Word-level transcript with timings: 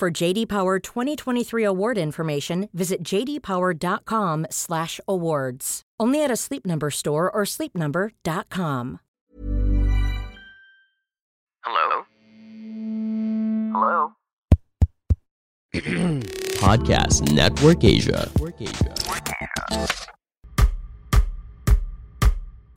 For 0.00 0.10
JD 0.10 0.48
Power 0.48 0.78
2023 0.78 1.62
award 1.62 1.98
information, 1.98 2.70
visit 2.72 3.02
jdpower.com/awards. 3.04 5.82
Only 6.00 6.24
at 6.24 6.30
a 6.30 6.36
Sleep 6.36 6.64
Number 6.64 6.90
store 6.90 7.30
or 7.30 7.42
sleepnumber.com. 7.44 9.00
Hello? 11.62 12.06
Hello? 13.74 14.12
Podcast 16.64 17.30
Network 17.34 17.84
Asia. 17.84 18.30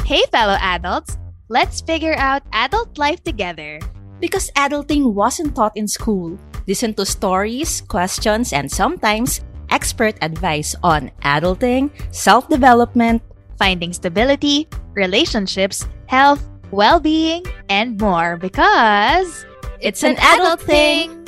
Hey, 0.03 0.26
fellow 0.30 0.58
adults! 0.59 1.17
Let's 1.48 1.80
figure 1.80 2.16
out 2.16 2.44
adult 2.52 2.98
life 2.98 3.23
together. 3.23 3.80
Because 4.23 4.48
adulting 4.55 5.12
wasn't 5.12 5.52
taught 5.52 5.76
in 5.76 5.91
school. 5.91 6.40
Listen 6.64 6.95
to 6.95 7.04
stories, 7.04 7.84
questions, 7.91 8.55
and 8.55 8.72
sometimes 8.72 9.44
expert 9.68 10.16
advice 10.23 10.80
on 10.80 11.12
adulting, 11.27 11.92
self 12.16 12.48
development, 12.48 13.20
Finding 13.58 13.94
stability, 13.94 14.67
relationships, 14.94 15.88
health, 16.08 16.44
well 16.72 17.00
being, 17.00 17.45
and 17.70 18.00
more 18.02 18.38
because 18.38 19.45
it's 19.80 20.03
an 20.03 20.17
adult 20.20 20.61
thing. 20.61 21.23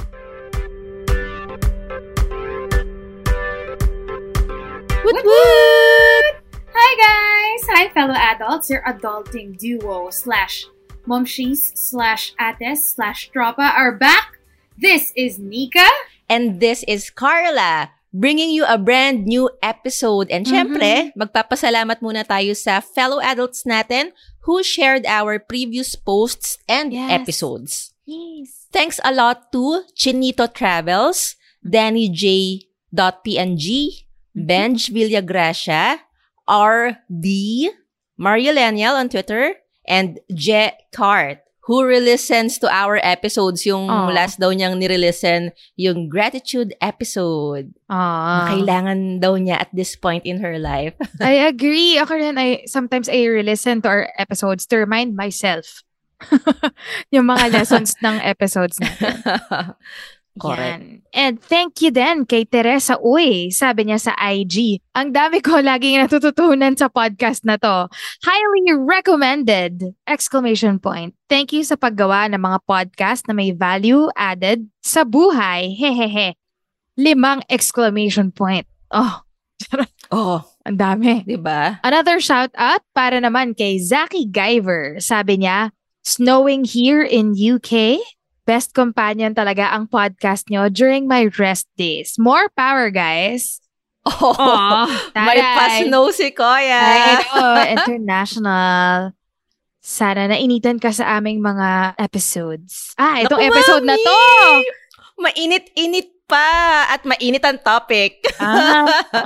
Woot 5.05 5.22
woot! 5.23 6.25
Hi 6.73 6.92
guys! 6.98 7.61
Hi 7.72 7.89
fellow 7.94 8.16
adults, 8.17 8.70
your 8.70 8.81
adulting 8.83 9.58
duo 9.58 10.09
slash 10.09 10.66
momshies 11.06 11.72
slash 11.78 12.34
ates 12.42 12.94
slash 12.98 13.30
tropa 13.31 13.66
are 13.73 13.94
back. 13.95 14.38
This 14.78 15.14
is 15.16 15.39
Nika. 15.39 15.88
And 16.28 16.59
this 16.59 16.84
is 16.89 17.09
Carla, 17.09 17.92
bringing 18.11 18.50
you 18.52 18.66
a 18.66 18.78
brand 18.78 19.26
new 19.26 19.50
episode. 19.61 20.28
And 20.33 20.45
syempre, 20.45 21.14
magpapasalamat 21.16 22.02
muna 22.02 22.26
tayo 22.28 22.58
sa 22.58 22.81
fellow 22.81 23.22
adults 23.22 23.64
natin 23.64 24.11
who 24.44 24.61
shared 24.66 25.06
our 25.06 25.39
previous 25.39 25.95
posts 25.95 26.58
and 26.67 26.92
Yes. 26.92 27.09
episodes. 27.14 27.72
Yes. 28.06 28.67
Thanks 28.73 29.00
a 29.06 29.14
lot 29.14 29.50
to 29.56 29.86
Chinito 29.95 30.45
Travels, 30.52 31.38
Danny 31.64 32.09
J. 32.09 32.61
PNG, 32.95 34.06
Benj 34.31 34.88
Villagracia, 34.92 36.00
RD, 36.48 37.26
Marielenial 38.16 38.95
on 38.95 39.09
Twitter, 39.09 39.56
and 39.88 40.19
Je 40.33 40.72
Cart, 40.91 41.39
who 41.66 41.81
re-listens 41.81 42.61
to 42.61 42.69
our 42.69 43.02
episodes. 43.02 43.66
Yung 43.66 43.89
Aw. 43.89 44.14
last 44.14 44.38
daw 44.38 44.53
niyang 44.53 44.77
nire-listen, 44.77 45.50
yung 45.77 46.09
gratitude 46.09 46.77
episode. 46.81 47.73
Ah. 47.89 48.53
Kailangan 48.53 49.19
daw 49.19 49.33
niya 49.38 49.66
at 49.66 49.72
this 49.73 49.97
point 49.97 50.25
in 50.25 50.42
her 50.45 50.61
life. 50.61 50.94
I 51.22 51.50
agree. 51.50 51.97
Ako 51.97 52.14
rin, 52.14 52.38
I, 52.38 52.66
sometimes 52.69 53.09
I 53.09 53.25
re-listen 53.25 53.81
to 53.83 53.89
our 53.89 54.05
episodes 54.17 54.65
to 54.70 54.77
remind 54.77 55.17
myself 55.17 55.82
yung 57.14 57.27
mga 57.27 57.52
lessons 57.52 57.95
ng 57.99 58.21
episodes 58.23 58.80
natin. 58.80 59.20
Correct. 60.36 60.84
Yan. 60.84 61.02
And 61.16 61.40
thank 61.40 61.80
you 61.80 61.96
din 61.96 62.28
kay 62.28 62.44
Teresa 62.44 63.00
Uy. 63.00 63.48
Sabi 63.56 63.88
niya 63.88 64.00
sa 64.04 64.14
IG, 64.20 64.84
ang 64.92 65.16
dami 65.16 65.40
ko 65.40 65.60
laging 65.64 66.04
natututunan 66.04 66.76
sa 66.76 66.92
podcast 66.92 67.48
na 67.48 67.56
to. 67.56 67.88
Highly 68.28 68.76
recommended! 68.76 69.96
Exclamation 70.04 70.76
point. 70.84 71.16
Thank 71.32 71.56
you 71.56 71.64
sa 71.64 71.80
paggawa 71.80 72.28
ng 72.36 72.42
mga 72.44 72.60
podcast 72.68 73.32
na 73.32 73.34
may 73.34 73.56
value 73.56 74.12
added 74.20 74.68
sa 74.84 75.08
buhay. 75.08 75.72
Hehehe. 75.72 76.36
Limang 77.00 77.44
exclamation 77.48 78.32
point. 78.32 78.67
Oh, 78.92 79.23
Oh, 80.14 80.44
ang 80.67 80.78
dami. 80.78 81.26
ba? 81.42 81.82
Another 81.82 82.22
shout 82.22 82.54
out 82.60 82.84
para 82.94 83.17
naman 83.17 83.58
kay 83.58 83.82
Zaki 83.82 84.30
Guyver. 84.30 85.02
Sabi 85.02 85.42
niya, 85.42 85.73
snowing 86.06 86.64
here 86.64 87.02
in 87.02 87.34
UK. 87.34 87.98
Best 88.45 88.78
companion 88.78 89.33
talaga 89.33 89.73
ang 89.73 89.89
podcast 89.89 90.54
nyo 90.54 90.70
during 90.70 91.10
my 91.10 91.33
rest 91.42 91.66
days. 91.82 92.22
More 92.22 92.45
power, 92.54 92.94
guys. 92.94 93.58
Oh, 94.06 94.38
Aw, 94.38 94.86
may 95.26 95.42
pa-snow 95.42 96.14
si 96.14 96.30
Koya. 96.30 97.17
International. 97.73 99.17
Sana 99.82 100.30
nainitan 100.30 100.78
ka 100.78 100.94
sa 100.94 101.17
aming 101.17 101.42
mga 101.42 101.98
episodes. 101.98 102.94
Ah, 103.02 103.26
itong 103.26 103.42
Naku, 103.42 103.50
episode 103.50 103.86
na 103.86 103.98
to! 103.98 104.14
Mami! 104.14 104.70
Mainit-init 105.26 106.10
pa 106.30 106.86
at 106.94 107.02
mainit 107.02 107.42
ang 107.42 107.58
topic. 107.58 108.22
Ah. 108.38 108.86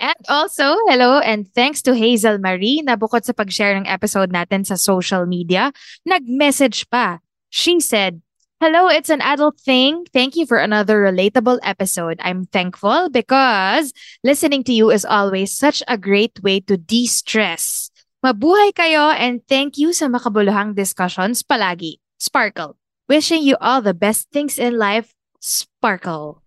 And 0.00 0.20
also, 0.32 0.64
hello 0.88 1.20
and 1.20 1.44
thanks 1.52 1.84
to 1.84 1.92
Hazel 1.92 2.40
Marie 2.40 2.80
na 2.80 2.96
bukod 2.96 3.24
sa 3.24 3.36
pag-share 3.36 3.76
ng 3.76 3.84
episode 3.84 4.32
natin 4.32 4.64
sa 4.64 4.80
social 4.80 5.28
media, 5.28 5.72
nag-message 6.08 6.88
pa. 6.88 7.20
She 7.50 7.80
said, 7.80 8.22
Hello, 8.60 8.88
it's 8.88 9.08
an 9.08 9.22
adult 9.22 9.58
thing. 9.58 10.04
Thank 10.12 10.36
you 10.36 10.44
for 10.44 10.58
another 10.58 11.00
relatable 11.00 11.60
episode. 11.62 12.20
I'm 12.20 12.44
thankful 12.44 13.08
because 13.08 13.92
listening 14.22 14.64
to 14.64 14.72
you 14.72 14.90
is 14.90 15.04
always 15.04 15.56
such 15.56 15.82
a 15.88 15.96
great 15.96 16.42
way 16.42 16.60
to 16.68 16.76
de-stress. 16.76 17.90
Mabuhay 18.20 18.76
kayo 18.76 19.16
and 19.16 19.40
thank 19.48 19.80
you 19.80 19.96
sa 19.96 20.12
makabuluhang 20.12 20.76
discussions 20.76 21.40
palagi. 21.40 22.04
Sparkle. 22.20 22.76
Wishing 23.08 23.40
you 23.40 23.56
all 23.64 23.80
the 23.80 23.96
best 23.96 24.28
things 24.28 24.60
in 24.60 24.76
life. 24.76 25.16
Sparkle. 25.40 26.39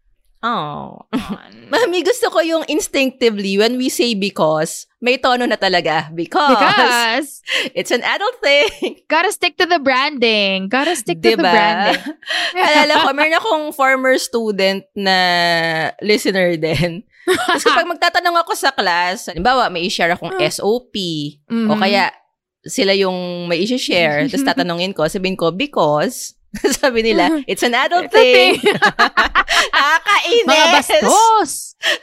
Oh. 0.44 1.08
Mami, 1.72 2.04
gusto 2.04 2.28
ko 2.28 2.44
yung 2.44 2.68
instinctively 2.68 3.56
when 3.56 3.80
we 3.80 3.88
say 3.88 4.12
because, 4.12 4.86
may 5.00 5.16
tono 5.16 5.48
na 5.48 5.56
talaga. 5.56 6.12
Because, 6.12 6.52
Because 6.52 7.28
it's 7.80 7.96
an 7.96 8.04
adult 8.04 8.38
thing. 8.44 9.00
gotta 9.14 9.32
stick 9.32 9.56
to 9.56 9.66
the 9.66 9.80
branding. 9.80 10.68
Gotta 10.68 11.00
stick 11.00 11.24
to 11.24 11.32
the 11.34 11.40
Diba? 11.40 11.48
branding. 11.48 12.04
Alala 12.60 13.08
ko, 13.08 13.16
meron 13.16 13.40
akong 13.40 13.66
former 13.72 14.20
student 14.20 14.84
na 14.94 15.18
listener 16.04 16.60
din. 16.60 17.08
Tapos 17.24 17.64
kapag 17.64 17.88
magtatanong 17.88 18.36
ako 18.44 18.52
sa 18.52 18.76
class, 18.76 19.32
halimbawa, 19.32 19.72
may 19.72 19.88
i-share 19.88 20.12
akong 20.12 20.36
SOP, 20.44 20.92
o 21.48 21.72
Mhm. 21.72 21.80
kaya 21.80 22.12
sila 22.68 22.92
yung 22.92 23.48
may 23.48 23.64
i-share, 23.64 24.28
tapos 24.28 24.44
tatanungin 24.44 24.92
ko, 24.92 25.08
sabihin 25.08 25.40
ko, 25.40 25.56
because, 25.56 26.36
sabi 26.80 27.02
nila, 27.02 27.42
it's 27.46 27.64
an 27.64 27.74
adult 27.74 28.10
thing. 28.10 28.62
Nakakainis. 29.74 30.46
Mga 30.46 30.66
bastos! 30.72 31.52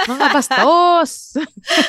Mga 0.05 0.27
bastos! 0.35 1.11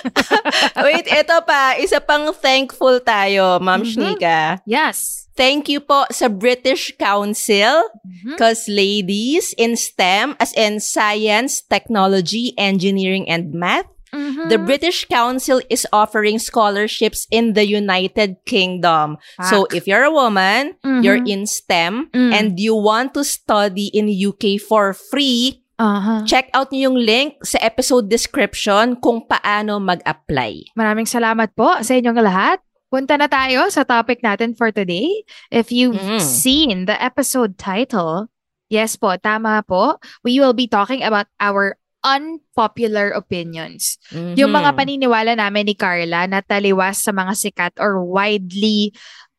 Wait, 0.86 1.06
ito 1.06 1.36
pa. 1.44 1.76
Isa 1.76 2.00
pang 2.00 2.32
thankful 2.32 3.02
tayo, 3.02 3.60
Ma'am 3.60 3.82
Mhm. 3.84 3.90
Shnika. 3.90 4.40
yes. 4.64 5.28
Thank 5.32 5.72
you 5.72 5.80
po 5.80 6.06
sa 6.12 6.28
British 6.28 6.94
Council 7.00 7.82
because 8.22 8.68
ladies 8.68 9.56
in 9.58 9.74
STEM, 9.74 10.36
as 10.38 10.52
in 10.54 10.78
science, 10.78 11.64
technology, 11.66 12.54
engineering, 12.60 13.26
and 13.26 13.50
math, 13.50 13.88
Mhm. 14.12 14.52
the 14.52 14.60
British 14.60 15.08
Council 15.08 15.64
is 15.72 15.88
offering 15.92 16.38
scholarships 16.38 17.26
in 17.32 17.54
the 17.56 17.64
United 17.64 18.44
Kingdom. 18.46 19.16
So 19.48 19.66
Fuck. 19.66 19.76
if 19.76 19.88
you're 19.88 20.04
a 20.04 20.14
woman, 20.14 20.76
Mhm. 20.84 21.02
you're 21.04 21.24
in 21.24 21.48
STEM, 21.48 22.12
Mm. 22.12 22.32
and 22.32 22.48
you 22.60 22.76
want 22.76 23.16
to 23.16 23.24
study 23.24 23.88
in 23.92 24.12
UK 24.12 24.60
for 24.60 24.92
free, 24.92 25.64
Aha. 25.80 26.28
check 26.30 26.52
out 26.54 26.70
niyo 26.70 26.92
yung 26.92 27.00
link 27.02 27.42
sa 27.42 27.58
episode 27.64 28.06
description 28.06 29.00
kung 29.00 29.26
paano 29.26 29.82
mag-apply. 29.82 30.76
Maraming 30.78 31.10
salamat 31.10 31.56
po 31.58 31.74
sa 31.82 31.92
inyong 31.98 32.20
lahat. 32.22 32.60
Punta 32.92 33.16
na 33.16 33.32
tayo 33.32 33.72
sa 33.72 33.88
topic 33.88 34.20
natin 34.20 34.52
for 34.52 34.70
today. 34.70 35.24
If 35.50 35.72
you've 35.72 35.96
Mm. 35.98 36.20
seen 36.20 36.76
the 36.86 37.00
episode 37.00 37.56
title, 37.56 38.28
yes 38.68 39.00
po, 39.00 39.16
tama 39.16 39.64
po, 39.64 39.96
we 40.22 40.38
will 40.38 40.52
be 40.54 40.68
talking 40.68 41.00
about 41.02 41.32
our 41.40 41.80
unpopular 42.02 43.14
opinions. 43.14 43.98
Yung 44.12 44.52
Mhm. 44.52 44.58
mga 44.62 44.72
paniniwala 44.76 45.32
namin 45.38 45.70
ni 45.70 45.76
Carla 45.78 46.26
na 46.26 46.42
taliwas 46.42 47.02
sa 47.02 47.14
mga 47.14 47.34
sikat 47.34 47.74
or 47.78 48.02
widely 48.02 48.92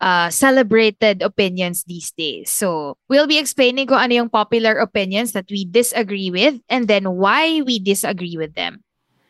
uh, 0.03 0.27
celebrated 0.35 1.23
opinions 1.23 1.87
these 1.87 2.11
days. 2.19 2.51
So, 2.51 2.99
we'll 3.07 3.31
be 3.31 3.39
explaining 3.39 3.87
kung 3.87 4.03
ano 4.03 4.27
yung 4.27 4.31
popular 4.35 4.83
opinions 4.83 5.31
that 5.31 5.47
we 5.47 5.63
disagree 5.63 6.27
with 6.27 6.59
and 6.67 6.91
then 6.91 7.07
why 7.23 7.63
we 7.63 7.79
disagree 7.79 8.35
with 8.35 8.59
them. 8.59 8.83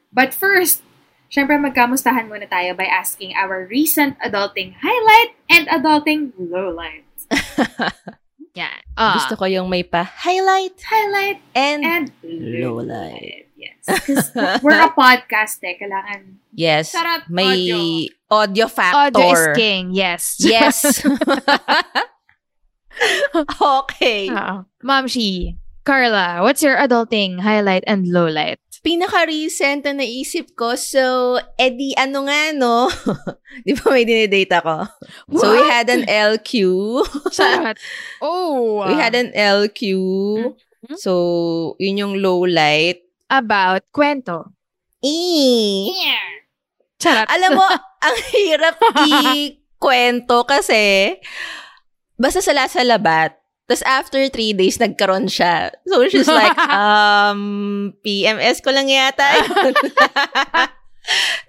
But 0.09 0.33
first, 0.33 0.81
syempre 1.29 1.61
magkamustahan 1.61 2.25
muna 2.29 2.49
tayo 2.49 2.73
by 2.73 2.89
asking 2.89 3.37
our 3.37 3.69
recent 3.69 4.17
adulting 4.25 4.73
highlight 4.81 5.37
and 5.53 5.69
adulting 5.69 6.33
lowlight. 6.41 7.05
Yeah. 8.53 8.73
Ah. 9.01 9.17
Gusto 9.17 9.37
ko 9.41 9.45
yung 9.49 9.73
may 9.73 9.81
pa-highlight 9.81 10.77
Highlight 10.85 11.41
and, 11.57 11.81
and 11.85 12.07
lowlight. 12.23 13.49
Yes. 13.57 13.81
'Cause 13.87 14.29
we're 14.61 14.77
a 14.77 14.93
podcast 14.93 15.63
eh. 15.65 15.79
Kailangan 15.81 16.43
yes, 16.53 16.93
Sarap 16.93 17.31
may 17.33 17.71
audio. 17.73 17.79
audio 18.29 18.67
factor. 18.69 19.09
Audio 19.15 19.33
is 19.33 19.45
king. 19.57 19.85
Yes. 19.97 20.37
Yes. 20.43 20.77
okay. 23.81 24.29
Oo. 24.29 24.69
Ma'am 24.85 25.07
Shi, 25.09 25.57
Carla, 25.83 26.47
what's 26.47 26.63
your 26.63 26.79
adulting 26.79 27.43
highlight 27.43 27.83
and 27.91 28.07
lowlight? 28.07 28.63
Pinaka-recent 28.83 29.87
na 29.87 29.99
naisip 29.99 30.55
ko, 30.59 30.75
so, 30.75 31.39
edi 31.59 31.95
ano 31.99 32.27
nga, 32.27 32.51
no? 32.55 32.91
Di 33.67 33.75
ba 33.79 33.95
may 33.95 34.03
dinidate 34.07 34.51
ako? 34.59 34.87
So, 35.39 35.55
we 35.55 35.63
had 35.67 35.87
an 35.91 36.03
LQ. 36.07 36.55
Charot. 37.31 37.79
Oh. 38.23 38.83
we 38.87 38.95
had 38.95 39.15
an 39.15 39.31
LQ. 39.35 39.83
Mhm. 40.83 40.99
So, 40.99 41.75
yun 41.79 41.99
yung 41.99 42.15
low 42.23 42.43
light. 42.43 43.03
About 43.31 43.87
kwento. 43.95 44.51
Eh. 45.03 45.91
Charot. 46.99 47.27
Alam 47.27 47.59
mo, 47.59 47.67
ang 48.07 48.17
hirap 48.35 48.79
i-kwento 48.99 50.47
kasi 50.47 51.15
basta 52.19 52.39
sala 52.43 52.67
sa 52.71 52.83
labat. 52.87 53.42
Tapos 53.67 53.83
after 53.87 54.21
three 54.29 54.53
days, 54.53 54.77
nagkaroon 54.79 55.31
siya. 55.31 55.71
So 55.87 56.09
she's 56.11 56.29
like, 56.29 56.57
um, 56.75 57.95
PMS 58.05 58.61
ko 58.61 58.71
lang 58.71 58.89
yata. 58.89 59.25
yun." 59.39 59.75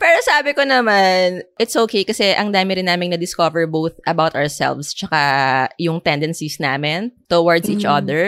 Pero 0.02 0.18
sabi 0.26 0.58
ko 0.58 0.66
naman, 0.66 1.46
it's 1.62 1.78
okay 1.78 2.02
kasi 2.02 2.34
ang 2.34 2.50
dami 2.50 2.74
rin 2.74 2.90
naming 2.90 3.14
na-discover 3.14 3.70
both 3.70 3.94
about 4.10 4.34
ourselves 4.34 4.98
tsaka 4.98 5.70
yung 5.78 6.02
tendencies 6.02 6.58
namin 6.58 7.14
towards 7.30 7.70
each 7.70 7.86
Mm. 7.86 7.94
other. 8.02 8.24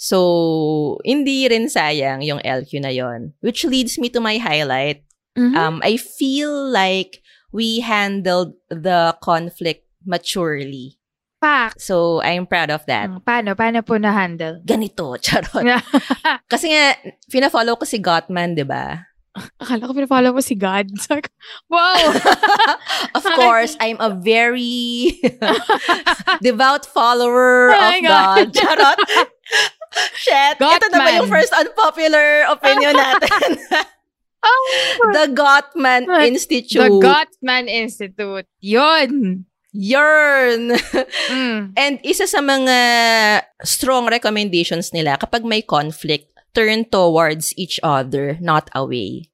So, 0.00 0.96
hindi 1.04 1.44
rin 1.46 1.68
sayang 1.68 2.24
yung 2.24 2.40
LQ 2.40 2.80
na 2.80 2.88
yon 2.90 3.36
Which 3.44 3.62
leads 3.68 4.00
me 4.00 4.08
to 4.10 4.18
my 4.18 4.40
highlight. 4.40 5.04
Mhm. 5.36 5.54
Um, 5.54 5.76
I 5.84 6.00
feel 6.00 6.50
like 6.50 7.20
we 7.52 7.84
handled 7.84 8.56
the 8.72 9.14
conflict 9.20 9.84
maturely. 10.08 10.96
Pak. 11.42 11.74
So, 11.82 12.22
I'm 12.22 12.46
proud 12.46 12.70
of 12.70 12.86
that. 12.86 13.10
Mm, 13.10 13.18
Paano? 13.26 13.58
Paano 13.58 13.82
po 13.82 13.98
na-handle? 13.98 14.62
Ganito, 14.62 15.18
charot. 15.24 15.66
Kasi 16.52 16.70
nga, 16.70 16.94
pina-follow 17.26 17.74
ko 17.74 17.82
si 17.82 17.98
Gottman, 17.98 18.54
di 18.54 18.62
ba? 18.62 19.02
Akala 19.58 19.88
ko 19.88 19.96
pinafollow 19.96 20.36
mo 20.36 20.44
si 20.44 20.52
God. 20.54 20.92
Wow! 21.72 21.96
of 23.16 23.24
course, 23.32 23.80
I'm 23.80 23.96
a 23.96 24.12
very 24.12 25.16
devout 26.44 26.84
follower 26.84 27.72
Oh 27.72 27.80
of 27.80 27.96
God. 28.04 28.04
God. 28.04 28.46
Charot. 28.52 28.98
Shit. 30.20 30.60
Ito 30.60 30.86
na 30.92 30.98
ba 31.00 31.08
Gottman. 31.08 31.16
yung 31.16 31.28
first 31.32 31.52
unpopular 31.56 32.44
opinion 32.52 32.92
natin? 32.92 33.48
oh, 34.44 34.64
the 35.16 35.32
Gottman 35.32 36.12
Institute. 36.28 36.84
the 36.84 37.00
Gottman 37.00 37.72
Institute. 37.72 38.44
Yun! 38.60 39.44
Yearn. 39.72 40.76
Mm. 41.32 41.72
And 41.82 41.96
isa 42.04 42.28
sa 42.28 42.44
mga 42.44 42.76
strong 43.64 44.06
recommendations 44.06 44.92
nila, 44.92 45.16
kapag 45.16 45.42
may 45.48 45.64
conflict, 45.64 46.28
turn 46.52 46.84
towards 46.84 47.56
each 47.56 47.80
other, 47.80 48.36
not 48.40 48.68
away. 48.76 49.32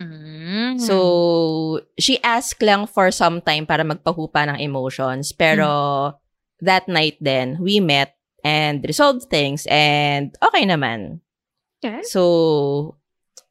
Mm. 0.00 0.80
So, 0.80 1.80
she 2.00 2.20
asked 2.24 2.64
lang 2.64 2.88
for 2.88 3.12
some 3.12 3.44
time 3.44 3.68
para 3.68 3.84
magpahupa 3.84 4.48
ng 4.48 4.58
emotions. 4.60 5.32
Pero, 5.36 6.16
that 6.60 6.88
night 6.88 7.20
then, 7.20 7.60
we 7.60 7.80
met 7.80 8.16
and 8.44 8.84
resolved 8.84 9.28
things 9.28 9.66
and 9.68 10.32
okay 10.40 10.64
naman. 10.64 11.20
Okay. 11.82 12.00
So, 12.06 12.96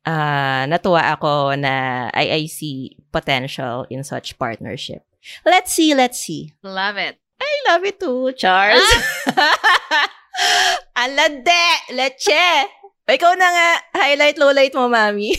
ah 0.06 0.69
natuwa 0.69 1.18
ako 1.18 1.57
na 1.57 2.07
I, 2.13 2.42
I 2.42 2.42
see 2.45 2.95
potential 3.12 3.89
in 3.89 4.06
such 4.06 4.38
partnership. 4.38 5.04
Let's 5.45 5.74
see, 5.74 5.94
let's 5.94 6.19
see. 6.19 6.54
Love 6.63 6.98
it. 6.98 7.18
I 7.42 7.51
love 7.68 7.83
it 7.83 8.00
too, 8.00 8.31
Charles. 8.38 8.83
Alade! 10.98 11.63
Leche! 11.92 12.69
Ikaw 13.06 13.33
na 13.38 13.48
nga, 13.50 13.69
highlight, 13.94 14.38
lowlight 14.42 14.74
mo, 14.74 14.89
mami. 14.89 15.38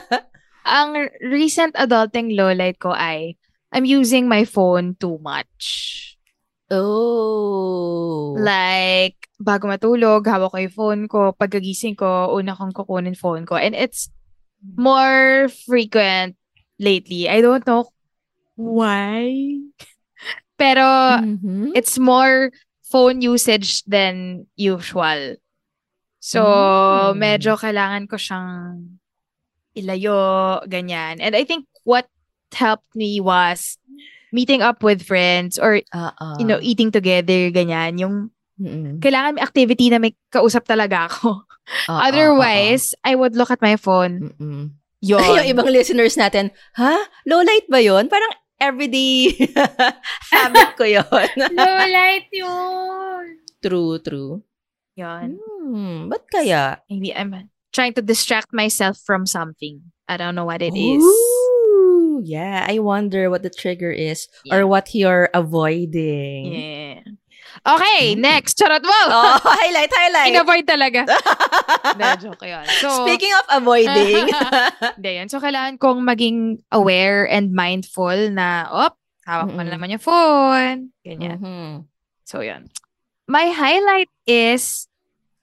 Ang 0.66 1.08
recent 1.22 1.72
adulting 1.78 2.34
lowlight 2.34 2.82
ko 2.82 2.90
ay, 2.90 3.38
I'm 3.70 3.86
using 3.86 4.26
my 4.26 4.42
phone 4.44 4.96
too 4.98 5.20
much. 5.22 6.16
oh. 6.70 8.34
Like, 8.38 9.28
bago 9.40 9.68
matulog, 9.70 10.26
hawak 10.26 10.52
ko 10.52 10.58
yung 10.58 10.74
phone 10.74 11.02
ko. 11.08 11.32
Pagkagising 11.32 11.96
ko, 11.96 12.34
una 12.34 12.56
kong 12.56 12.74
kukunin 12.74 13.16
phone 13.16 13.46
ko. 13.46 13.56
And 13.56 13.72
it's 13.74 14.10
more 14.76 15.48
frequent 15.64 16.36
lately. 16.82 17.28
I 17.28 17.40
don't 17.40 17.64
know 17.66 17.88
why. 18.58 19.30
Pero, 20.58 20.82
Mhm. 21.22 21.70
it's 21.78 21.94
more 21.96 22.50
phone 22.82 23.22
usage 23.22 23.86
than 23.86 24.44
usual. 24.58 25.38
So, 26.18 26.42
Mm. 26.42 27.14
medyo 27.14 27.54
kailangan 27.54 28.10
ko 28.10 28.18
siyang 28.18 28.50
ilayo, 29.72 30.58
ganyan. 30.66 31.22
And 31.22 31.38
I 31.38 31.46
think 31.46 31.70
what 31.86 32.10
helped 32.50 32.90
me 32.98 33.22
was 33.22 33.78
meeting 34.34 34.60
up 34.60 34.82
with 34.82 35.06
friends 35.06 35.56
or, 35.56 35.78
Oo. 35.94 36.26
you 36.42 36.44
know, 36.44 36.58
eating 36.58 36.90
together, 36.90 37.54
ganyan. 37.54 37.96
Yung 38.02 38.14
Mm-mm. 38.58 38.98
kailangan 38.98 39.38
may 39.38 39.44
activity 39.46 39.86
na 39.86 40.02
may 40.02 40.18
kausap 40.34 40.66
talaga 40.66 41.06
ako. 41.06 41.46
Oo, 41.86 41.98
Otherwise, 42.10 42.98
I 43.06 43.14
would 43.14 43.38
look 43.38 43.54
at 43.54 43.62
my 43.62 43.78
phone. 43.78 44.34
Mm-mm. 44.34 44.74
Yun. 44.98 45.22
yung 45.22 45.46
ibang 45.54 45.70
listeners 45.70 46.18
natin, 46.18 46.50
ha? 46.74 46.98
Low 47.22 47.46
light 47.46 47.70
ba 47.70 47.78
yon? 47.78 48.10
Parang 48.10 48.34
everyday 48.60 49.34
habit 50.34 50.76
ko 50.76 50.84
yon. 50.84 51.28
Low 51.58 51.78
light 51.88 52.28
yun. 52.30 53.38
true, 53.62 53.98
true. 54.02 54.42
Yun. 54.98 55.38
Hmm, 55.38 56.10
ba't 56.10 56.26
kaya? 56.26 56.82
Maybe 56.90 57.14
I'm 57.14 57.50
trying 57.70 57.94
to 57.94 58.02
distract 58.02 58.50
myself 58.52 58.98
from 58.98 59.26
something. 59.26 59.80
I 60.10 60.16
don't 60.16 60.34
know 60.34 60.46
what 60.46 60.62
it 60.62 60.74
is. 60.74 61.02
Ooh, 61.02 62.20
yeah, 62.24 62.66
I 62.66 62.78
wonder 62.80 63.30
what 63.30 63.42
the 63.42 63.50
trigger 63.52 63.92
is 63.92 64.26
or 64.50 64.66
what 64.66 64.94
you're 64.94 65.30
avoiding. 65.34 66.54
Yeah. 66.54 67.00
Okay, 67.68 68.16
Mm. 68.16 68.24
next. 68.24 68.56
Charot 68.56 68.80
mo! 68.80 69.00
Oh, 69.08 69.36
highlight, 69.60 69.92
highlight. 69.92 70.32
In-avoid 70.32 70.64
talaga. 70.64 71.04
Hindi, 71.92 72.08
joke 72.24 72.44
yun. 72.44 72.64
So, 72.80 73.04
Speaking 73.04 73.32
of 73.36 73.44
avoiding. 73.60 74.24
Hindi, 74.96 75.10
yun. 75.20 75.28
So, 75.28 75.36
kailangan 75.38 75.76
kong 75.76 76.00
maging 76.00 76.64
aware 76.72 77.28
and 77.28 77.52
mindful 77.52 78.16
na, 78.32 78.64
op, 78.68 78.96
hawak 79.22 79.52
mo 79.52 79.60
na 79.60 79.68
Mm-mm. 79.68 79.76
naman 79.76 79.92
yung 79.92 80.04
phone. 80.04 80.78
Ganyan. 81.04 81.38
Mhm. 81.38 81.72
So, 82.24 82.40
yun. 82.40 82.72
My 83.28 83.52
highlight 83.52 84.08
is 84.24 84.88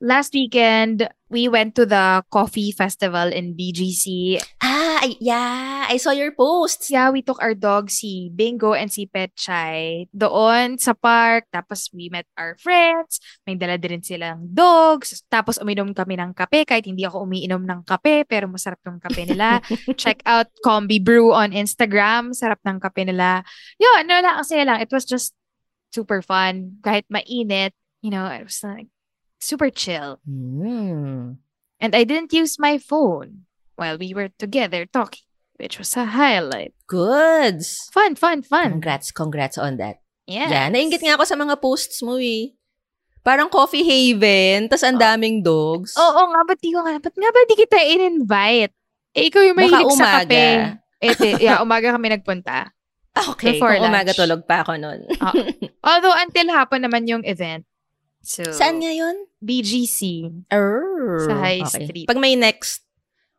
last 0.02 0.34
weekend, 0.34 1.06
we 1.36 1.52
went 1.52 1.76
to 1.76 1.84
the 1.84 2.24
coffee 2.32 2.72
festival 2.72 3.28
in 3.28 3.52
BGC. 3.60 4.40
Ah, 4.64 5.04
I- 5.04 5.20
yeah, 5.20 5.84
I 5.92 6.00
saw 6.00 6.16
your 6.16 6.32
posts. 6.32 6.88
Yeah, 6.88 7.12
we 7.12 7.20
took 7.20 7.44
our 7.44 7.52
dog, 7.52 7.92
si 7.92 8.32
Bingo 8.32 8.72
and 8.72 8.88
si 8.88 9.04
Petchay, 9.12 10.08
doon 10.16 10.80
sa 10.80 10.96
park. 10.96 11.52
Tapos 11.52 11.92
we 11.92 12.08
met 12.08 12.24
our 12.40 12.56
friends. 12.64 13.20
May 13.44 13.60
dala 13.60 13.76
din 13.76 14.00
silang 14.00 14.48
dogs. 14.48 15.28
Tapos 15.28 15.60
uminom 15.60 15.92
kami 15.92 16.16
ng 16.16 16.32
kape 16.32 16.64
kahit 16.64 16.88
hindi 16.88 17.04
ako 17.04 17.28
umiinom 17.28 17.68
ng 17.68 17.84
kape 17.84 18.24
pero 18.24 18.48
masarap 18.48 18.80
yung 18.88 19.04
kape 19.04 19.28
nila. 19.28 19.60
Check 20.00 20.24
out 20.24 20.48
Combi 20.64 21.04
Brew 21.04 21.36
on 21.36 21.52
Instagram. 21.52 22.32
Sarap 22.32 22.64
ng 22.64 22.80
kape 22.80 23.04
nila. 23.04 23.44
Yun, 23.76 24.08
no 24.08 24.24
lang, 24.24 24.40
kasi 24.40 24.64
lang. 24.64 24.80
It 24.80 24.90
was 24.96 25.04
just 25.04 25.36
super 25.92 26.24
fun. 26.24 26.80
Kahit 26.80 27.04
mainit, 27.12 27.76
you 28.00 28.08
know, 28.08 28.24
it 28.32 28.48
was 28.48 28.64
like 28.64 28.88
super 29.46 29.70
chill. 29.70 30.18
Hmm. 30.26 31.38
And 31.78 31.92
I 31.94 32.04
didn't 32.04 32.34
use 32.34 32.58
my 32.58 32.78
phone 32.78 33.46
while 33.78 33.98
we 33.98 34.14
were 34.14 34.34
together 34.42 34.90
talking, 34.90 35.28
which 35.56 35.78
was 35.78 35.94
a 35.94 36.06
highlight. 36.10 36.74
Goods. 36.90 37.92
Fun, 37.94 38.16
fun, 38.16 38.42
fun. 38.42 38.82
Congrats, 38.82 39.12
congrats 39.12 39.58
on 39.58 39.78
that. 39.78 40.02
Yes. 40.26 40.50
Yeah, 40.50 40.72
nainggit 40.74 41.06
nga 41.06 41.20
ako 41.20 41.24
sa 41.30 41.38
mga 41.38 41.62
posts 41.62 42.02
mo 42.02 42.18
eh. 42.18 42.58
Parang 43.22 43.50
coffee 43.50 43.82
haven, 43.82 44.70
tas 44.70 44.86
ang 44.86 44.98
daming 44.98 45.42
dogs. 45.42 45.94
Oo 45.98 46.22
nga, 46.30 46.42
ba't 46.46 46.62
di 46.62 46.70
ko 46.70 46.82
nga, 46.82 46.98
ba't 46.98 47.14
nga 47.14 47.30
ba 47.30 47.40
di 47.46 47.56
kita 47.58 47.78
in-invite? 47.82 48.74
Eh, 49.18 49.30
ikaw 49.30 49.42
yung 49.42 49.58
Baka 49.58 49.66
mahilig 49.66 49.94
sa 49.94 50.06
umaga. 50.06 50.26
kape. 50.26 50.44
Eh, 51.02 51.14
ti- 51.14 51.38
yeah, 51.42 51.58
umaga 51.62 51.94
kami 51.94 52.10
nagpunta. 52.10 52.70
Okay, 53.16 53.56
Before 53.56 53.72
kung 53.80 53.88
umaga 53.88 54.12
lunch. 54.12 54.20
tulog 54.20 54.42
pa 54.44 54.60
ako 54.60 54.76
nun. 54.76 55.08
Ah. 55.24 55.32
Although 55.88 56.12
until 56.20 56.52
hapon 56.52 56.84
naman 56.84 57.08
yung 57.08 57.24
event. 57.24 57.64
So, 58.26 58.42
Saan 58.50 58.82
nga 58.82 58.90
yun? 58.90 59.30
BGC. 59.38 60.26
Err. 60.50 61.30
Sa 61.30 61.34
High 61.38 61.62
Okay. 61.62 61.86
Street. 61.86 62.08
Pag 62.10 62.18
may 62.18 62.34
next 62.34 62.82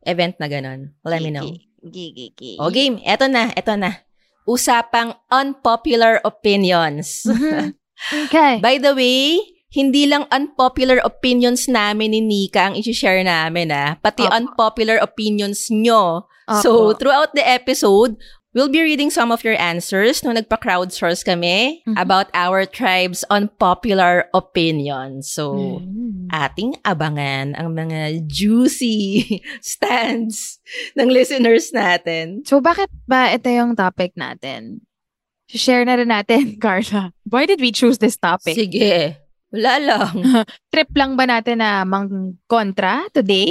event 0.06 0.38
na 0.38 0.46
ganun, 0.46 0.94
let 1.02 1.18
me 1.18 1.34
know. 1.34 1.50
Gigi. 1.82 2.54
O 2.62 2.70
game, 2.70 3.02
eto 3.02 3.26
na, 3.26 3.50
eto 3.52 3.74
na. 3.74 4.06
Usapang 4.46 5.18
unpopular 5.28 6.22
opinions. 6.22 7.26
Okay. 7.96 8.60
By 8.60 8.76
the 8.76 8.92
way, 8.92 9.40
hindi 9.72 10.04
lang 10.04 10.28
unpopular 10.28 11.00
opinions 11.00 11.64
namin 11.64 12.12
ni 12.12 12.20
Nika 12.20 12.68
ang 12.68 12.76
isi-share 12.76 13.24
namin 13.24 13.72
ah. 13.72 13.96
Pati 13.96 14.20
Opo. 14.28 14.36
unpopular 14.36 15.00
opinions 15.00 15.72
nyo. 15.72 16.28
Opo. 16.44 16.60
So, 16.60 16.70
throughout 16.92 17.32
the 17.32 17.40
episode, 17.40 18.20
we'll 18.56 18.72
be 18.72 18.80
reading 18.80 19.12
some 19.12 19.28
of 19.28 19.44
your 19.44 19.52
answers 19.60 20.24
nung 20.24 20.40
nagpa-crowdsource 20.40 21.20
kami 21.20 21.84
Mhm. 21.84 22.00
about 22.00 22.32
our 22.32 22.64
tribe's 22.64 23.20
unpopular 23.28 24.32
opinions. 24.32 25.28
So, 25.28 25.76
Mm. 25.84 26.32
ating 26.32 26.80
abangan 26.80 27.52
ang 27.52 27.76
mga 27.76 28.24
juicy 28.24 29.28
stands 29.60 30.56
ng 30.96 31.12
listeners 31.12 31.68
natin. 31.76 32.48
So, 32.48 32.64
bakit 32.64 32.88
ba 33.04 33.28
ito 33.36 33.52
yung 33.52 33.76
topic 33.76 34.16
natin? 34.16 34.80
Share 35.52 35.84
na 35.84 36.00
rin 36.00 36.08
natin, 36.08 36.56
Carla. 36.64 37.12
Why 37.28 37.44
did 37.44 37.60
we 37.60 37.70
choose 37.70 38.00
this 38.00 38.16
topic? 38.16 38.56
Sige. 38.56 39.20
Wala 39.52 39.78
lang. 39.78 40.10
Trip 40.74 40.90
lang 40.98 41.14
ba 41.14 41.28
natin 41.28 41.62
na 41.62 41.86
mang 41.86 42.34
kontra 42.50 43.06
today? 43.14 43.46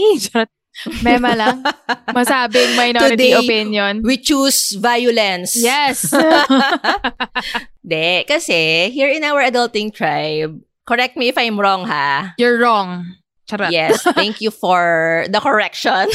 Mema 1.02 1.32
lang. 1.36 1.64
Masabing 2.12 2.76
minority 2.76 3.32
Today, 3.32 3.40
opinion. 3.40 4.04
We 4.04 4.18
choose 4.20 4.76
violence. 4.76 5.56
Yes. 5.56 6.12
De, 7.86 8.26
kasi 8.28 8.92
here 8.92 9.10
in 9.10 9.24
our 9.24 9.40
adulting 9.46 9.94
tribe, 9.94 10.60
correct 10.84 11.16
me 11.16 11.30
if 11.30 11.38
I'm 11.38 11.60
wrong 11.60 11.88
ha. 11.88 12.34
You're 12.38 12.60
wrong. 12.60 13.06
Charot. 13.46 13.70
Yes, 13.70 14.02
thank 14.18 14.42
you 14.42 14.50
for 14.50 15.26
the 15.30 15.38
correction. 15.38 16.10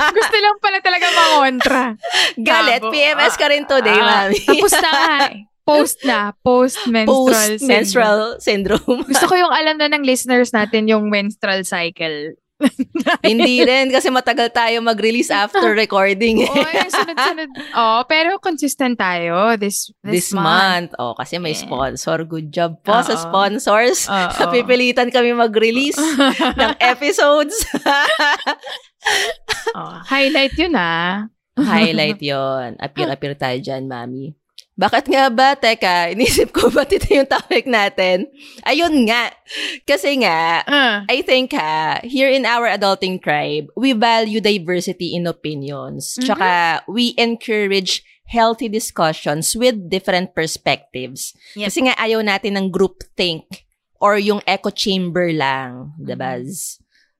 Gusto 0.00 0.36
lang 0.40 0.56
pala 0.56 0.80
talaga 0.80 1.06
mangontra. 1.12 1.84
Galit. 2.40 2.80
PMS 2.80 3.36
ka 3.36 3.46
rin 3.52 3.68
today, 3.68 3.92
Ah, 4.00 4.32
mami. 4.32 4.40
Tapos 4.40 4.72
na 4.72 4.90
nga 4.90 5.08
eh. 5.28 5.44
Post 5.64 6.04
na. 6.04 6.32
Post-menstrual 6.44 7.08
syndrome. 7.08 7.28
Post-menstrual 7.56 8.20
syndrome. 8.40 9.00
Gusto 9.04 9.26
ko 9.28 9.34
yung 9.36 9.52
alam 9.52 9.76
na 9.80 9.88
ng 9.92 10.04
listeners 10.04 10.52
natin 10.52 10.88
yung 10.88 11.08
menstrual 11.12 11.64
cycle. 11.64 12.36
Hindi 13.26 13.60
rin, 13.60 13.90
kasi 13.90 14.08
matagal 14.08 14.54
tayo 14.54 14.78
mag-release 14.78 15.28
after 15.28 15.74
recording. 15.82 16.46
Oy, 16.46 16.74
sunod-sunod. 16.86 17.50
Oh, 17.74 18.06
pero 18.06 18.38
consistent 18.38 18.94
tayo 18.94 19.58
this 19.58 19.90
this, 20.00 20.30
This 20.30 20.38
month. 20.38 20.94
Oh, 20.96 21.12
kasi 21.12 21.36
may 21.36 21.52
Yeah. 21.52 21.66
sponsor. 21.66 22.22
Good 22.22 22.50
job 22.50 22.78
po 22.80 22.94
sa 23.02 23.14
Oo. 23.14 23.22
sponsors. 23.22 24.06
Oo. 24.06 24.30
Napipilitan 24.40 25.10
kami 25.10 25.34
mag-release 25.34 25.98
ng 26.54 26.72
episodes. 26.78 27.54
oh, 29.74 29.94
highlight 30.06 30.54
yun 30.54 30.74
ah. 30.74 31.26
Highlight 31.54 32.18
yon. 32.18 32.74
Appear-appear 32.78 33.34
tayo 33.34 33.58
dyan, 33.58 33.86
mami. 33.86 34.34
Bakit 34.74 35.06
nga 35.06 35.30
ba? 35.30 35.54
Teka, 35.54 35.96
inisip 36.18 36.50
ko 36.50 36.66
ba't 36.66 36.90
ito 36.90 37.06
yung 37.14 37.30
topic 37.30 37.66
natin? 37.70 38.26
Ayun 38.66 39.06
nga. 39.06 39.30
Kasi 39.86 40.18
nga, 40.18 40.66
Ah. 40.66 41.06
I 41.06 41.22
think 41.22 41.54
ha, 41.54 42.02
here 42.02 42.26
in 42.30 42.42
our 42.42 42.66
adulting 42.66 43.22
tribe, 43.22 43.70
we 43.78 43.94
value 43.94 44.42
diversity 44.42 45.14
in 45.14 45.30
opinions. 45.30 46.18
Mhm. 46.18 46.22
Tsaka 46.26 46.48
we 46.90 47.14
encourage 47.14 48.02
healthy 48.26 48.66
discussions 48.66 49.54
with 49.54 49.76
different 49.86 50.34
perspectives. 50.34 51.36
Yep. 51.54 51.66
Kasi 51.70 51.78
nga 51.86 51.94
ayaw 52.00 52.24
natin 52.24 52.58
ng 52.58 52.66
group 52.72 53.04
think 53.14 53.68
or 54.02 54.18
yung 54.18 54.42
echo 54.48 54.74
chamber 54.74 55.30
lang, 55.30 55.94
diba? 56.00 56.40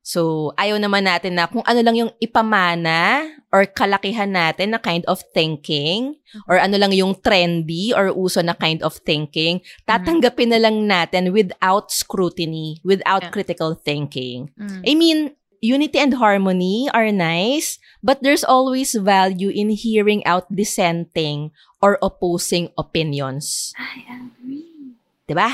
So, 0.04 0.52
ayaw 0.61 0.76
naman 0.76 1.08
natin 1.08 1.40
na 1.40 1.49
kung 1.49 1.64
ano 1.64 1.80
lang 1.80 1.96
yung 1.96 2.12
ipamana 2.20 3.25
or 3.49 3.64
kalakihan 3.64 4.28
natin 4.28 4.76
na 4.76 4.78
kind 4.78 5.00
of 5.08 5.25
thinking 5.32 6.20
or 6.44 6.61
ano 6.61 6.76
lang 6.76 6.92
yung 6.92 7.16
trendy 7.16 7.88
or 7.96 8.12
uso 8.12 8.44
na 8.44 8.52
kind 8.52 8.84
of 8.84 9.00
thinking, 9.00 9.64
tatanggapin 9.88 10.52
na 10.52 10.61
lang 10.61 10.84
natin 10.84 11.32
without 11.32 11.88
scrutiny, 11.88 12.84
without 12.84 13.26
Yeah. 13.26 13.32
critical 13.32 13.73
thinking. 13.73 14.52
Mm. 14.61 14.84
I 14.84 14.92
mean, 14.92 15.18
unity 15.64 15.96
and 15.96 16.20
harmony 16.20 16.92
are 16.92 17.08
nice, 17.08 17.80
but 18.04 18.20
there's 18.20 18.44
always 18.44 18.92
value 18.92 19.49
in 19.49 19.73
hearing 19.73 20.20
out 20.28 20.44
dissenting 20.52 21.49
or 21.80 21.96
opposing 22.04 22.68
opinions. 22.76 23.73
I 23.80 24.04
agree. 24.04 25.00
Diba? 25.25 25.49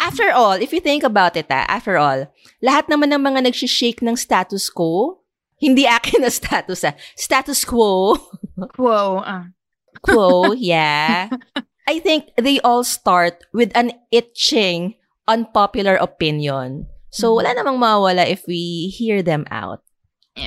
After 0.00 0.30
all, 0.30 0.52
if 0.58 0.72
you 0.72 0.80
think 0.80 1.02
about 1.02 1.36
it, 1.36 1.46
ah, 1.50 1.64
after 1.68 1.96
all, 1.96 2.26
lahat 2.62 2.90
naman 2.90 3.14
ng 3.14 3.22
mga 3.22 3.46
nagsishake 3.46 4.02
ng 4.02 4.16
status 4.16 4.68
quo, 4.68 5.22
hindi 5.56 5.86
akin 5.86 6.22
na 6.22 6.30
status 6.30 6.84
ah, 6.84 6.94
status 7.14 7.64
quo, 7.64 8.18
Wow. 8.78 9.22
Ah. 9.22 9.44
quo, 10.02 10.52
yeah. 10.58 11.30
I 11.86 11.98
think 12.02 12.34
they 12.36 12.58
all 12.60 12.82
start 12.82 13.46
with 13.54 13.70
an 13.78 13.92
itching, 14.10 14.98
unpopular 15.30 15.94
opinion. 15.96 16.90
So, 17.14 17.32
wala 17.38 17.54
namang 17.54 17.78
mawala 17.78 18.26
if 18.28 18.44
we 18.50 18.90
hear 18.92 19.22
them 19.22 19.46
out. 19.48 19.80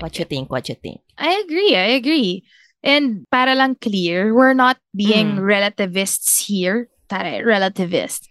What 0.03 0.19
you 0.19 0.25
think? 0.25 0.51
What 0.51 0.69
you 0.69 0.75
think? 0.75 1.01
I 1.17 1.41
agree. 1.41 1.73
I 1.73 1.97
agree. 1.97 2.45
And 2.83 3.25
para 3.31 3.55
lang 3.55 3.75
clear, 3.81 4.35
we're 4.35 4.53
not 4.53 4.77
being 4.93 5.41
Mm. 5.41 5.47
relativists 5.47 6.45
here. 6.45 6.93
Tara, 7.09 7.41
relativist. 7.41 8.29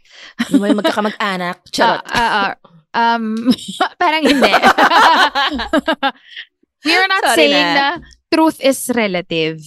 May 0.54 0.70
magkakamag-anak. 0.70 1.66
Charot. 1.74 2.06
Ah, 2.06 2.14
ah, 2.14 2.30
ah. 2.30 2.52
um, 2.94 3.50
parang 4.00 4.22
hindi. 4.22 4.52
We 6.86 6.94
are 6.94 7.10
not 7.10 7.24
Sorry 7.26 7.50
saying 7.50 7.74
na. 7.74 7.98
na. 7.98 8.06
truth 8.30 8.62
is 8.62 8.86
relative. 8.94 9.58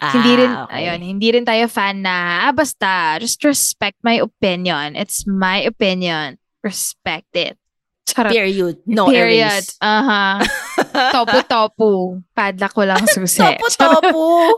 Ah, 0.00 0.10
hindi 0.16 0.32
rin, 0.42 0.50
okay. 0.50 0.90
ayun, 0.90 1.00
hindi 1.04 1.28
rin 1.30 1.44
tayo 1.44 1.68
fan 1.68 2.02
na, 2.02 2.48
ah, 2.48 2.52
basta, 2.56 3.20
just 3.20 3.44
respect 3.44 4.00
my 4.00 4.16
opinion. 4.18 4.96
It's 4.96 5.28
my 5.28 5.60
opinion. 5.60 6.40
Respect 6.64 7.30
it. 7.36 7.60
Charot. 8.04 8.36
Period. 8.36 8.76
No 8.84 9.08
Period. 9.08 9.64
Aha. 9.80 10.36
Topo-topo. 11.16 12.20
Padla 12.36 12.68
ko 12.68 12.84
lang 12.84 13.00
susi. 13.08 13.40
Topo-topo. 13.40 14.52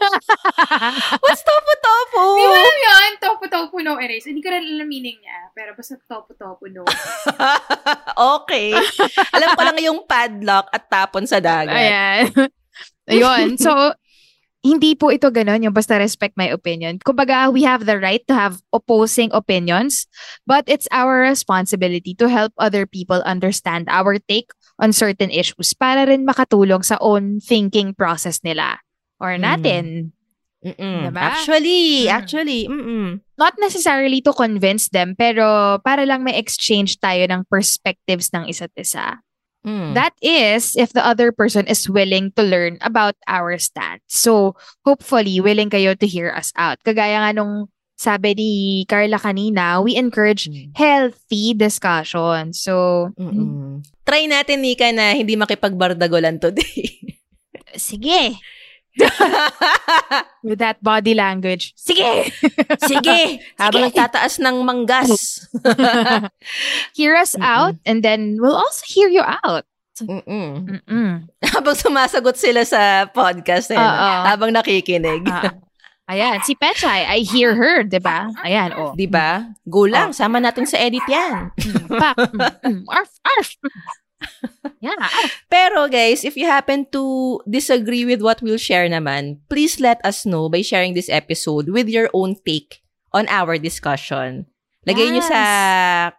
What's 1.23 1.43
topo-topo? 1.47 2.23
Di 2.35 2.43
mo 2.43 2.55
alam 2.59 2.79
yun? 2.83 3.11
Topo-topo 3.23 3.77
no 3.87 4.03
erase. 4.03 4.35
Hindi 4.35 4.43
ko 4.43 4.51
rin 4.51 4.67
alam 4.67 4.91
meaning 4.91 5.23
niya. 5.23 5.55
Pero 5.55 5.79
basta 5.79 5.95
topo-topo 5.95 6.67
no. 6.67 6.83
okay. 8.43 8.75
Alam 9.31 9.49
ko 9.55 9.63
lang 9.63 9.79
yung 9.79 10.01
padlock 10.11 10.67
at 10.75 10.91
tapon 10.91 11.25
sa 11.31 11.39
dagat. 11.39 11.71
Ayan. 11.71 12.27
Ayun. 13.07 13.55
So, 13.63 13.71
hindi 14.67 14.99
po 14.99 15.15
ito 15.15 15.31
ganun, 15.31 15.63
yung 15.63 15.73
basta 15.73 15.95
respect 15.95 16.35
my 16.35 16.51
opinion. 16.51 16.99
Kumbaga, 16.99 17.55
we 17.55 17.63
have 17.63 17.87
the 17.87 17.97
right 18.03 18.27
to 18.27 18.35
have 18.35 18.59
opposing 18.75 19.31
opinions, 19.31 20.11
but 20.43 20.67
it's 20.67 20.91
our 20.91 21.23
responsibility 21.23 22.13
to 22.19 22.27
help 22.27 22.51
other 22.59 22.85
people 22.85 23.23
understand 23.23 23.87
our 23.87 24.19
take 24.27 24.51
on 24.83 24.91
certain 24.91 25.31
issues 25.31 25.73
para 25.73 26.05
rin 26.05 26.27
makatulong 26.27 26.83
sa 26.83 26.99
own 26.99 27.39
thinking 27.39 27.95
process 27.95 28.43
nila 28.43 28.83
or 29.23 29.39
Mm. 29.39 29.43
natin. 29.47 29.85
Mm-mm. 30.67 31.15
Diba? 31.15 31.23
Actually, 31.23 32.11
Mm. 32.11 32.13
actually, 32.13 32.61
mm 32.67 33.09
Not 33.37 33.53
necessarily 33.61 34.25
to 34.25 34.33
convince 34.33 34.89
them, 34.89 35.13
pero 35.13 35.77
para 35.85 36.09
lang 36.09 36.25
may 36.25 36.41
exchange 36.41 36.97
tayo 36.97 37.21
ng 37.29 37.45
perspectives 37.53 38.33
ng 38.33 38.49
isa't 38.49 38.73
isa. 38.81 39.21
Mm. 39.67 39.99
That 39.99 40.15
is, 40.23 40.79
if 40.79 40.95
the 40.95 41.03
other 41.03 41.35
person 41.35 41.67
is 41.67 41.91
willing 41.91 42.31
to 42.39 42.43
learn 42.47 42.79
about 42.87 43.19
our 43.27 43.59
stance. 43.59 44.07
So, 44.07 44.55
hopefully, 44.87 45.43
willing 45.43 45.75
kayo 45.75 45.99
to 45.99 46.07
hear 46.07 46.31
us 46.31 46.55
out. 46.55 46.79
Kagaya 46.87 47.19
nga 47.27 47.35
nung 47.35 47.67
sabi 47.99 48.39
ni 48.39 48.51
Carla 48.87 49.19
kanina, 49.19 49.83
we 49.83 49.99
encourage 49.99 50.47
Mm. 50.47 50.71
healthy 50.79 51.51
discussion. 51.57 52.55
So, 52.55 53.11
Mm-mm. 53.19 53.83
Try 54.07 54.31
natin, 54.31 54.63
Nika, 54.63 54.95
na 54.95 55.11
hindi 55.19 55.35
makipagbardagolan 55.35 56.39
today. 56.39 57.19
sige. 57.75 58.39
With 60.47 60.59
that 60.61 60.81
body 60.81 61.15
language. 61.15 61.75
Sige! 61.77 62.33
Sige! 62.89 63.41
Habang 63.61 63.91
nagtataas 63.91 64.41
ng 64.41 64.57
manggas. 64.65 65.47
hear 66.99 67.17
us 67.17 67.37
Mm-mm. 67.37 67.45
out 67.45 67.75
and 67.85 68.01
then 68.01 68.41
we'll 68.41 68.57
also 68.57 68.85
hear 68.89 69.09
you 69.09 69.23
out. 69.23 69.65
Mm-mm. 70.01 70.85
Mm-mm. 70.85 71.11
Habang 71.41 71.77
sumasagot 71.77 72.37
sila 72.37 72.69
sa 72.69 73.09
podcast, 73.09 73.73
eh, 73.73 73.81
habang 74.29 74.53
nakikinig. 74.53 75.25
Ah. 75.25 75.57
Ayan, 76.07 76.39
si 76.47 76.55
Pechay, 76.55 77.03
I 77.03 77.27
hear 77.27 77.59
her, 77.59 77.83
di 77.83 77.99
ba? 77.99 78.31
Ayan, 78.47 78.71
oh. 78.79 78.95
Di 78.95 79.11
ba? 79.11 79.43
Gulang, 79.67 80.15
sama 80.15 80.39
natin 80.39 80.63
sa 80.63 80.79
edit 80.79 81.03
yan. 81.11 81.51
Mm, 81.59 81.87
pak, 81.99 82.15
mm, 82.31 82.55
mm, 82.63 82.81
arf, 82.87 83.11
arf. 83.27 83.59
Yeah. 84.87 85.09
Pero 85.49 85.89
guys, 85.89 86.23
if 86.23 86.37
you 86.37 86.47
happen 86.47 86.87
to 86.93 87.41
disagree 87.49 88.05
with 88.05 88.21
what 88.21 88.45
we'll 88.45 88.61
share 88.61 88.87
naman, 88.87 89.41
please 89.49 89.81
let 89.81 89.99
us 90.05 90.29
know 90.29 90.47
by 90.53 90.61
sharing 90.61 90.93
this 90.93 91.09
episode 91.09 91.73
with 91.73 91.89
your 91.89 92.13
own 92.13 92.37
take 92.45 92.85
on 93.11 93.27
our 93.33 93.57
discussion. 93.57 94.47
Lagay 94.87 95.11
nyo 95.11 95.25
sa 95.25 95.41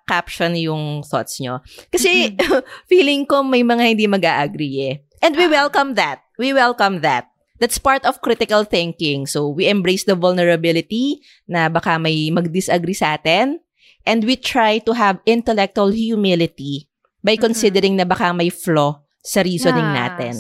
caption 0.04 0.52
yung 0.60 1.00
thoughts 1.06 1.40
nyo. 1.40 1.64
Kasi 1.88 2.36
feeling 2.92 3.24
ko 3.24 3.40
may 3.46 3.64
mga 3.64 3.84
hindi 3.96 4.06
mag-agree 4.10 4.78
eh. 4.92 4.96
And 5.24 5.40
we 5.40 5.48
welcome 5.48 5.96
that. 5.96 6.28
We 6.36 6.52
welcome 6.52 7.00
that. 7.02 7.32
That's 7.58 7.80
part 7.80 8.06
of 8.06 8.22
critical 8.22 8.68
thinking. 8.68 9.26
So, 9.26 9.50
we 9.50 9.66
embrace 9.66 10.06
the 10.06 10.14
vulnerability 10.14 11.26
na 11.50 11.72
baka 11.72 11.98
may 11.98 12.30
mag-disagree 12.30 12.94
sa 12.94 13.18
atin. 13.18 13.64
And 14.06 14.24
we 14.28 14.38
try 14.38 14.78
to 14.86 14.94
have 14.94 15.24
intellectual 15.26 15.90
humility 15.90 16.87
by 17.28 17.36
considering 17.36 18.00
na 18.00 18.08
baka 18.08 18.32
may 18.32 18.48
flaw 18.48 19.04
sa 19.20 19.44
reasoning 19.44 19.84
natin. 19.92 20.40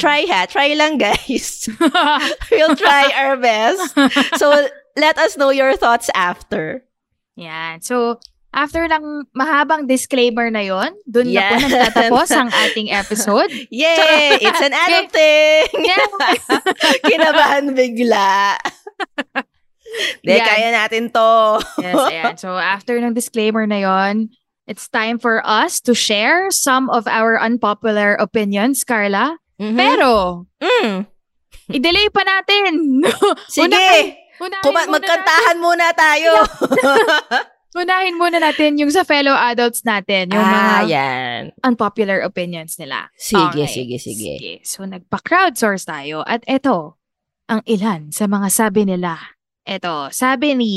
Try 0.00 0.24
ha. 0.24 0.48
Try 0.48 0.72
lang, 0.72 0.96
guys. 0.96 1.68
we'll 2.52 2.72
try 2.80 3.12
our 3.12 3.36
best. 3.36 3.92
So, 4.40 4.48
let 4.96 5.20
us 5.20 5.36
know 5.36 5.52
your 5.52 5.76
thoughts 5.76 6.08
after. 6.16 6.88
Yan. 7.36 7.84
So, 7.84 8.16
after 8.56 8.88
ng 8.88 9.28
mahabang 9.36 9.84
disclaimer 9.84 10.48
na 10.48 10.64
yon, 10.64 10.96
dun 11.04 11.28
na 11.28 11.52
po 11.52 11.54
nagtatapos 11.60 12.28
ang 12.32 12.48
ating 12.48 12.88
episode. 12.88 13.52
Yay! 13.68 14.40
It's 14.40 14.62
an 14.64 14.72
adult 14.88 15.12
thing! 15.12 15.68
Yeah. 15.84 16.08
Kinabahan 17.04 17.76
bigla. 17.76 18.56
De, 20.24 20.40
kaya 20.40 20.72
natin 20.72 21.12
to. 21.12 21.60
Yes, 21.84 21.96
ayan. 22.08 22.32
So, 22.40 22.56
after 22.56 22.96
ng 22.96 23.12
disclaimer 23.12 23.68
na 23.68 23.84
yon, 23.84 24.32
it's 24.66 24.88
time 24.88 25.18
for 25.18 25.42
us 25.42 25.80
to 25.82 25.94
share 25.94 26.50
some 26.50 26.88
of 26.90 27.06
our 27.06 27.38
unpopular 27.38 28.14
opinions, 28.16 28.84
Carla. 28.84 29.38
Mhm. 29.58 29.76
Pero, 29.76 30.10
Mm. 30.58 31.06
i-delay 31.70 32.08
pa 32.10 32.22
natin. 32.22 33.02
Sige! 33.50 33.68
Unahin- 33.70 34.14
unahin 34.40 34.62
Kuma- 34.64 34.86
muna 34.86 34.94
magkantahan 34.98 35.56
muna 35.58 35.86
tayo. 35.94 36.32
natin- 36.42 37.46
unahin 37.82 38.16
muna 38.18 38.36
natin 38.36 38.76
yung 38.76 38.90
sa 38.90 39.00
fellow 39.02 39.32
adults 39.32 39.80
natin, 39.82 40.28
yung 40.28 40.42
ah, 40.44 40.52
mga 40.52 40.78
yan. 40.90 41.40
unpopular 41.64 42.20
opinions 42.20 42.76
nila. 42.76 43.08
Sige, 43.16 43.64
Okay. 43.64 43.70
sige, 43.70 43.96
sige. 43.96 44.32
So, 44.66 44.84
nagpa-crowdsource 44.84 45.86
tayo. 45.86 46.20
At 46.26 46.44
eto, 46.44 46.98
ang 47.48 47.62
ilan 47.64 48.12
sa 48.12 48.26
mga 48.26 48.48
sabi 48.50 48.84
nila. 48.84 49.16
Eto, 49.64 50.10
sabi 50.12 50.52
ni 50.52 50.74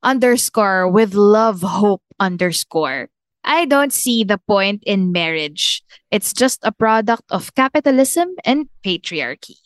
underscore 0.00 0.86
with 0.88 1.12
love 1.12 1.60
hope 1.60 2.00
underscore. 2.22 3.10
I 3.48 3.64
don't 3.64 3.92
see 3.96 4.20
the 4.22 4.36
point 4.36 4.84
in 4.84 5.08
marriage. 5.10 5.80
It's 6.12 6.36
just 6.36 6.60
a 6.62 6.70
product 6.72 7.24
of 7.32 7.54
capitalism 7.56 8.36
and 8.44 8.68
patriarchy. 8.84 9.56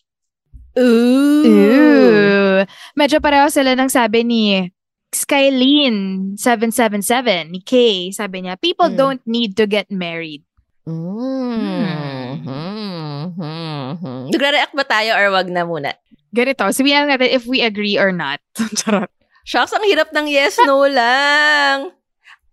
Ooh. 0.79 1.43
Ooh. 1.45 2.63
Medyo 2.95 3.19
pareho 3.19 3.51
sila 3.51 3.75
ng 3.75 3.91
sabi 3.91 4.23
ni 4.23 4.71
Skylene777 5.13 7.51
ni 7.53 7.61
Kay. 7.61 8.15
Sabi 8.15 8.47
niya, 8.47 8.57
people 8.57 8.89
Mm. 8.89 8.97
don't 8.97 9.23
need 9.27 9.57
to 9.59 9.67
get 9.67 9.91
married. 9.91 10.43
Mm. 10.87 12.43
Hmm. 12.43 13.25
Hmm. 13.35 13.91
Hmm. 13.99 14.25
Nagre-react 14.33 14.75
ba 14.75 14.85
tayo 14.87 15.15
or 15.15 15.31
wag 15.31 15.51
na 15.51 15.67
muna? 15.67 15.93
Ganito, 16.33 16.65
sabihin 16.73 17.13
natin 17.13 17.29
if 17.29 17.45
we 17.45 17.61
agree 17.61 17.99
or 18.01 18.11
not. 18.11 18.41
Charot. 18.81 19.11
Shucks, 19.45 19.75
ang 19.75 19.85
hirap 19.85 20.15
ng 20.15 20.31
yes, 20.31 20.57
no 20.63 20.87
lang. 20.87 21.91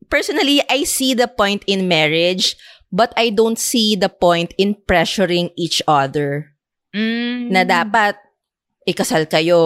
Personally, 0.09 0.61
I 0.69 0.83
see 0.83 1.13
the 1.13 1.27
point 1.29 1.63
in 1.69 1.87
marriage, 1.87 2.57
but 2.91 3.13
I 3.15 3.29
don't 3.29 3.57
see 3.61 3.95
the 3.95 4.09
point 4.09 4.53
in 4.57 4.73
pressuring 4.75 5.53
each 5.55 5.81
other. 5.87 6.49
Mm. 6.95 7.53
Na 7.53 7.61
dapat 7.61 8.17
ikasal 8.89 9.29
kayo 9.29 9.61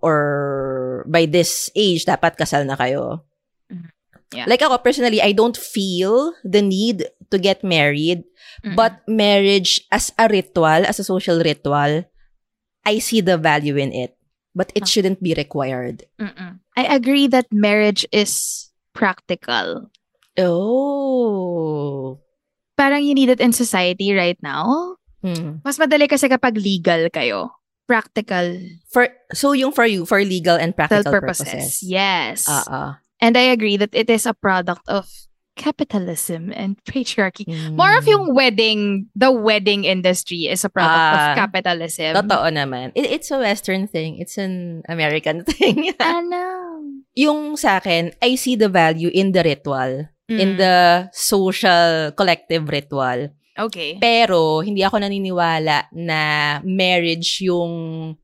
or 0.00 1.04
by 1.04 1.28
this 1.28 1.68
age, 1.76 2.08
dapat 2.08 2.40
kasal 2.40 2.64
na 2.64 2.76
kayo. 2.80 3.20
Mhm. 3.68 3.92
Yeah. 4.32 4.48
Like 4.48 4.64
ako, 4.64 4.80
personally, 4.80 5.20
I 5.20 5.36
don't 5.36 5.56
feel 5.60 6.32
the 6.40 6.64
need 6.64 7.04
to 7.28 7.36
get 7.36 7.60
married, 7.60 8.24
Mm-mm. 8.64 8.72
but 8.72 9.04
marriage 9.04 9.84
as 9.92 10.08
a 10.16 10.24
ritual, 10.24 10.88
as 10.88 10.96
a 10.96 11.04
social 11.04 11.36
ritual, 11.44 12.08
I 12.80 12.94
see 12.98 13.20
the 13.20 13.36
value 13.36 13.76
in 13.76 13.92
it. 13.92 14.16
But 14.56 14.72
it 14.72 14.84
Ah. 14.84 14.88
shouldn't 14.88 15.20
be 15.20 15.36
required. 15.36 16.08
Mm-mm. 16.16 16.60
I 16.72 16.84
agree 16.88 17.28
that 17.28 17.52
marriage 17.52 18.08
is 18.08 18.71
practical. 18.92 19.90
Oh. 20.38 22.20
Parang 22.76 23.04
you 23.04 23.12
need 23.12 23.28
it 23.28 23.40
in 23.40 23.52
society 23.52 24.12
right 24.12 24.38
now. 24.40 24.96
Hmm. 25.20 25.60
Mas 25.64 25.78
madali 25.78 26.08
kasi 26.08 26.28
kapag 26.28 26.56
legal 26.56 27.08
kayo. 27.12 27.52
Practical 27.86 28.56
For 28.94 29.10
so 29.34 29.52
yung 29.52 29.74
for 29.74 29.84
you 29.84 30.06
for 30.06 30.22
legal 30.22 30.54
and 30.56 30.72
practical 30.72 31.12
purposes. 31.12 31.50
purposes. 31.50 31.82
Yes. 31.82 32.46
Ah. 32.48 33.02
And 33.20 33.36
I 33.36 33.54
agree 33.54 33.76
that 33.76 33.94
it 33.94 34.10
is 34.10 34.24
a 34.26 34.34
product 34.34 34.86
of 34.88 35.06
capitalism 35.54 36.52
and 36.56 36.76
patriarchy. 36.84 37.44
Mm. 37.44 37.76
More 37.76 37.96
of 37.96 38.06
yung 38.06 38.34
wedding, 38.34 39.06
the 39.14 39.30
wedding 39.30 39.84
industry 39.84 40.48
is 40.48 40.64
a 40.64 40.70
product 40.72 40.96
Ah. 40.96 41.12
of 41.12 41.36
capitalism. 41.36 42.16
Totoo 42.16 42.48
naman. 42.50 42.92
It, 42.94 43.20
it's 43.20 43.30
a 43.30 43.38
Western 43.38 43.86
thing. 43.86 44.18
It's 44.18 44.38
an 44.38 44.82
American 44.88 45.44
thing. 45.48 45.92
Ano? 46.00 46.40
yung 47.12 47.60
sa 47.60 47.76
akin, 47.76 48.08
I 48.24 48.40
see 48.40 48.56
the 48.56 48.72
value 48.72 49.12
in 49.12 49.32
the 49.36 49.44
ritual. 49.44 50.08
In 50.32 50.56
Mm. 50.56 50.56
the 50.56 50.76
social 51.12 52.08
collective 52.16 52.64
ritual. 52.64 53.28
Okay. 53.52 54.00
Pero, 54.00 54.64
hindi 54.64 54.80
ako 54.80 54.96
naniniwala 55.04 55.92
na 55.92 56.20
marriage 56.64 57.44
yung 57.44 58.16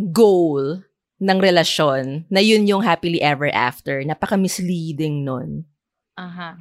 goal 0.00 0.80
ng 1.20 1.38
relasyon 1.38 2.24
na 2.32 2.40
yun 2.40 2.64
yung 2.64 2.80
happily 2.80 3.20
ever 3.20 3.52
after. 3.52 4.00
Napaka-misleading 4.00 5.28
nun. 5.28 5.68
Aha. 6.16 6.58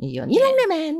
Yun. 0.00 0.32
Yun 0.32 0.40
lang 0.40 0.58
naman. 0.64 0.92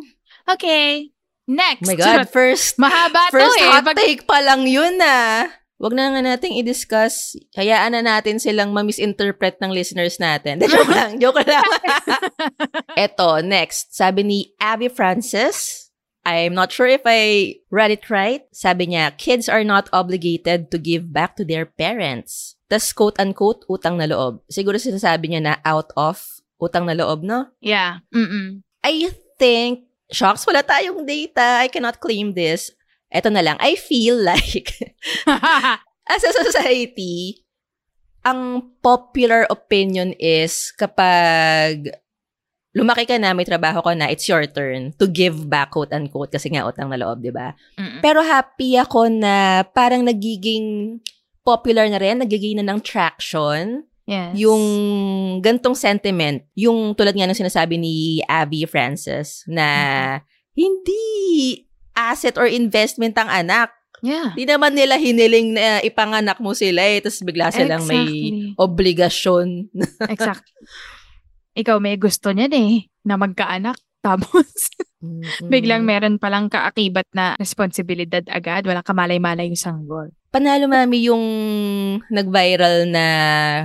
Okay. 0.45 1.11
Next. 1.51 1.89
Oh 1.89 1.91
my 1.91 1.99
God, 1.99 2.31
first 2.31 2.79
Mahaba 2.79 3.33
First 3.35 3.59
to 3.59 3.65
eh. 3.65 3.71
hot 3.75 3.91
take 3.99 4.23
pa 4.23 4.39
lang 4.39 4.71
yun 4.71 5.01
ah. 5.03 5.51
Wag 5.81 5.97
na 5.97 6.13
nga 6.13 6.21
nating 6.21 6.61
i-discuss. 6.61 7.41
Hayaan 7.57 7.97
na 7.97 8.05
natin 8.05 8.37
silang 8.37 8.77
ma-misinterpret 8.77 9.57
ng 9.65 9.73
listeners 9.73 10.21
natin. 10.21 10.61
Joke 10.69 10.93
lang, 10.93 11.17
joke 11.17 11.41
lang. 11.41 11.65
Eto, 13.01 13.41
next. 13.41 13.97
Sabi 13.97 14.21
ni 14.21 14.39
Abby 14.61 14.93
Francis, 14.93 15.89
I'm 16.21 16.53
not 16.53 16.69
sure 16.69 16.85
if 16.85 17.01
I 17.09 17.57
read 17.73 17.97
it 17.97 18.13
right. 18.13 18.45
Sabi 18.53 18.93
niya, 18.93 19.17
kids 19.17 19.49
are 19.49 19.65
not 19.65 19.89
obligated 19.89 20.69
to 20.69 20.77
give 20.77 21.17
back 21.17 21.33
to 21.41 21.49
their 21.49 21.65
parents. 21.65 22.61
Tas 22.69 22.93
quote-unquote, 22.93 23.65
utang 23.73 23.97
na 23.97 24.05
loob. 24.05 24.45
Siguro 24.53 24.77
sinasabi 24.77 25.33
niya 25.33 25.41
na 25.41 25.55
out 25.65 25.97
of 25.97 26.40
utang 26.61 26.85
na 26.85 26.95
loob, 26.95 27.25
no? 27.25 27.49
yeah. 27.65 28.05
Mm-mm. 28.13 28.61
I 28.85 29.09
think, 29.41 29.89
shocks, 30.13 30.45
wala 30.45 30.65
tayong 30.65 31.05
data. 31.09 31.65
I 31.65 31.69
cannot 31.69 32.01
claim 32.01 32.33
this. 32.37 32.73
Eto 33.11 33.33
na 33.33 33.43
lang, 33.43 33.57
I 33.59 33.75
feel 33.75 34.17
like, 34.31 34.95
as 36.15 36.23
a 36.23 36.33
society, 36.45 37.43
ang 38.25 38.73
popular 38.85 39.49
opinion 39.49 40.13
is 40.21 40.73
kapag 40.77 41.89
lumaki 42.77 43.09
ka 43.09 43.19
na, 43.19 43.35
may 43.35 43.49
trabaho 43.49 43.83
ka 43.83 43.93
na, 43.97 44.13
it's 44.13 44.29
your 44.31 44.47
turn 44.47 44.95
to 45.01 45.11
give 45.11 45.49
back, 45.51 45.75
quote-unquote, 45.75 46.31
kasi 46.31 46.53
nga 46.55 46.69
utang 46.69 46.87
na 46.93 47.01
loob, 47.01 47.19
di 47.19 47.35
ba? 47.35 47.57
Pero 48.05 48.23
happy 48.23 48.79
ako 48.79 49.11
na 49.11 49.67
parang 49.75 50.07
nagiging 50.07 51.01
popular 51.43 51.89
na 51.91 51.99
rin, 51.99 52.23
nagiging 52.23 52.63
na 52.63 52.67
ng 52.71 52.81
traction 52.85 53.90
yes. 54.11 54.35
yung 54.35 54.63
gantong 55.39 55.79
sentiment, 55.79 56.43
yung 56.59 56.99
tulad 56.99 57.15
nga 57.15 57.31
ng 57.31 57.39
sinasabi 57.39 57.79
ni 57.79 58.19
Abby 58.27 58.67
Francis 58.67 59.47
na 59.47 60.19
hindi 60.59 61.63
asset 61.95 62.35
or 62.35 62.51
investment 62.51 63.15
ang 63.15 63.31
anak. 63.31 63.71
Yeah. 64.01 64.33
Di 64.33 64.49
naman 64.49 64.75
nila 64.75 64.97
hiniling 64.97 65.55
na 65.55 65.85
ipanganak 65.85 66.41
mo 66.41 66.57
sila 66.57 66.81
eh, 66.83 67.05
tapos 67.05 67.21
bigla 67.21 67.53
silang 67.53 67.85
may 67.85 68.01
Exactly. 68.01 68.57
obligasyon. 68.57 69.49
Exactly. 70.09 70.57
Ikaw 71.61 71.77
may 71.79 72.01
gusto 72.01 72.33
niyan 72.33 72.53
eh, 72.57 72.73
na 73.05 73.21
magkaanak. 73.21 73.77
Tapos, 74.07 74.73
biglang 75.45 75.85
meron 75.85 76.17
palang 76.17 76.49
kaakibat 76.49 77.05
na 77.13 77.37
responsibilidad 77.37 78.25
agad. 78.33 78.65
Walang 78.65 78.87
kamalay-malay 78.87 79.53
yung 79.53 79.61
sanggol. 79.61 80.09
Panalo 80.31 80.71
mami 80.71 81.11
yung 81.11 81.25
nag-viral 82.09 82.89
na 82.89 83.07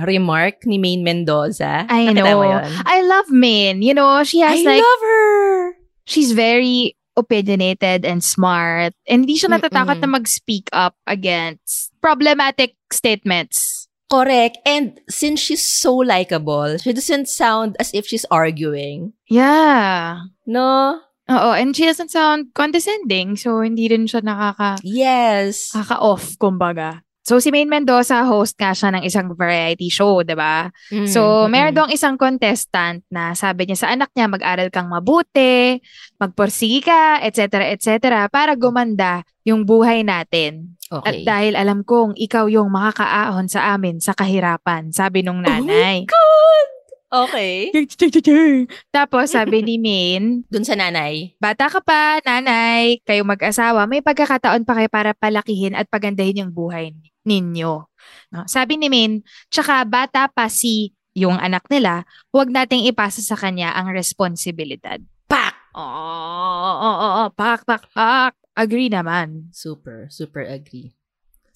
remark 0.04 0.66
ni 0.68 0.76
Maine 0.76 1.00
Mendoza. 1.00 1.86
I 1.88 2.10
Nakita 2.10 2.20
know. 2.20 2.42
I 2.84 2.98
love 3.06 3.30
Min. 3.32 3.80
You 3.80 3.94
know, 3.94 4.20
she 4.26 4.44
has 4.44 4.60
I 4.60 4.76
like, 4.76 4.82
love 4.82 5.02
her! 5.02 5.76
she's 6.06 6.32
very 6.32 6.96
opinionated 7.16 8.04
and 8.04 8.22
smart. 8.22 8.94
And 9.08 9.24
hindi 9.24 9.40
siya 9.40 9.56
natatakot 9.56 9.98
Mm-mm. 9.98 10.04
na 10.04 10.16
mag-speak 10.20 10.68
up 10.70 10.94
against 11.08 11.90
problematic 12.00 12.76
statements. 12.92 13.85
Correct. 14.06 14.58
And 14.64 15.00
since 15.10 15.40
she's 15.40 15.62
so 15.66 15.96
likable, 15.96 16.78
she 16.78 16.92
doesn't 16.92 17.28
sound 17.28 17.74
as 17.80 17.90
if 17.92 18.06
she's 18.06 18.24
arguing. 18.30 19.14
Yeah. 19.26 20.30
No? 20.46 21.00
Oo, 21.26 21.50
and 21.58 21.74
she 21.74 21.86
doesn't 21.86 22.14
sound 22.14 22.54
condescending. 22.54 23.34
So, 23.34 23.58
hindi 23.58 23.90
rin 23.90 24.06
siya 24.06 24.22
nakaka, 24.22 24.78
Yes. 24.86 25.74
kaka-off, 25.74 26.38
kumbaga. 26.38 27.02
So, 27.26 27.42
si 27.42 27.50
Maine 27.50 27.66
Mendoza, 27.66 28.22
host 28.22 28.54
nga 28.54 28.70
siya 28.70 28.94
ng 28.94 29.02
isang 29.02 29.34
variety 29.34 29.90
show, 29.90 30.22
'di 30.22 30.38
ba? 30.38 30.70
Mm, 30.94 31.10
So, 31.10 31.50
meron 31.50 31.74
doong 31.74 31.90
isang 31.90 32.14
contestant 32.14 33.02
na 33.10 33.34
sabi 33.34 33.66
niya 33.66 33.82
sa 33.82 33.90
anak 33.90 34.14
niya, 34.14 34.30
mag-aral 34.30 34.70
kang 34.70 34.86
mabuti, 34.86 35.82
magpursige 36.22 36.86
ka, 36.86 37.18
etc., 37.26 37.74
etc., 37.74 38.30
para 38.30 38.54
gumanda 38.54 39.26
yung 39.42 39.66
buhay 39.66 40.06
natin. 40.06 40.78
At 40.86 41.18
Okay. 41.18 41.26
dahil 41.26 41.58
alam 41.58 41.82
kong 41.82 42.14
ikaw 42.14 42.46
yung 42.46 42.70
makakaahon 42.70 43.50
sa 43.50 43.74
amin 43.74 43.98
sa 43.98 44.14
kahirapan, 44.14 44.94
sabi 44.94 45.26
nung 45.26 45.42
nanay. 45.42 46.06
God! 46.06 46.75
Okay. 47.06 47.70
Tapos 48.90 49.30
sabi 49.30 49.62
ni 49.62 49.78
Min, 49.78 50.22
Dun 50.52 50.66
sa 50.66 50.74
nanay. 50.74 51.38
bata 51.38 51.70
ka 51.70 51.78
pa, 51.78 52.18
nanay, 52.26 52.98
kayo 53.06 53.22
mag-asawa, 53.22 53.86
may 53.86 54.02
pagkakataon 54.02 54.66
pa 54.66 54.74
kayo 54.74 54.90
para 54.90 55.10
palakihin 55.14 55.78
at 55.78 55.86
pagandahin 55.86 56.46
yung 56.46 56.52
buhay 56.52 56.90
ninyo. 57.22 57.86
No? 58.34 58.42
Sabi 58.50 58.74
ni 58.74 58.90
Min, 58.90 59.22
tsaka 59.50 59.86
bata 59.86 60.26
pa 60.26 60.50
si 60.50 60.94
yung 61.16 61.38
anak 61.40 61.64
nila, 61.72 62.04
huwag 62.34 62.52
nating 62.52 62.84
ipasa 62.84 63.24
sa 63.24 63.38
kanya 63.38 63.72
ang 63.72 63.88
responsibilidad. 63.94 65.00
Pak! 65.30 65.54
Oo, 65.72 66.70
oo, 66.76 66.90
oo, 66.92 67.24
pak, 67.32 67.64
pak, 67.64 67.88
pak. 67.94 68.32
Agree 68.56 68.88
naman. 68.92 69.48
Super, 69.52 70.08
super 70.12 70.44
agree. 70.44 70.92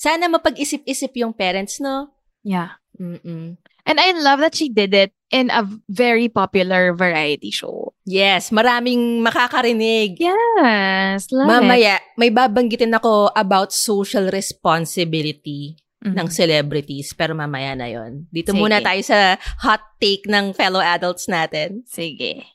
Sana 0.00 0.32
mapag-isip-isip 0.32 1.12
yung 1.20 1.36
parents, 1.36 1.76
no? 1.76 2.08
Yeah. 2.40 2.80
Mm-mm. 2.96 3.56
And 3.90 3.98
I 3.98 4.14
love 4.14 4.38
that 4.38 4.54
she 4.54 4.70
did 4.70 4.94
it 4.94 5.10
in 5.34 5.50
a 5.50 5.66
very 5.90 6.30
popular 6.30 6.94
variety 6.94 7.50
show. 7.50 7.90
Yes, 8.06 8.54
maraming 8.54 9.18
makakarinig. 9.18 10.14
Yes, 10.22 11.26
love 11.34 11.50
it. 11.50 11.50
Mamaya, 11.50 11.98
may 12.14 12.30
babanggitin 12.30 12.94
ako 12.94 13.34
about 13.34 13.74
social 13.74 14.30
responsibility 14.30 15.74
Mhm. 16.00 16.16
ng 16.16 16.28
celebrities, 16.32 17.12
pero 17.12 17.34
mamaya 17.36 17.76
na 17.76 17.90
yon. 17.90 18.24
Dito 18.32 18.54
Sige. 18.54 18.60
muna 18.62 18.80
tayo 18.80 19.02
sa 19.04 19.36
hot 19.60 19.82
take 20.00 20.24
ng 20.24 20.54
fellow 20.56 20.80
adults 20.80 21.28
natin. 21.28 21.84
Sige. 21.84 22.46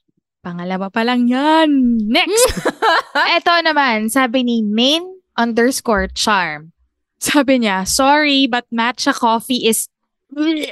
Pangalawa 0.41 0.89
pa 0.89 1.05
lang 1.05 1.29
yan. 1.29 1.99
Next! 2.09 2.63
Eto 3.37 3.53
naman, 3.61 4.09
sabi 4.09 4.41
ni 4.41 4.65
main 4.65 5.03
underscore 5.37 6.09
charm. 6.09 6.71
Sabi 7.21 7.61
niya, 7.61 7.85
sorry, 7.85 8.45
but 8.49 8.65
matcha 8.73 9.13
coffee 9.13 9.65
is... 9.65 9.89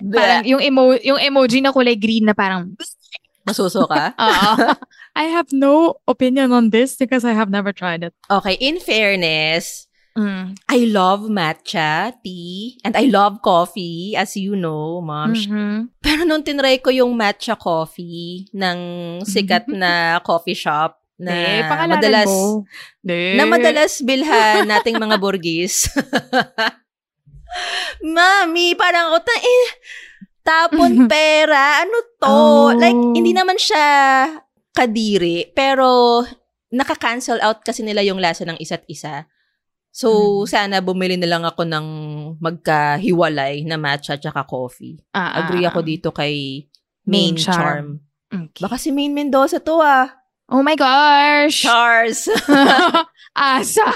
Parang 0.04 0.44
yung, 0.46 0.62
emo- 0.62 1.02
yung 1.02 1.20
emoji 1.20 1.62
na 1.62 1.72
kulay 1.72 1.96
green 1.96 2.26
na 2.26 2.34
parang... 2.34 2.74
Masuso 3.48 3.84
ka? 3.86 4.16
Oo. 4.16 4.52
I 5.20 5.26
have 5.30 5.52
no 5.52 6.00
opinion 6.08 6.50
on 6.56 6.72
this 6.72 6.96
because 6.96 7.22
I 7.24 7.36
have 7.36 7.52
never 7.52 7.72
tried 7.76 8.02
it. 8.04 8.14
okay, 8.30 8.56
in 8.60 8.80
fairness, 8.80 9.88
Mm. 10.14 10.54
I 10.70 10.86
love 10.94 11.26
matcha 11.26 12.14
tea 12.22 12.78
and 12.86 12.94
I 12.94 13.10
love 13.10 13.42
coffee, 13.42 14.14
as 14.14 14.38
you 14.38 14.54
know, 14.54 15.02
mom. 15.02 15.34
Mhm. 15.34 15.90
Pero 16.06 16.22
nung 16.22 16.46
tinry 16.46 16.78
ko 16.78 16.94
yung 16.94 17.18
matcha 17.18 17.58
coffee 17.58 18.46
ng 18.54 18.78
sikat 19.26 19.66
na 19.74 20.22
coffee 20.22 20.54
shop 20.54 21.02
na 21.18 21.66
pangalanan 21.66 21.98
madalas. 21.98 22.30
Eh. 23.10 23.34
na 23.34 23.50
madalas 23.50 24.06
bilhan 24.06 24.70
nating 24.70 25.02
mga 25.02 25.18
burgis. 25.18 25.90
Mami, 28.04 28.76
parang 28.76 29.14
ako, 29.14 29.18
ta- 29.24 29.44
eh, 29.44 29.66
tapon 30.42 30.94
pera, 31.12 31.82
ano 31.82 31.98
to? 32.20 32.28
Oh. 32.28 32.70
Like, 32.74 32.98
hindi 32.98 33.32
naman 33.32 33.56
siya 33.56 33.86
kadiri, 34.74 35.52
pero 35.54 36.22
naka-cancel 36.74 37.38
out 37.40 37.62
kasi 37.62 37.86
nila 37.86 38.02
yung 38.02 38.18
lasa 38.18 38.44
ng 38.44 38.58
isa't 38.58 38.84
isa. 38.90 39.30
So, 39.94 40.10
Mm. 40.10 40.50
sana 40.50 40.76
bumili 40.82 41.22
na 41.22 41.30
lang 41.30 41.46
ako 41.46 41.70
ng 41.70 41.88
magkahiwalay 42.42 43.62
na 43.62 43.78
matcha 43.78 44.18
at 44.18 44.26
coffee. 44.50 44.98
Ah, 45.14 45.38
ah, 45.38 45.46
Agree 45.46 45.70
ako 45.70 45.80
ah. 45.80 45.86
dito 45.86 46.10
kay 46.10 46.66
Main 47.06 47.38
Main 47.38 47.38
Charm. 47.38 47.58
Charm. 47.62 47.88
Okay. 48.34 48.62
Baka 48.66 48.82
si 48.82 48.90
Main 48.90 49.14
Mendoza 49.14 49.62
to 49.62 49.78
ah. 49.78 50.10
Oh 50.50 50.66
my 50.66 50.74
gosh! 50.74 51.62
Chars! 51.62 52.26
Asa! 53.38 53.86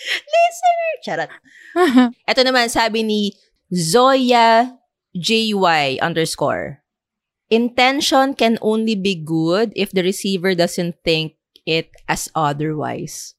Listener! 0.00 0.92
Charot. 1.04 1.30
Ito 2.30 2.40
naman, 2.44 2.72
sabi 2.72 3.04
ni 3.04 3.36
Zoya 3.72 4.78
JY 5.12 6.00
underscore. 6.00 6.80
Intention 7.52 8.32
can 8.32 8.56
only 8.64 8.96
be 8.96 9.12
good 9.12 9.72
if 9.76 9.92
the 9.92 10.00
receiver 10.00 10.56
doesn't 10.56 10.96
think 11.04 11.36
it 11.68 11.92
as 12.08 12.32
otherwise. 12.34 13.36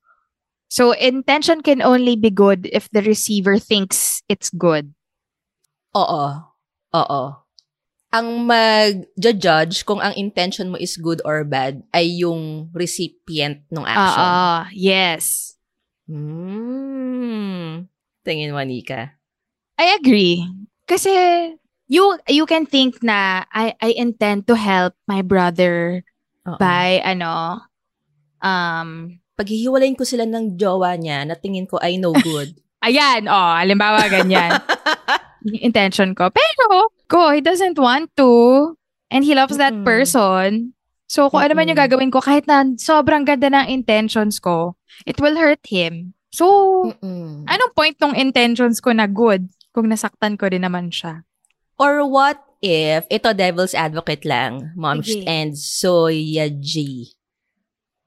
So, 0.70 0.94
intention 0.94 1.62
can 1.62 1.82
only 1.82 2.16
be 2.18 2.30
good 2.30 2.70
if 2.74 2.89
the 2.89 3.02
receiver 3.02 3.58
thinks 3.58 4.22
it's 4.30 4.50
good. 4.50 4.94
Oo. 5.94 6.50
Oo. 6.94 7.24
Ang 8.13 8.46
mag-judge 8.46 9.86
kung 9.86 10.02
ang 10.02 10.13
intention 10.13 10.70
mo 10.74 10.78
is 10.78 10.98
good 10.98 11.22
or 11.26 11.42
bad 11.46 11.82
ay 11.94 12.22
yung 12.22 12.70
recipient 12.74 13.66
ng 13.74 13.86
action. 13.86 14.22
Ah, 14.22 14.70
yes. 14.74 15.53
Hmm. 16.08 17.88
Tingin 18.24 18.52
mo, 18.52 18.62
Nika. 18.63 19.16
I 19.80 19.96
agree. 20.00 20.44
Kasi, 20.88 21.12
you 21.88 22.04
you 22.28 22.46
can 22.46 22.66
think 22.68 23.00
na 23.04 23.44
I, 23.52 23.76
I 23.80 23.96
intend 23.96 24.48
to 24.48 24.56
help 24.56 24.94
my 25.08 25.24
brother 25.24 26.04
Oo. 26.48 26.58
by, 26.60 27.00
ano, 27.04 27.63
um, 28.44 29.20
Paghihiwalayin 29.34 29.98
ko 29.98 30.06
sila 30.06 30.30
ng 30.30 30.62
jowa 30.62 30.94
niya 30.94 31.26
na 31.26 31.34
tingin 31.34 31.66
ko 31.66 31.82
ay 31.82 31.98
no 31.98 32.13
good. 32.22 32.54
ayan, 32.86 33.26
oh, 33.26 33.54
halimbawa 33.58 34.06
ganyan. 34.12 34.60
Intention 35.68 36.13
ko. 36.13 36.30
Pero, 36.30 36.92
ko, 37.10 37.32
he 37.34 37.42
doesn't 37.42 37.80
want 37.80 38.12
to. 38.16 38.76
And 39.10 39.24
he 39.26 39.34
loves 39.36 39.58
that 39.58 39.74
Mm-mm. 39.74 39.86
person. 39.88 40.74
So, 41.13 41.30
kung 41.30 41.45
ano 41.45 41.54
man 41.54 41.69
yung 41.69 41.78
gagawin 41.78 42.10
ko, 42.10 42.26
kahit 42.26 42.49
na 42.49 42.65
sobrang 42.73 43.21
ganda 43.21 43.45
ng 43.45 43.69
intentions 43.69 44.41
ko, 44.41 44.73
it 45.06 45.21
will 45.21 45.38
hurt 45.38 45.62
him. 45.69 46.17
So, 46.34 46.89
Mm-mm. 46.89 47.45
anong 47.45 47.73
point 47.78 47.93
ng 48.02 48.17
intentions 48.17 48.82
ko 48.82 48.89
na 48.97 49.06
good 49.06 49.45
kung 49.69 49.93
nasaktan 49.93 50.41
ko 50.41 50.49
din 50.49 50.65
naman 50.65 50.89
siya? 50.89 51.21
Or 51.78 52.02
what 52.02 52.41
if, 52.65 53.06
ito 53.13 53.30
devil's 53.30 53.78
advocate 53.78 54.26
lang, 54.26 54.73
Moms 54.73 55.06
Sige. 55.06 55.30
and 55.30 55.54
Soya 55.54 56.49
G. 56.49 57.06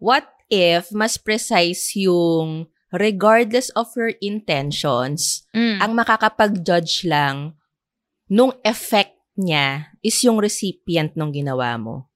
What 0.02 0.26
if 0.50 0.90
mas 0.90 1.14
precise 1.14 1.94
yung 1.94 2.66
regardless 2.90 3.70
of 3.78 3.86
your 3.94 4.18
intentions, 4.18 5.46
Mm. 5.54 5.78
ang 5.78 5.92
makakapag-judge 5.94 7.06
lang 7.06 7.54
nung 8.26 8.50
effect 8.66 9.14
niya 9.38 9.94
is 10.02 10.18
yung 10.26 10.42
recipient 10.42 11.14
ng 11.14 11.30
ginawa 11.30 11.78
mo. 11.78 12.10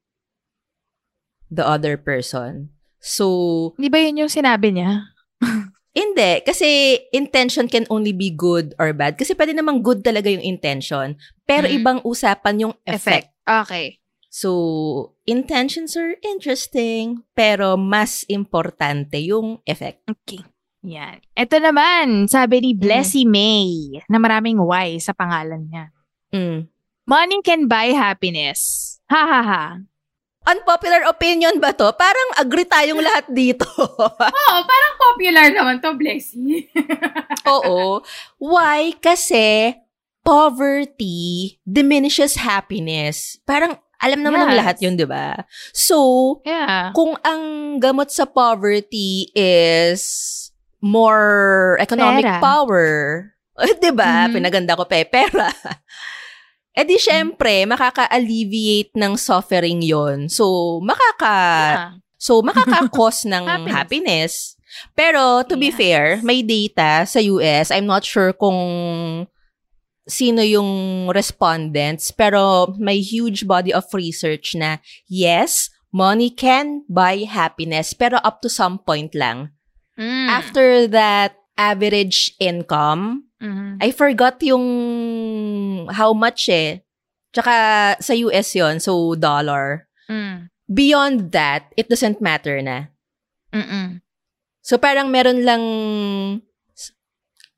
The 1.51 1.67
other 1.67 1.99
person. 1.99 2.71
So, 3.03 3.75
Di 3.77 3.91
ba 3.91 3.99
yun 3.99 4.23
yung 4.27 4.33
sinabi 4.33 4.71
niya? 4.73 5.11
Hindi, 5.91 6.47
kasi 6.47 7.01
intention 7.11 7.67
can 7.67 7.83
only 7.91 8.15
be 8.15 8.31
good 8.31 8.79
or 8.79 8.95
bad. 8.95 9.19
Kasi 9.19 9.35
pwede 9.35 9.59
namang 9.59 9.83
good 9.83 10.07
talaga 10.07 10.31
yung 10.31 10.45
intention. 10.45 11.19
Pero 11.43 11.67
Mm. 11.67 11.77
ibang 11.83 11.99
usapan 12.07 12.63
yung 12.63 12.75
effect. 12.87 13.35
Okay. 13.43 13.99
So, 14.31 15.19
intentions 15.27 15.99
are 15.99 16.15
interesting, 16.23 17.27
pero 17.35 17.75
mas 17.75 18.23
importante 18.31 19.19
yung 19.19 19.59
effect. 19.67 20.07
Okay. 20.07 20.47
Yan. 20.87 21.19
Ito 21.35 21.59
naman, 21.59 22.31
sabi 22.31 22.63
ni 22.63 22.71
Blessy 22.79 23.27
May, 23.27 23.99
na 24.07 24.23
maraming 24.23 24.63
Y 24.63 25.03
sa 25.03 25.11
pangalan 25.11 25.67
niya. 25.67 25.91
Mm. 26.31 26.71
Money 27.11 27.43
can 27.43 27.67
buy 27.67 27.91
happiness. 27.91 29.03
Ha 29.11 29.27
ha 29.27 29.43
ha. 29.43 29.65
Unpopular 30.41 31.05
opinion 31.05 31.61
ba 31.61 31.77
to? 31.77 31.93
Parang 31.93 32.29
agree 32.41 32.65
tayong 32.65 33.05
lahat 33.05 33.29
dito. 33.29 33.69
Oo, 34.41 34.57
parang 34.65 34.95
popular 34.97 35.53
naman 35.53 35.85
to, 35.85 35.93
Blessy. 35.95 36.65
Oo. 37.53 38.01
Why? 38.41 38.97
Kasi 38.97 39.77
poverty 40.25 41.61
diminishes 41.63 42.41
happiness. 42.41 43.37
Parang 43.45 43.77
alam 44.01 44.25
naman 44.25 44.41
ng 44.43 44.53
Yes. 44.57 44.61
lahat 44.65 44.77
yun, 44.81 44.97
di 44.97 45.05
ba? 45.05 45.45
So, 45.77 45.99
Yeah. 46.49 46.97
kung 46.97 47.21
ang 47.21 47.77
gamot 47.77 48.09
sa 48.09 48.25
poverty 48.25 49.29
is 49.37 50.01
more 50.81 51.77
economic 51.77 52.25
Pera. 52.25 52.41
power, 52.41 52.89
'di 53.77 53.93
ba? 53.93 54.25
Mhm. 54.25 54.41
Pinaganda 54.41 54.73
ko 54.73 54.89
pa 54.89 54.97
eh, 54.97 55.05
pera. 55.05 55.53
Eh 56.71 56.87
di 56.87 56.97
syempre, 56.97 57.67
makaka-alleviate 57.67 58.95
ng 58.95 59.19
suffering 59.19 59.83
'yon. 59.83 60.29
So, 60.31 60.79
makaka 60.81 61.37
Yeah. 61.37 61.91
so 62.17 62.41
makaka-cause 62.43 63.27
ng 63.27 63.45
Happiness. 63.51 63.75
happiness. 63.75 64.33
Pero 64.95 65.43
to 65.45 65.59
be 65.59 65.75
Yes. 65.75 65.77
fair, 65.77 66.03
may 66.23 66.47
data 66.47 67.03
sa 67.03 67.19
US. 67.19 67.75
I'm 67.75 67.91
not 67.91 68.07
sure 68.07 68.31
kung 68.33 69.27
sino 70.07 70.43
yung 70.43 71.07
respondents, 71.11 72.11
pero 72.11 72.71
may 72.79 72.99
huge 73.03 73.47
body 73.47 73.71
of 73.75 73.87
research 73.95 74.55
na 74.55 74.79
yes, 75.07 75.71
money 75.91 76.31
can 76.31 76.83
buy 76.87 77.27
happiness, 77.27 77.95
pero 77.95 78.19
up 78.23 78.39
to 78.43 78.49
some 78.51 78.79
point 78.79 79.15
lang. 79.15 79.51
Mm. 79.99 80.27
After 80.31 80.87
that 80.91 81.35
average 81.59 82.35
income, 82.39 83.30
Mhm. 83.41 83.81
I 83.81 83.89
forgot 83.91 84.37
yung 84.45 84.65
how 85.89 86.13
much 86.13 86.53
eh. 86.53 86.85
Tsaka 87.33 87.55
sa 87.97 88.13
US 88.29 88.53
yon 88.53 88.77
so 88.79 89.17
dollar. 89.17 89.89
Mm. 90.11 90.53
Beyond 90.71 91.19
that, 91.35 91.73
it 91.75 91.89
doesn't 91.89 92.21
matter 92.21 92.61
na. 92.63 92.93
Mm-mm. 93.51 94.05
So 94.63 94.79
parang 94.79 95.11
meron 95.11 95.43
lang 95.43 95.65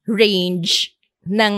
range 0.09 0.97
ng 1.29 1.55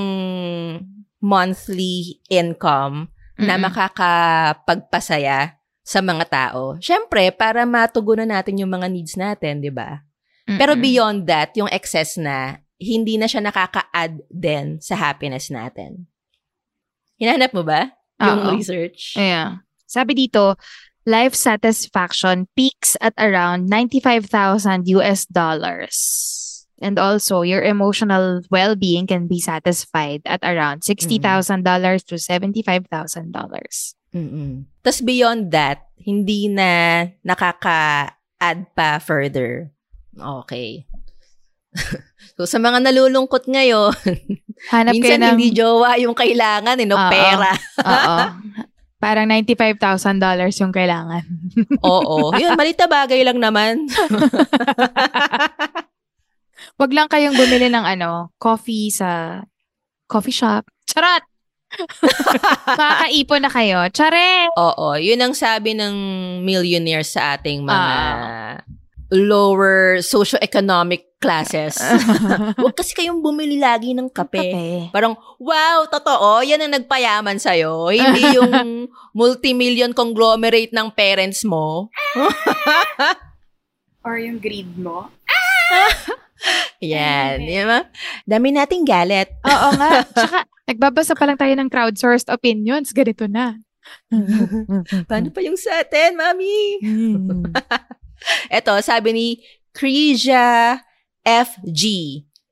monthly 1.21 2.21
income 2.29 3.09
na 3.39 3.57
Mm-mm. 3.57 3.65
makakapagpasaya 3.71 5.57
sa 5.85 6.01
mga 6.01 6.25
tao. 6.33 6.81
Siyempre, 6.81 7.29
para 7.33 7.69
matugunan 7.69 8.29
natin 8.29 8.57
yung 8.61 8.73
mga 8.73 8.89
needs 8.89 9.15
natin, 9.21 9.61
di 9.61 9.69
ba? 9.69 10.01
Pero 10.45 10.77
beyond 10.77 11.25
that, 11.25 11.57
yung 11.57 11.73
excess 11.73 12.21
na, 12.21 12.61
hindi 12.79 13.17
na 13.17 13.31
siya 13.31 13.45
nakaka-add 13.45 14.25
din 14.31 14.83
sa 14.83 14.99
happiness 14.99 15.49
natin. 15.51 16.07
Hinanap 17.19 17.55
mo 17.55 17.63
ba? 17.63 17.95
Yung 18.19 18.41
Oo. 18.43 18.51
research? 18.59 19.15
Yeah. 19.15 19.63
Sabi 19.87 20.15
dito, 20.15 20.59
life 21.07 21.37
satisfaction 21.37 22.49
peaks 22.57 22.97
at 22.99 23.15
around 23.17 23.71
95,000 23.71 24.89
US 24.99 25.27
dollars. 25.27 25.97
And 26.83 26.99
also, 26.99 27.47
your 27.47 27.63
emotional 27.63 28.43
well-being 28.51 29.07
can 29.07 29.31
be 29.31 29.39
satisfied 29.41 30.21
at 30.27 30.43
around 30.43 30.83
$60,000 30.83 31.23
to 32.11 32.15
$75,000. 32.19 32.91
Mm-mm. 34.15 34.67
Tapos 34.83 35.01
beyond 35.01 35.51
that, 35.55 35.87
hindi 35.97 36.51
na 36.51 37.07
nakaka-add 37.25 38.61
pa 38.75 38.99
further. 38.99 39.71
Okay. 40.19 40.87
so 42.35 42.47
sa 42.47 42.59
mga 42.59 42.83
nalulungkot 42.83 43.47
ngayon, 43.47 43.95
Hanap 44.75 44.95
kayo 44.95 45.03
minsan 45.03 45.21
ng... 45.21 45.31
hindi 45.37 45.49
jowa 45.53 45.99
yung 46.01 46.15
kailangan, 46.17 46.77
eh, 46.79 46.87
no? 46.87 46.97
Oo. 46.97 47.11
Pera. 47.11 47.53
Oo. 47.83 48.17
Parang 49.05 49.29
$95,000 49.29 49.77
yung 50.65 50.73
kailangan. 50.73 51.25
Oo. 51.85 52.33
Yun, 52.41 52.57
malit 52.57 52.81
na 52.81 52.89
bagay 52.89 53.21
lang 53.21 53.37
naman. 53.37 53.85
Wag 56.81 56.91
lang 56.91 57.13
kayong 57.13 57.37
bumili 57.37 57.69
ng 57.69 57.85
ano, 57.85 58.33
coffee 58.41 58.89
sa 58.89 59.43
coffee 60.09 60.33
shop. 60.33 60.65
Charot! 60.89 61.21
Makakaipon 62.65 63.45
na 63.45 63.51
kayo. 63.53 63.79
Chare! 63.93 64.49
Oo. 64.57 64.97
Yun 64.97 65.21
ang 65.21 65.35
sabi 65.37 65.77
ng 65.77 65.95
millionaires 66.41 67.13
sa 67.13 67.37
ating 67.37 67.61
mga 67.61 67.77
Ah. 67.77 68.57
Lower 69.15 70.03
socioeconomic 70.03 71.15
classes. 71.23 71.79
Huwag 72.61 72.77
kasi 72.77 72.93
kayong 72.93 73.23
bumili 73.25 73.57
lagi 73.57 73.95
ng 73.95 74.11
kape. 74.13 74.37
Kape. 74.37 74.93
Parang, 74.93 75.17
wow, 75.41 75.87
totoo, 75.89 76.45
yan 76.45 76.61
ang 76.61 76.75
nagpayaman 76.77 77.41
sa'yo. 77.41 77.89
Hindi 77.95 78.21
yung 78.37 78.91
multimillion 79.17 79.97
conglomerate 79.97 80.75
ng 80.75 80.93
parents 80.93 81.47
mo. 81.47 81.89
Or 84.05 84.21
yung 84.21 84.37
greed 84.37 84.77
mo. 84.77 85.09
Yan. 86.85 87.41
Di 87.41 87.65
ba? 87.65 87.89
Dami 88.29 88.53
nating 88.53 88.85
galit. 88.85 89.33
Oo 89.49 89.69
nga. 89.81 90.05
Tsaka, 90.05 90.45
nagbabasa 90.69 91.17
pa 91.17 91.25
lang 91.25 91.41
tayo 91.41 91.57
ng 91.57 91.73
crowdsourced 91.73 92.29
opinions. 92.29 92.93
Ganito 92.93 93.25
na. 93.25 93.57
Paano 95.09 95.33
pa 95.33 95.41
yung 95.41 95.57
sa 95.57 95.81
atin, 95.81 96.21
mami? 96.21 96.85
Eto, 98.49 98.77
sabi 98.81 99.11
ni 99.13 99.27
Cresia 99.73 100.81
FG. 101.23 101.83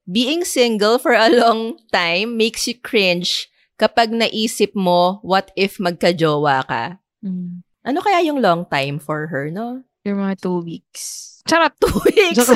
Being 0.02 0.42
single 0.42 0.98
for 0.98 1.14
a 1.14 1.30
long 1.30 1.78
time 1.94 2.34
makes 2.36 2.66
you 2.66 2.74
cringe 2.74 3.46
kapag 3.78 4.10
naisip 4.10 4.74
mo, 4.74 5.22
what 5.22 5.54
if 5.54 5.78
magka-jowa 5.78 6.66
ka? 6.66 6.84
Mm. 7.22 7.62
Ano 7.82 7.98
kaya 8.02 8.22
yung 8.26 8.42
long 8.42 8.66
time 8.66 8.98
for 8.98 9.26
her, 9.30 9.50
no? 9.50 9.82
Yung 10.02 10.18
mga 10.18 10.42
two 10.42 10.58
weeks. 10.62 11.38
Charot! 11.46 11.74
Two 11.78 11.94
weeks. 12.06 12.46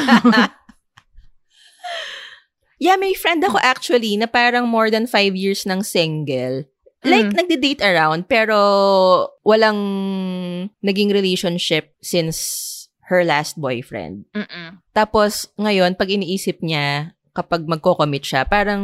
Yeah, 2.77 3.01
may 3.01 3.17
friend 3.17 3.41
ako 3.41 3.57
actually 3.65 4.21
na 4.21 4.29
parang 4.29 4.69
more 4.69 4.93
than 4.93 5.09
five 5.09 5.33
years 5.33 5.65
ng 5.65 5.81
single. 5.81 6.69
Like, 7.01 7.33
Mm. 7.33 7.37
nagde-date 7.39 7.81
around, 7.81 8.29
pero 8.29 8.59
walang 9.49 9.81
naging 10.85 11.09
relationship 11.09 11.97
since 12.05 12.76
her 13.07 13.23
last 13.23 13.55
boyfriend. 13.57 14.27
Mm-mm. 14.35 14.83
Tapos, 14.91 15.47
ngayon, 15.55 15.95
pag 15.95 16.11
iniisip 16.11 16.59
niya, 16.61 17.15
kapag 17.31 17.63
magko-commit 17.65 18.27
siya, 18.27 18.43
parang 18.43 18.83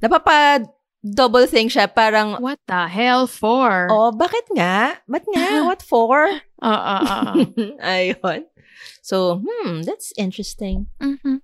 napapa 0.00 0.64
double 1.02 1.44
think 1.50 1.68
siya, 1.68 1.90
parang, 1.90 2.38
What 2.40 2.62
the 2.64 2.88
hell 2.88 3.26
for? 3.28 3.90
oh, 3.90 4.14
bakit 4.14 4.46
nga? 4.54 4.96
Ba't 5.04 5.26
nga? 5.28 5.48
What 5.68 5.82
for? 5.84 6.30
Oo, 6.62 6.96
oo. 7.12 7.32
Ayun. 7.82 8.48
So, 9.02 9.42
hmm, 9.42 9.82
that's 9.82 10.14
interesting. 10.16 10.86
Mhm. 11.02 11.42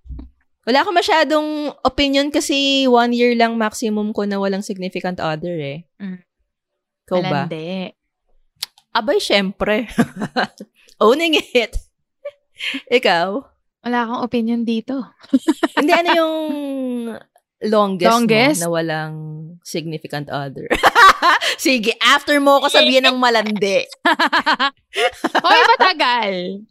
Wala 0.69 0.85
ako 0.85 0.91
masyadong 0.93 1.49
opinion 1.81 2.29
kasi 2.29 2.85
one 2.85 3.17
year 3.17 3.33
lang 3.33 3.57
maximum 3.57 4.13
ko 4.13 4.29
na 4.29 4.37
walang 4.37 4.61
significant 4.61 5.17
other 5.17 5.57
eh. 5.57 5.89
Mm. 5.97 6.21
Ikaw 7.09 7.19
ba? 7.25 7.49
Malandi. 7.49 7.89
Abay, 8.93 9.17
syempre. 9.17 9.89
Owning 10.99 11.39
it. 11.55 11.79
Ikaw? 12.99 13.29
Wala 13.87 13.99
akong 14.03 14.23
opinion 14.27 14.67
dito. 14.67 15.07
Hindi, 15.79 15.93
ano 15.95 16.09
yung 16.11 16.37
longest, 17.63 18.11
Longest? 18.11 18.59
mo 18.59 18.63
na 18.67 18.71
walang 18.75 19.15
significant 19.63 20.27
other? 20.27 20.67
Sige, 21.63 21.95
after 22.03 22.43
mo 22.43 22.59
ko 22.59 22.67
sabihin 22.67 23.07
ng 23.07 23.15
malandi. 23.15 23.87
Hoy, 25.47 25.61
matagal! 25.79 26.67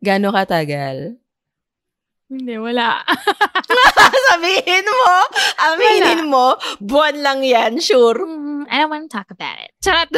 Gano'ng 0.00 0.32
katagal? 0.32 1.20
Hindi, 2.32 2.56
wala. 2.56 3.04
sabihin 4.32 4.86
mo, 4.88 5.12
aminin 5.60 6.20
mo, 6.24 6.56
buwan 6.80 7.20
lang 7.20 7.44
yan, 7.44 7.76
sure. 7.76 8.16
Mm, 8.24 8.64
I 8.72 8.80
don't 8.80 8.88
want 8.88 9.04
to 9.10 9.12
talk 9.12 9.28
about 9.28 9.60
it. 9.60 9.76
Charot! 9.84 10.08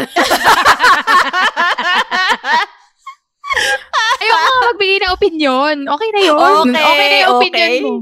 Ayoko 4.23 4.39
nga 4.39 4.61
magbigay 4.71 4.99
ng 5.03 5.13
opinion. 5.13 5.77
Okay 5.89 6.09
na 6.15 6.21
yun. 6.23 6.39
Okay, 6.39 6.71
na 6.71 7.17
yung 7.23 7.31
opinion 7.37 7.69
okay. 7.69 7.83
mo. 7.83 7.93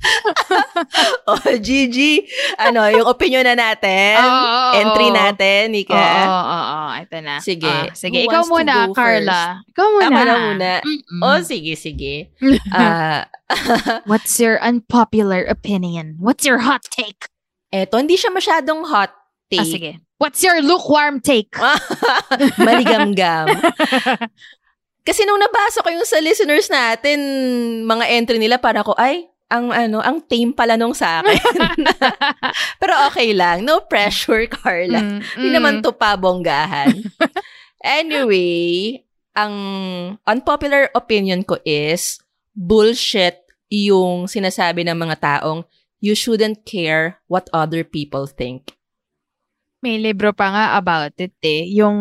oh, 1.28 1.44
Gigi, 1.60 2.24
ano, 2.56 2.88
yung 2.88 3.04
opinion 3.04 3.44
na 3.44 3.52
natin. 3.52 4.16
Oo, 4.16 4.32
oo, 4.32 4.72
Entry 4.80 5.08
oo. 5.12 5.16
natin, 5.16 5.62
Nika. 5.76 5.92
Oo, 5.92 6.24
oo, 6.24 6.60
oo. 6.72 6.88
Ito 7.04 7.16
na. 7.20 7.34
Sige. 7.44 7.68
Ah, 7.68 7.92
sige, 7.92 8.24
Who 8.24 8.32
ikaw 8.32 8.42
muna, 8.48 8.88
Carla. 8.96 9.60
Ikaw 9.68 9.86
muna. 9.92 10.08
Ako 10.08 10.20
na 10.24 10.34
muna. 10.40 10.70
Mm-mm. 10.84 11.20
Oh, 11.20 11.40
sige, 11.44 11.76
sige. 11.76 12.32
Ah, 12.72 13.28
What's 14.10 14.40
your 14.40 14.56
unpopular 14.62 15.44
opinion? 15.44 16.16
What's 16.16 16.48
your 16.48 16.64
hot 16.64 16.88
take? 16.88 17.28
eto, 17.70 18.02
hindi 18.02 18.18
siya 18.18 18.34
masyadong 18.34 18.82
hot 18.90 19.14
take. 19.46 19.62
Ah, 19.62 19.66
sige. 19.66 19.92
What's 20.20 20.44
your 20.44 20.60
lukewarm 20.60 21.24
take? 21.24 21.56
Maligamgam. 22.60 23.48
Kasi 25.08 25.24
nung 25.24 25.40
nabasa 25.40 25.80
ko 25.80 25.88
yung 25.88 26.04
sa 26.04 26.20
listeners 26.20 26.68
natin, 26.68 27.18
mga 27.88 28.04
entry 28.20 28.36
nila, 28.36 28.60
para 28.60 28.84
ko, 28.84 28.92
ay, 29.00 29.32
ang 29.48 29.72
ano, 29.72 30.04
ang 30.04 30.20
tame 30.28 30.52
pala 30.52 30.76
nung 30.76 30.92
sa 30.92 31.24
akin. 31.24 31.40
Pero 32.84 32.94
okay 33.08 33.32
lang. 33.32 33.64
No 33.64 33.80
pressure, 33.88 34.44
Carla. 34.44 35.00
Mm, 35.00 35.18
Hindi 35.40 35.48
mm. 35.50 35.56
naman 35.56 35.74
to 35.80 35.96
pabonggahan. 35.96 37.00
anyway, 37.80 39.00
ang 39.32 39.54
unpopular 40.28 40.92
opinion 40.92 41.42
ko 41.48 41.56
is 41.64 42.20
bullshit 42.52 43.40
yung 43.72 44.28
sinasabi 44.28 44.84
ng 44.84 45.00
mga 45.00 45.16
taong 45.18 45.64
you 46.04 46.12
shouldn't 46.12 46.68
care 46.68 47.18
what 47.26 47.48
other 47.56 47.82
people 47.82 48.28
think. 48.28 48.76
May 49.80 49.96
libro 49.96 50.36
pa 50.36 50.52
nga 50.52 50.64
about 50.76 51.16
it 51.16 51.32
eh. 51.40 51.64
Yung 51.72 51.96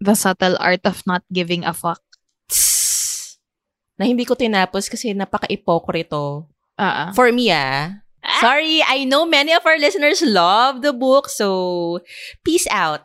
The 0.00 0.16
Subtle 0.16 0.56
Art 0.56 0.80
of 0.88 1.04
Not 1.04 1.20
Giving 1.28 1.68
a 1.68 1.76
Fuck. 1.76 2.00
Tss. 2.48 3.36
Na 4.00 4.08
hindi 4.08 4.24
ko 4.24 4.32
tinapos 4.32 4.88
kasi 4.88 5.12
napaka-ipokrito. 5.12 6.48
Ah, 6.80 6.84
ah. 6.88 7.08
For 7.12 7.28
me, 7.28 7.52
ah. 7.52 8.00
Sorry, 8.40 8.80
I 8.84 9.04
know 9.04 9.24
many 9.28 9.52
of 9.52 9.64
our 9.64 9.76
listeners 9.76 10.20
love 10.24 10.80
the 10.80 10.92
book, 10.92 11.28
so 11.28 12.00
peace 12.44 12.68
out. 12.72 13.04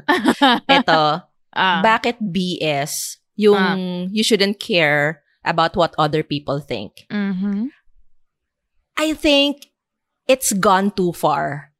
Ito, 0.68 1.24
Ah. 1.52 1.84
bakit 1.84 2.16
BS 2.20 3.20
yung 3.36 3.60
Ah. 3.60 3.76
you 4.08 4.24
shouldn't 4.24 4.56
care 4.56 5.20
about 5.44 5.76
what 5.76 5.92
other 6.00 6.24
people 6.24 6.56
think? 6.64 7.04
Mhm. 7.12 7.68
I 8.96 9.12
think 9.12 9.68
it's 10.24 10.52
gone 10.56 10.92
too 10.96 11.12
far. 11.12 11.76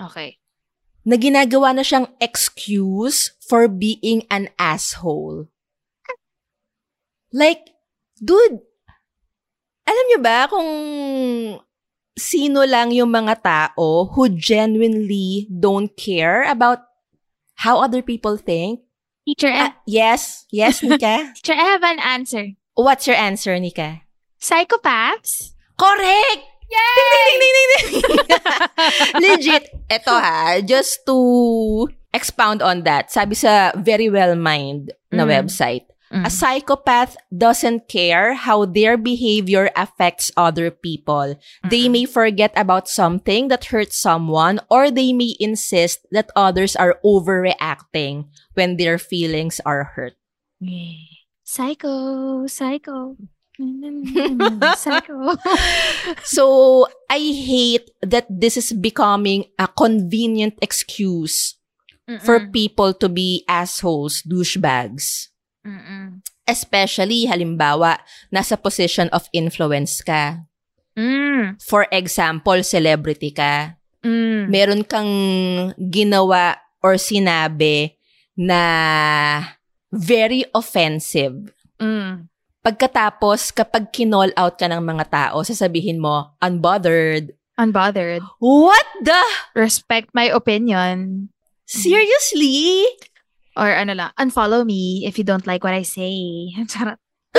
Okay. 0.00 0.40
Na 1.06 1.14
ginagawa 1.14 1.70
na 1.70 1.86
siyang 1.86 2.10
excuse 2.18 3.30
for 3.38 3.70
being 3.70 4.26
an 4.26 4.50
asshole. 4.58 5.46
Like, 7.32 7.74
dude, 8.18 8.62
alam 9.86 10.04
niyo 10.10 10.18
ba 10.18 10.50
kung 10.50 10.70
sino 12.16 12.64
lang 12.64 12.90
yung 12.90 13.12
mga 13.12 13.38
tao 13.44 14.10
who 14.16 14.26
genuinely 14.34 15.46
don't 15.52 15.92
care 15.94 16.42
about 16.48 16.82
how 17.62 17.78
other 17.78 18.00
people 18.02 18.34
think? 18.40 18.82
Teacher, 19.26 19.50
Ah, 19.50 19.74
I- 19.74 19.78
yes, 19.86 20.46
yes, 20.50 20.82
Nika. 20.86 21.34
teacher, 21.38 21.54
I 21.54 21.66
have 21.76 21.82
an 21.86 21.98
answer. 22.02 22.54
What's 22.74 23.06
your 23.06 23.16
answer, 23.18 23.58
Nika? 23.58 24.02
Psychopaths? 24.40 25.54
Correct! 25.76 26.55
Yay! 26.66 26.94
Ding, 26.98 27.38
ding, 27.38 27.52
ding, 27.54 27.68
ding, 27.76 28.02
ding. 28.02 29.20
Legit. 29.22 29.64
Ito 29.90 30.10
ha, 30.12 30.58
just 30.66 31.06
to 31.06 31.16
expound 32.12 32.62
on 32.62 32.82
that, 32.82 33.10
sabi 33.12 33.34
sa 33.38 33.70
Very 33.76 34.10
Well 34.10 34.34
Mind 34.34 34.90
na 35.14 35.22
Mm. 35.24 35.30
website, 35.30 35.86
Mm. 36.06 36.22
a 36.26 36.30
psychopath 36.30 37.18
doesn't 37.34 37.90
care 37.90 38.34
how 38.38 38.62
their 38.62 38.94
behavior 38.94 39.70
affects 39.74 40.30
other 40.38 40.70
people. 40.70 41.34
They 41.66 41.90
may 41.90 42.06
forget 42.06 42.54
about 42.54 42.86
something 42.86 43.48
that 43.50 43.74
hurts 43.74 43.98
someone 43.98 44.62
or 44.70 44.90
they 44.90 45.10
may 45.10 45.34
insist 45.42 46.06
that 46.14 46.30
others 46.38 46.78
are 46.78 47.02
overreacting 47.02 48.30
when 48.54 48.78
their 48.78 49.02
feelings 49.02 49.58
are 49.66 49.98
hurt. 49.98 50.14
Psycho. 51.42 52.46
psycho. 52.46 53.18
So, 56.24 56.86
I 57.08 57.18
hate 57.18 57.90
that 58.02 58.26
this 58.28 58.56
is 58.56 58.72
becoming 58.72 59.44
a 59.58 59.68
convenient 59.68 60.58
excuse 60.60 61.56
for 62.22 62.38
Mm-mm. 62.38 62.52
people 62.52 62.94
to 62.94 63.08
be 63.08 63.44
assholes, 63.48 64.22
douchebags. 64.22 65.28
Mm-mm. 65.66 66.22
Especially, 66.46 67.26
halimbawa, 67.26 67.98
nasa 68.30 68.54
position 68.54 69.10
of 69.10 69.26
influence 69.34 69.98
ka. 70.04 70.46
Mm. 70.94 71.58
For 71.58 71.90
example, 71.90 72.62
celebrity 72.62 73.34
ka. 73.34 73.74
Mm. 74.06 74.48
Meron 74.48 74.82
kang 74.86 75.12
ginawa 75.90 76.54
or 76.78 76.94
sinabi 76.94 77.98
na 78.38 79.42
very 79.90 80.46
offensive. 80.54 81.50
Mm. 81.82 82.30
Pagkatapos, 82.66 83.54
kapag 83.54 83.94
kinall 83.94 84.34
out 84.34 84.58
ka 84.58 84.66
ng 84.66 84.82
mga 84.82 85.06
tao, 85.06 85.46
sasabihin 85.46 86.02
mo, 86.02 86.34
unbothered. 86.42 87.30
Unbothered. 87.54 88.26
What 88.42 88.82
the? 89.06 89.22
Respect 89.54 90.10
my 90.10 90.26
opinion. 90.34 91.30
Seriously? 91.70 92.82
Or 93.54 93.70
ano 93.70 93.94
lang, 93.94 94.10
unfollow 94.18 94.66
me 94.66 95.06
if 95.06 95.14
you 95.14 95.22
don't 95.22 95.46
like 95.46 95.62
what 95.62 95.78
I 95.78 95.86
say. 95.86 96.50
Charot. 96.66 96.98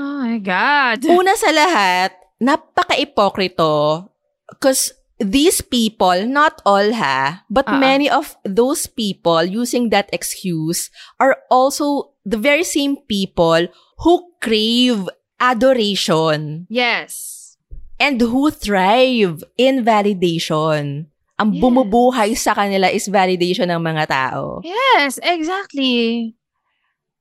oh 0.00 0.16
my 0.24 0.40
God. 0.40 1.04
Una 1.04 1.36
sa 1.36 1.52
lahat, 1.52 2.16
napaka-ipokrito 2.40 4.08
because 4.48 4.96
these 5.18 5.60
people, 5.60 6.26
not 6.26 6.62
all 6.64 6.94
ha, 6.94 7.42
but 7.50 7.66
ah. 7.66 7.78
many 7.78 8.06
of 8.08 8.38
those 8.46 8.86
people 8.86 9.42
using 9.42 9.90
that 9.90 10.08
excuse 10.14 10.90
are 11.18 11.42
also 11.50 12.14
the 12.24 12.38
very 12.38 12.62
same 12.64 12.96
people 13.10 13.66
who 14.02 14.14
crave 14.40 15.10
adoration 15.42 16.66
Yes. 16.70 17.54
and 17.98 18.20
who 18.22 18.50
thrive 18.50 19.42
in 19.58 19.82
validation. 19.82 21.10
Ang 21.38 21.54
Yes. 21.54 21.62
bumubuhay 21.62 22.34
sa 22.34 22.54
kanila 22.54 22.90
is 22.90 23.06
validation 23.06 23.70
ng 23.70 23.78
mga 23.82 24.10
tao. 24.10 24.58
Yes, 24.66 25.22
exactly. 25.22 26.34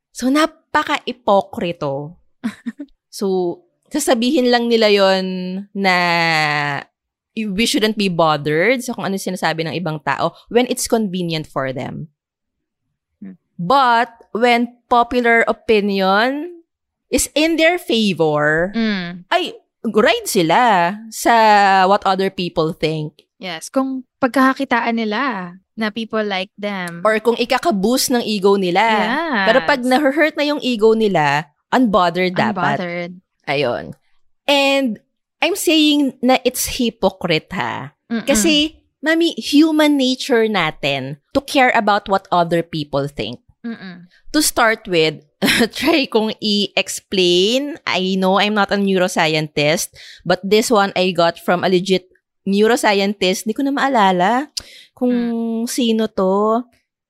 So, 0.10 0.34
napaka-ipokrito. 0.34 2.18
so, 3.14 3.26
sasabihin 3.94 4.50
lang 4.50 4.66
nila 4.66 4.90
yon 4.90 5.26
na 5.78 5.98
we 7.46 7.70
shouldn't 7.70 7.94
be 7.94 8.10
bothered 8.10 8.82
sa 8.82 8.98
kung 8.98 9.06
ano 9.06 9.20
sinasabi 9.20 9.62
ng 9.68 9.78
ibang 9.78 10.02
tao 10.02 10.34
when 10.50 10.66
it's 10.66 10.90
convenient 10.90 11.46
for 11.46 11.70
them. 11.70 12.10
Hmm. 13.22 13.38
But, 13.60 14.10
when 14.34 14.82
popular 14.90 15.46
opinion 15.46 16.64
is 17.10 17.30
in 17.38 17.56
their 17.56 17.78
favor, 17.78 18.74
Mm. 18.74 19.30
ay, 19.30 19.54
ride 19.86 20.28
sila 20.28 20.96
sa 21.14 21.34
what 21.86 22.02
other 22.04 22.30
people 22.30 22.74
think. 22.74 23.28
Yes, 23.38 23.70
kung 23.70 24.04
pagkakakitaan 24.18 24.98
nila 24.98 25.54
na 25.78 25.94
people 25.94 26.26
like 26.26 26.50
them. 26.58 27.06
Or 27.06 27.22
kung 27.22 27.38
ikakaboost 27.38 28.10
ng 28.10 28.26
ego 28.26 28.58
nila. 28.58 28.82
yes. 28.82 29.46
Pero 29.46 29.60
pag 29.64 29.82
na-hurt 29.86 30.34
na 30.34 30.44
yung 30.44 30.58
ego 30.66 30.98
nila, 30.98 31.46
unbothered 31.70 32.34
dapat. 32.34 32.82
Unbothered. 32.82 33.14
Ayun. 33.46 33.94
And 34.50 34.98
I'm 35.42 35.56
saying 35.56 36.18
na 36.22 36.42
it's 36.42 36.82
hypocrite 36.82 37.54
ha. 37.54 37.94
Mm-mm. 38.10 38.26
Kasi, 38.26 38.82
mami, 39.04 39.38
human 39.38 39.98
nature 39.98 40.50
natin 40.50 41.22
to 41.34 41.42
care 41.44 41.72
about 41.76 42.10
what 42.10 42.26
other 42.32 42.64
people 42.64 43.06
think. 43.08 43.44
Mm-mm. 43.62 44.08
To 44.34 44.40
start 44.42 44.88
with, 44.88 45.22
try 45.78 46.08
kong 46.08 46.34
i-explain. 46.42 47.78
I 47.86 48.16
know 48.18 48.40
I'm 48.40 48.58
not 48.58 48.74
a 48.74 48.80
neuroscientist, 48.80 49.94
but 50.26 50.42
this 50.42 50.72
one 50.72 50.96
I 50.96 51.12
got 51.12 51.38
from 51.38 51.62
a 51.62 51.70
legit 51.70 52.10
neuroscientist. 52.48 53.46
Hindi 53.46 53.54
ko 53.54 53.64
na 53.68 53.76
maalala 53.76 54.32
kung 54.96 55.14
sino 55.68 56.08
to. 56.08 56.64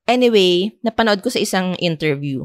Anyway, 0.07 0.75
napanood 0.81 1.21
ko 1.21 1.29
sa 1.29 1.39
isang 1.39 1.77
interview. 1.77 2.43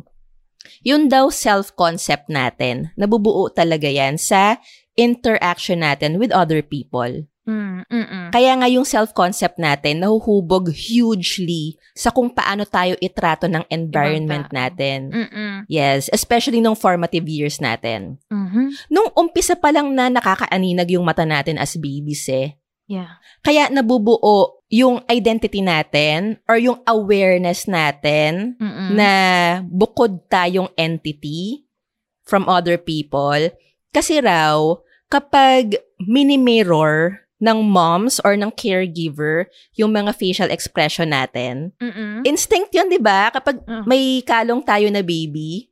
Yun 0.82 1.06
daw 1.10 1.30
self-concept 1.30 2.30
natin. 2.30 2.90
Nabubuo 2.98 3.50
talaga 3.50 3.86
yan 3.86 4.18
sa 4.18 4.58
interaction 4.96 5.81
natin 5.81 6.20
with 6.20 6.33
other 6.33 6.61
people. 6.61 7.26
Mm, 7.42 7.83
mm-mm. 7.90 8.26
Kaya 8.31 8.55
nga 8.55 8.70
yung 8.70 8.87
self-concept 8.87 9.59
natin 9.59 9.98
nahuhubog 9.98 10.70
hugely 10.70 11.74
sa 11.90 12.14
kung 12.14 12.31
paano 12.31 12.62
tayo 12.62 12.94
itrato 13.02 13.50
ng 13.50 13.66
environment 13.66 14.46
natin. 14.55 15.11
Mm-mm. 15.11 15.66
Yes, 15.66 16.07
especially 16.14 16.62
nung 16.62 16.78
formative 16.78 17.26
years 17.26 17.59
natin. 17.59 18.22
Mhm. 18.31 18.78
Nung 18.94 19.11
umpisa 19.18 19.59
pa 19.59 19.74
lang 19.74 19.90
na 19.90 20.07
nakakaaninag 20.07 20.94
yung 20.94 21.02
mata 21.02 21.26
natin 21.26 21.59
as 21.59 21.74
babies 21.74 22.31
eh. 22.31 22.55
Yeah. 22.87 23.18
Kaya 23.42 23.74
nabubuo 23.74 24.62
yung 24.70 25.02
identity 25.11 25.66
natin 25.66 26.38
or 26.46 26.62
yung 26.62 26.78
awareness 26.87 27.66
natin 27.66 28.55
Mm-mm. 28.62 28.94
na 28.94 29.11
bukod 29.66 30.31
tayong 30.31 30.70
entity 30.78 31.66
from 32.22 32.46
other 32.46 32.78
people. 32.78 33.50
Kasi 33.92 34.24
raw, 34.24 34.57
kapag 35.07 35.76
mini-mirror 36.00 37.20
ng 37.42 37.59
moms 37.61 38.22
or 38.24 38.38
ng 38.38 38.48
caregiver 38.55 39.50
yung 39.76 39.92
mga 39.92 40.16
facial 40.16 40.48
expression 40.48 41.12
natin, 41.12 41.76
Mm-mm. 41.76 42.24
instinct 42.24 42.72
yun, 42.72 42.88
di 42.88 43.02
ba? 43.02 43.28
Kapag 43.28 43.61
Mm. 43.68 43.85
may 43.85 44.24
kalong 44.24 44.62
tayo 44.64 44.88
na 44.88 45.05
baby, 45.05 45.68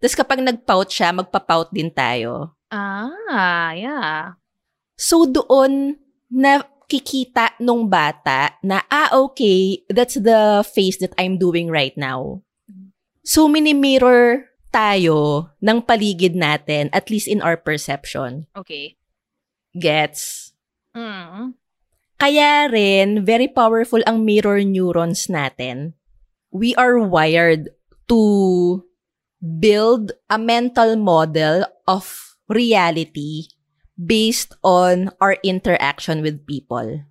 tapos 0.00 0.16
kapag 0.16 0.40
nag-pout 0.40 0.88
siya, 0.88 1.12
magpa-pout 1.12 1.74
din 1.74 1.90
tayo. 1.90 2.54
Ah, 2.70 3.74
yeah. 3.74 4.38
So 4.94 5.26
doon, 5.26 5.98
nakikita 6.30 7.58
nung 7.58 7.90
bata 7.90 8.56
na, 8.62 8.86
ah, 8.88 9.12
okay, 9.12 9.82
that's 9.90 10.16
the 10.16 10.62
face 10.64 11.02
that 11.02 11.12
I'm 11.18 11.36
doing 11.36 11.68
right 11.68 11.96
now. 11.98 12.40
So, 13.28 13.44
mini-mirror 13.44 14.47
tayo 14.68 15.50
ng 15.60 15.78
paligid 15.82 16.36
natin, 16.36 16.88
at 16.92 17.08
least 17.08 17.28
in 17.28 17.40
our 17.40 17.56
perception. 17.56 18.46
Okay. 18.56 18.96
Gets? 19.74 20.52
Mm. 20.96 21.54
Kaya 22.18 22.66
rin, 22.66 23.22
very 23.22 23.46
powerful 23.46 24.02
ang 24.02 24.26
mirror 24.26 24.58
neurons 24.66 25.30
natin. 25.30 25.94
We 26.50 26.74
are 26.74 26.98
wired 26.98 27.70
to 28.10 28.82
build 29.38 30.12
a 30.26 30.38
mental 30.38 30.96
model 30.96 31.62
of 31.86 32.34
reality 32.50 33.54
based 33.94 34.54
on 34.62 35.14
our 35.20 35.38
interaction 35.46 36.22
with 36.22 36.46
people. 36.46 37.06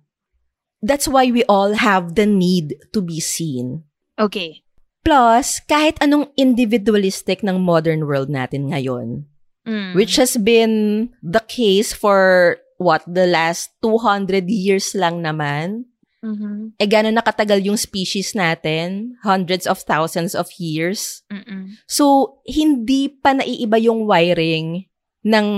That's 0.82 1.08
why 1.08 1.30
we 1.32 1.42
all 1.44 1.74
have 1.74 2.14
the 2.14 2.26
need 2.26 2.76
to 2.92 3.00
be 3.00 3.20
seen. 3.20 3.84
Okay. 4.18 4.62
Plus, 5.08 5.64
kahit 5.64 5.96
anong 6.04 6.28
individualistic 6.36 7.40
ng 7.40 7.56
modern 7.64 8.04
world 8.04 8.28
natin 8.28 8.68
ngayon, 8.68 9.24
Mm. 9.64 9.96
which 9.96 10.20
has 10.20 10.36
been 10.36 11.08
the 11.24 11.40
case 11.48 11.96
for 11.96 12.56
what, 12.76 13.00
the 13.08 13.24
last 13.24 13.72
200 13.80 14.52
years 14.52 14.92
lang 14.92 15.24
naman, 15.24 15.88
Mhm. 16.20 16.76
eh 16.76 16.84
gano'n 16.84 17.16
nakatagal 17.16 17.64
yung 17.64 17.80
species 17.80 18.36
natin, 18.36 19.16
hundreds 19.24 19.64
of 19.64 19.80
thousands 19.88 20.36
of 20.36 20.52
years. 20.60 21.24
Mm-mm. 21.32 21.80
So, 21.88 22.36
hindi 22.44 23.08
pa 23.08 23.32
naiiba 23.32 23.80
yung 23.80 24.04
wiring 24.04 24.84
ng 25.24 25.48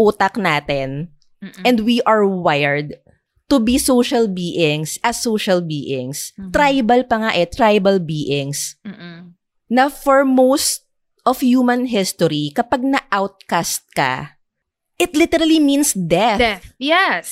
utak 0.00 0.40
natin 0.40 1.12
Mm-mm. 1.44 1.60
and 1.60 1.84
we 1.84 2.00
are 2.08 2.24
wired 2.24 2.96
to 3.54 3.62
be 3.62 3.78
social 3.78 4.26
beings 4.26 4.98
as 5.00 5.22
social 5.22 5.62
beings. 5.62 6.34
Mhm. 6.34 6.50
Tribal 6.50 7.06
pa 7.06 7.16
nga 7.22 7.30
eh, 7.30 7.46
tribal 7.46 8.02
beings. 8.02 8.74
Mm-mm. 8.82 9.38
Na 9.70 9.86
for 9.86 10.26
most 10.26 10.82
of 11.22 11.38
human 11.38 11.86
history, 11.86 12.50
kapag 12.50 12.82
na-outcast 12.82 13.86
ka, 13.94 14.34
it 14.98 15.14
literally 15.14 15.62
means 15.62 15.94
death. 15.94 16.42
Death. 16.42 16.66
Yes. 16.76 17.26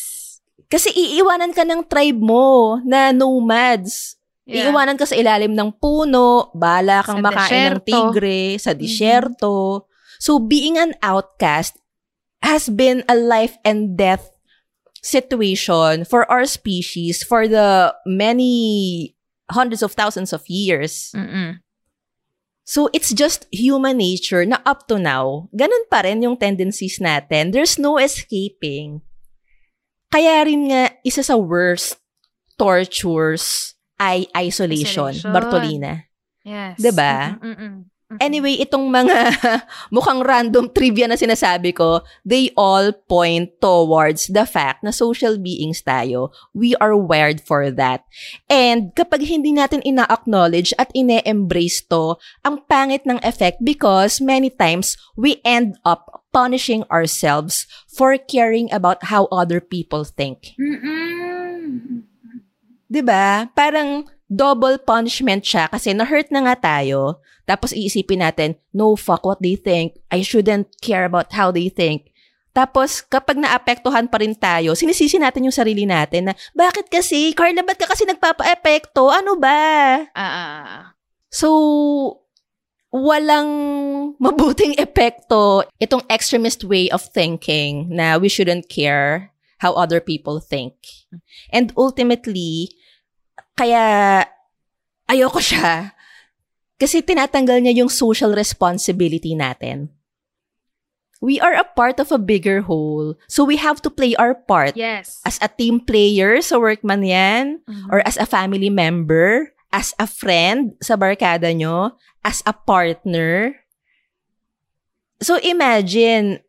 Kasi 0.70 0.88
iiwanan 0.88 1.52
ka 1.52 1.66
ng 1.66 1.84
tribe 1.84 2.22
mo 2.22 2.78
na 2.86 3.12
nomads. 3.12 4.16
Yeah. 4.48 4.72
Iiwanan 4.72 4.96
ka 4.96 5.04
sa 5.04 5.18
ilalim 5.18 5.52
ng 5.52 5.76
puno, 5.76 6.48
bala 6.56 7.04
kang 7.04 7.20
Sa 7.20 7.26
makain 7.28 7.50
ng 7.76 7.84
disyerto. 7.84 7.86
tigre, 7.90 8.42
sa 8.56 8.72
disyerto. 8.72 9.54
So 10.16 10.40
being 10.40 10.80
an 10.80 10.96
outcast 11.04 11.76
has 12.40 12.72
been 12.72 13.04
a 13.06 13.14
life 13.14 13.60
and 13.62 13.94
death 13.94 14.32
situation 15.03 16.07
for 16.07 16.24
our 16.30 16.46
species 16.46 17.22
for 17.22 17.50
the 17.50 17.94
many 18.07 19.14
hundreds 19.50 19.82
of 19.82 19.92
thousands 19.92 20.32
of 20.32 20.46
years. 20.48 21.12
Mm-mm. 21.14 21.59
So 22.64 22.88
it's 22.94 23.12
just 23.12 23.50
human 23.50 23.98
nature 23.98 24.46
na 24.46 24.62
up 24.64 24.86
to 24.86 24.96
now, 24.96 25.50
ganun 25.50 25.90
pa 25.90 26.07
rin 26.07 26.22
yung 26.22 26.38
tendencies 26.38 27.03
natin. 27.03 27.50
There's 27.50 27.76
no 27.76 27.98
escaping. 27.98 29.03
Kaya 30.14 30.46
rin 30.46 30.70
nga, 30.70 30.94
isa 31.03 31.26
sa 31.26 31.34
worst 31.34 31.98
tortures 32.55 33.74
ay 33.98 34.30
isolation. 34.38 35.11
Isolation. 35.11 35.32
Bartolina. 35.34 36.07
Yes. 36.46 36.78
ba? 36.94 37.34
Mm-mm, 37.38 37.55
mm-mm. 37.59 37.74
Anyway, 38.18 38.60
itong 38.60 38.90
mga 38.90 39.16
mukhang 39.94 40.20
random 40.20 40.68
trivia 40.72 41.06
na 41.06 41.16
sinasabi 41.16 41.72
ko, 41.72 42.02
they 42.26 42.50
all 42.58 42.92
point 43.08 43.54
towards 43.62 44.28
the 44.28 44.44
fact 44.44 44.82
na 44.82 44.90
social 44.90 45.38
beings 45.38 45.80
tayo. 45.80 46.34
We 46.52 46.74
are 46.82 46.96
wired 46.96 47.40
for 47.40 47.70
that. 47.78 48.04
And 48.50 48.92
kapag 48.92 49.24
hindi 49.24 49.54
natin 49.54 49.86
ina-acknowledge 49.86 50.74
at 50.76 50.92
ine-embrace 50.92 51.86
to, 51.88 52.18
ang 52.44 52.66
pangit 52.68 53.06
ng 53.06 53.22
effect 53.22 53.62
because 53.62 54.20
many 54.20 54.50
times 54.50 54.98
we 55.16 55.40
end 55.46 55.78
up 55.86 56.22
punishing 56.32 56.82
ourselves 56.88 57.68
for 57.86 58.16
caring 58.16 58.72
about 58.72 59.12
how 59.12 59.28
other 59.28 59.60
people 59.60 60.02
think. 60.02 60.56
Mm-mm. 60.56 62.08
'Di 62.92 63.00
ba? 63.00 63.48
Parang 63.56 64.04
double 64.33 64.80
punishment 64.80 65.45
siya 65.45 65.68
kasi 65.68 65.93
na-hurt 65.93 66.33
na 66.33 66.49
nga 66.49 66.57
tayo. 66.57 67.20
Tapos 67.45 67.76
iisipin 67.76 68.24
natin, 68.24 68.57
no, 68.72 68.97
fuck 68.97 69.28
what 69.28 69.45
they 69.45 69.61
think. 69.61 70.01
I 70.09 70.24
shouldn't 70.24 70.80
care 70.80 71.05
about 71.05 71.37
how 71.37 71.53
they 71.53 71.68
think. 71.68 72.09
Tapos, 72.53 73.01
kapag 73.01 73.41
naapektuhan 73.41 74.12
pa 74.12 74.20
rin 74.20 74.37
tayo, 74.37 74.76
sinisisi 74.76 75.16
natin 75.16 75.49
yung 75.49 75.57
sarili 75.57 75.89
natin 75.89 76.28
na, 76.28 76.35
bakit 76.53 76.93
kasi? 76.93 77.33
Carla, 77.33 77.64
ba't 77.64 77.80
ka 77.80 77.89
kasi 77.89 78.05
nagpapa-epekto? 78.05 79.09
Ano 79.09 79.41
ba? 79.41 79.57
Ah, 80.12 80.20
ah. 80.20 80.76
So, 81.33 81.49
walang 82.93 83.49
mabuting 84.20 84.76
epekto 84.76 85.64
itong 85.80 86.05
extremist 86.12 86.61
way 86.61 86.93
of 86.93 87.01
thinking 87.16 87.89
na 87.89 88.20
we 88.20 88.28
shouldn't 88.28 88.68
care 88.68 89.33
how 89.64 89.72
other 89.72 89.97
people 89.97 90.37
think. 90.37 90.76
And 91.49 91.72
ultimately, 91.72 92.76
kaya 93.55 94.24
ayoko 95.07 95.38
siya 95.38 95.92
kasi 96.76 97.05
tinatanggal 97.05 97.62
niya 97.62 97.78
yung 97.84 97.90
social 97.92 98.34
responsibility 98.34 99.36
natin. 99.38 99.92
We 101.22 101.38
are 101.38 101.55
a 101.55 101.62
part 101.62 102.03
of 102.03 102.11
a 102.11 102.18
bigger 102.18 102.66
whole. 102.66 103.14
So 103.30 103.46
we 103.46 103.55
have 103.62 103.78
to 103.86 103.90
play 103.94 104.18
our 104.18 104.34
part 104.34 104.74
Yes. 104.74 105.22
as 105.22 105.38
a 105.38 105.46
team 105.46 105.78
player 105.78 106.42
sa 106.42 106.59
work 106.59 106.82
man 106.82 107.07
yan, 107.07 107.62
Mhm. 107.62 107.86
or 107.94 108.03
as 108.03 108.18
a 108.18 108.26
family 108.26 108.66
member, 108.74 109.55
as 109.70 109.94
a 110.03 110.11
friend 110.11 110.74
sa 110.82 110.98
barkada 110.98 111.55
nyo, 111.55 111.94
as 112.26 112.42
a 112.42 112.50
partner. 112.50 113.55
So 115.22 115.38
imagine, 115.38 116.42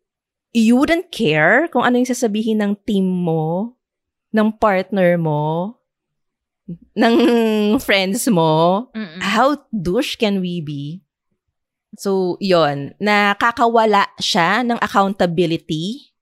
you 0.50 0.74
wouldn't 0.82 1.14
care 1.14 1.70
kung 1.70 1.86
ano 1.86 2.02
yung 2.02 2.10
sasabihin 2.10 2.58
ng 2.58 2.74
team 2.90 3.06
mo, 3.06 3.78
ng 4.34 4.50
partner 4.58 5.22
mo, 5.22 5.78
ng 6.70 7.16
friends 7.80 8.28
mo. 8.32 8.88
Mm-mm. 8.96 9.20
How 9.20 9.60
douche 9.72 10.16
can 10.16 10.40
we 10.40 10.64
be? 10.64 11.04
So, 12.00 12.42
yon 12.42 12.98
nakakawala 12.98 14.10
siya 14.18 14.66
ng 14.66 14.80
accountability. 14.82 16.14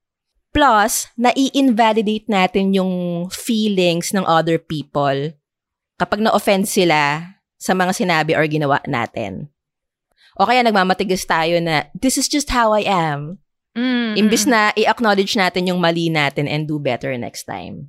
Plus, 0.52 1.08
nai-invalidate 1.16 2.28
natin 2.28 2.76
yung 2.76 3.24
feelings 3.32 4.12
ng 4.12 4.20
other 4.28 4.60
people 4.60 5.32
kapag 5.96 6.20
na-offend 6.20 6.68
sila 6.68 7.24
sa 7.56 7.72
mga 7.72 7.96
sinabi 7.96 8.36
or 8.36 8.44
ginawa 8.44 8.84
natin. 8.84 9.48
O 10.36 10.44
kaya 10.44 10.60
nagmamatigas 10.60 11.24
tayo 11.24 11.56
na, 11.62 11.88
this 11.96 12.20
is 12.20 12.28
just 12.28 12.52
how 12.52 12.76
I 12.76 12.84
am. 12.84 13.40
Mm-mm. 13.72 14.12
Imbis 14.20 14.44
na 14.44 14.76
i-acknowledge 14.76 15.32
natin 15.40 15.72
yung 15.72 15.80
mali 15.80 16.12
natin 16.12 16.44
and 16.44 16.68
do 16.68 16.76
better 16.76 17.16
next 17.16 17.48
time. 17.48 17.88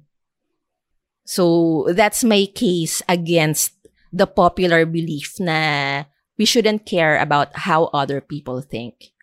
So, 1.24 1.88
that's 1.96 2.24
my 2.24 2.46
case 2.52 3.02
against 3.08 3.72
the 4.12 4.28
popular 4.28 4.86
belief 4.86 5.40
na 5.40 6.04
we 6.38 6.46
shouldn't 6.46 6.86
care 6.86 7.18
about 7.20 7.56
how 7.70 7.86
other 7.96 8.20
people 8.22 8.62
think. 8.62 9.14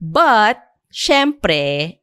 But, 0.00 0.62
syempre, 0.94 1.98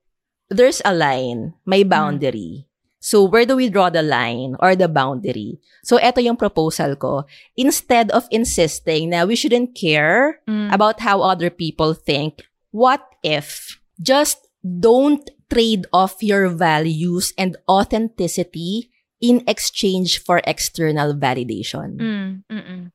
there's 0.49 0.81
a 0.83 0.93
line, 0.93 1.53
may 1.65 1.83
boundary. 1.83 2.67
So, 2.99 3.23
where 3.23 3.45
do 3.45 3.55
we 3.55 3.69
draw 3.69 3.89
the 3.89 4.01
line 4.01 4.57
or 4.59 4.75
the 4.75 4.89
boundary? 4.89 5.61
So, 5.85 5.97
eto 6.01 6.17
yung 6.25 6.37
proposal 6.37 6.95
ko. 6.97 7.25
Instead 7.55 8.09
of 8.11 8.25
insisting 8.33 9.13
na 9.13 9.25
we 9.29 9.37
shouldn't 9.37 9.77
care 9.77 10.41
Mm. 10.49 10.73
about 10.73 11.05
how 11.05 11.21
other 11.21 11.53
people 11.53 11.93
think, 11.93 12.49
what 12.73 13.05
if 13.21 13.77
just 14.01 14.49
don't 14.65 15.29
trade 15.53 15.85
off 15.93 16.17
your 16.25 16.49
values 16.49 17.29
and 17.37 17.53
authenticity 17.69 18.89
in 19.21 19.43
exchange 19.47 20.19
for 20.19 20.41
external 20.45 21.13
validation? 21.13 21.97
Mm, 21.97 22.43
mm-mm, 22.51 22.91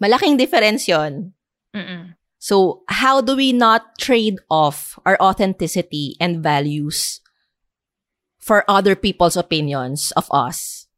Malaking 0.00 0.36
difference 0.36 0.88
yon. 0.88 1.32
mm-mm. 1.76 2.14
So, 2.40 2.82
how 2.88 3.20
do 3.20 3.36
we 3.36 3.52
not 3.52 3.98
trade 4.00 4.40
off 4.48 4.98
our 5.04 5.20
authenticity 5.20 6.16
and 6.18 6.40
values 6.42 7.20
for 8.40 8.64
other 8.66 8.96
people's 8.96 9.36
opinions 9.36 10.10
of 10.16 10.24
us? 10.32 10.88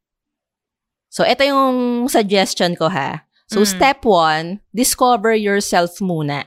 So, 1.11 1.27
ito 1.27 1.43
yung 1.45 2.07
suggestion 2.09 2.79
ko 2.79 2.89
ha. 2.89 3.27
So, 3.51 3.61
Mm. 3.61 3.69
step 3.69 3.99
one, 4.07 4.47
discover 4.73 5.35
yourself 5.35 5.99
muna 6.01 6.47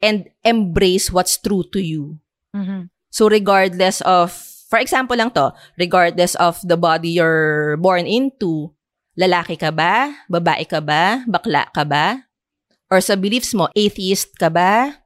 and 0.00 0.30
embrace 0.46 1.10
what's 1.12 1.36
true 1.36 1.66
to 1.74 1.82
you. 1.82 2.16
Mhm. 2.56 2.88
So, 3.10 3.28
regardless 3.28 4.00
of, 4.06 4.32
for 4.68 4.78
example 4.78 5.16
lang 5.16 5.32
to, 5.32 5.50
regardless 5.80 6.36
of 6.36 6.60
the 6.62 6.76
body 6.76 7.16
you're 7.16 7.80
born 7.80 8.04
into, 8.04 8.70
lalaki 9.18 9.56
ka 9.58 9.72
ba? 9.72 10.12
Babae 10.28 10.68
ka 10.68 10.84
ba? 10.84 11.24
Bakla 11.24 11.72
ka 11.72 11.82
ba? 11.88 12.28
Or 12.92 13.00
sa 13.00 13.16
beliefs 13.16 13.56
mo, 13.56 13.68
atheist 13.72 14.36
ka 14.36 14.52
ba? 14.52 15.02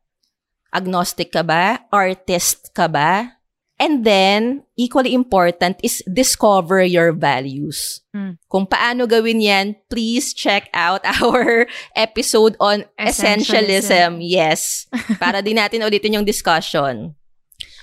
Agnostic 0.74 1.30
ka 1.30 1.46
ba? 1.46 1.82
Artist 1.94 2.74
ka 2.74 2.90
ba? 2.90 3.38
And 3.82 4.06
then, 4.06 4.62
equally 4.78 5.10
important 5.10 5.82
is 5.82 6.06
discover 6.06 6.86
your 6.86 7.10
values. 7.10 7.98
Mm. 8.14 8.38
Kung 8.46 8.62
paano 8.70 9.10
gawin 9.10 9.42
yan, 9.42 9.74
please 9.90 10.30
check 10.30 10.70
out 10.70 11.02
our 11.18 11.66
episode 11.98 12.54
on 12.62 12.86
Essentialism. 12.94 13.90
essentialism. 13.90 14.10
Yes. 14.22 14.86
Para 15.22 15.42
din 15.42 15.58
natin 15.58 15.82
ulitin 15.82 16.22
yung 16.22 16.26
discussion. 16.28 17.18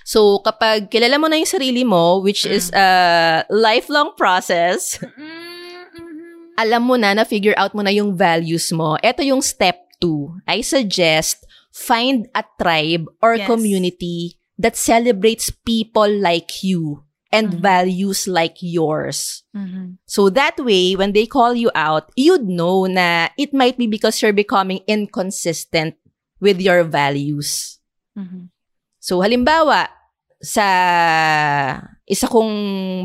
So, 0.04 0.39
kapag 0.41 0.89
kilala 0.89 1.20
mo 1.20 1.28
na 1.28 1.38
yung 1.38 1.50
sarili 1.50 1.86
mo, 1.86 2.20
which 2.20 2.45
is 2.45 2.72
a 2.74 2.88
lifelong 3.50 4.14
process, 4.18 4.97
Mm-mm. 5.04 6.56
alam 6.58 6.84
mo 6.84 6.95
na, 6.95 7.14
na-figure 7.14 7.56
out 7.56 7.72
mo 7.74 7.82
na 7.82 7.91
yung 7.93 8.16
values 8.16 8.72
mo, 8.72 8.97
ito 9.00 9.22
yung 9.24 9.41
step 9.41 9.78
two. 10.02 10.34
I 10.47 10.62
suggest 10.62 11.43
find 11.72 12.28
a 12.36 12.43
tribe 12.60 13.08
or 13.22 13.38
Yes. 13.38 13.47
community 13.47 14.39
that 14.58 14.76
celebrates 14.76 15.47
people 15.52 16.10
like 16.10 16.64
you 16.66 17.04
and 17.32 17.54
Mhm. 17.54 17.62
values 17.62 18.26
like 18.28 18.58
yours. 18.60 19.45
Mhm. 19.54 20.02
So 20.04 20.28
that 20.34 20.58
way, 20.58 20.97
when 20.97 21.14
they 21.14 21.30
call 21.30 21.54
you 21.54 21.70
out, 21.78 22.10
you'd 22.18 22.50
know 22.50 22.89
na 22.89 23.30
it 23.38 23.54
might 23.54 23.78
be 23.78 23.86
because 23.86 24.18
you're 24.20 24.36
becoming 24.36 24.82
inconsistent 24.89 25.95
with 26.41 26.58
your 26.60 26.84
values. 26.84 27.78
Mhm. 28.18 28.50
So 29.00 29.24
halimbawa, 29.24 29.88
sa 30.39 30.68
isa 32.08 32.28
kong 32.28 32.52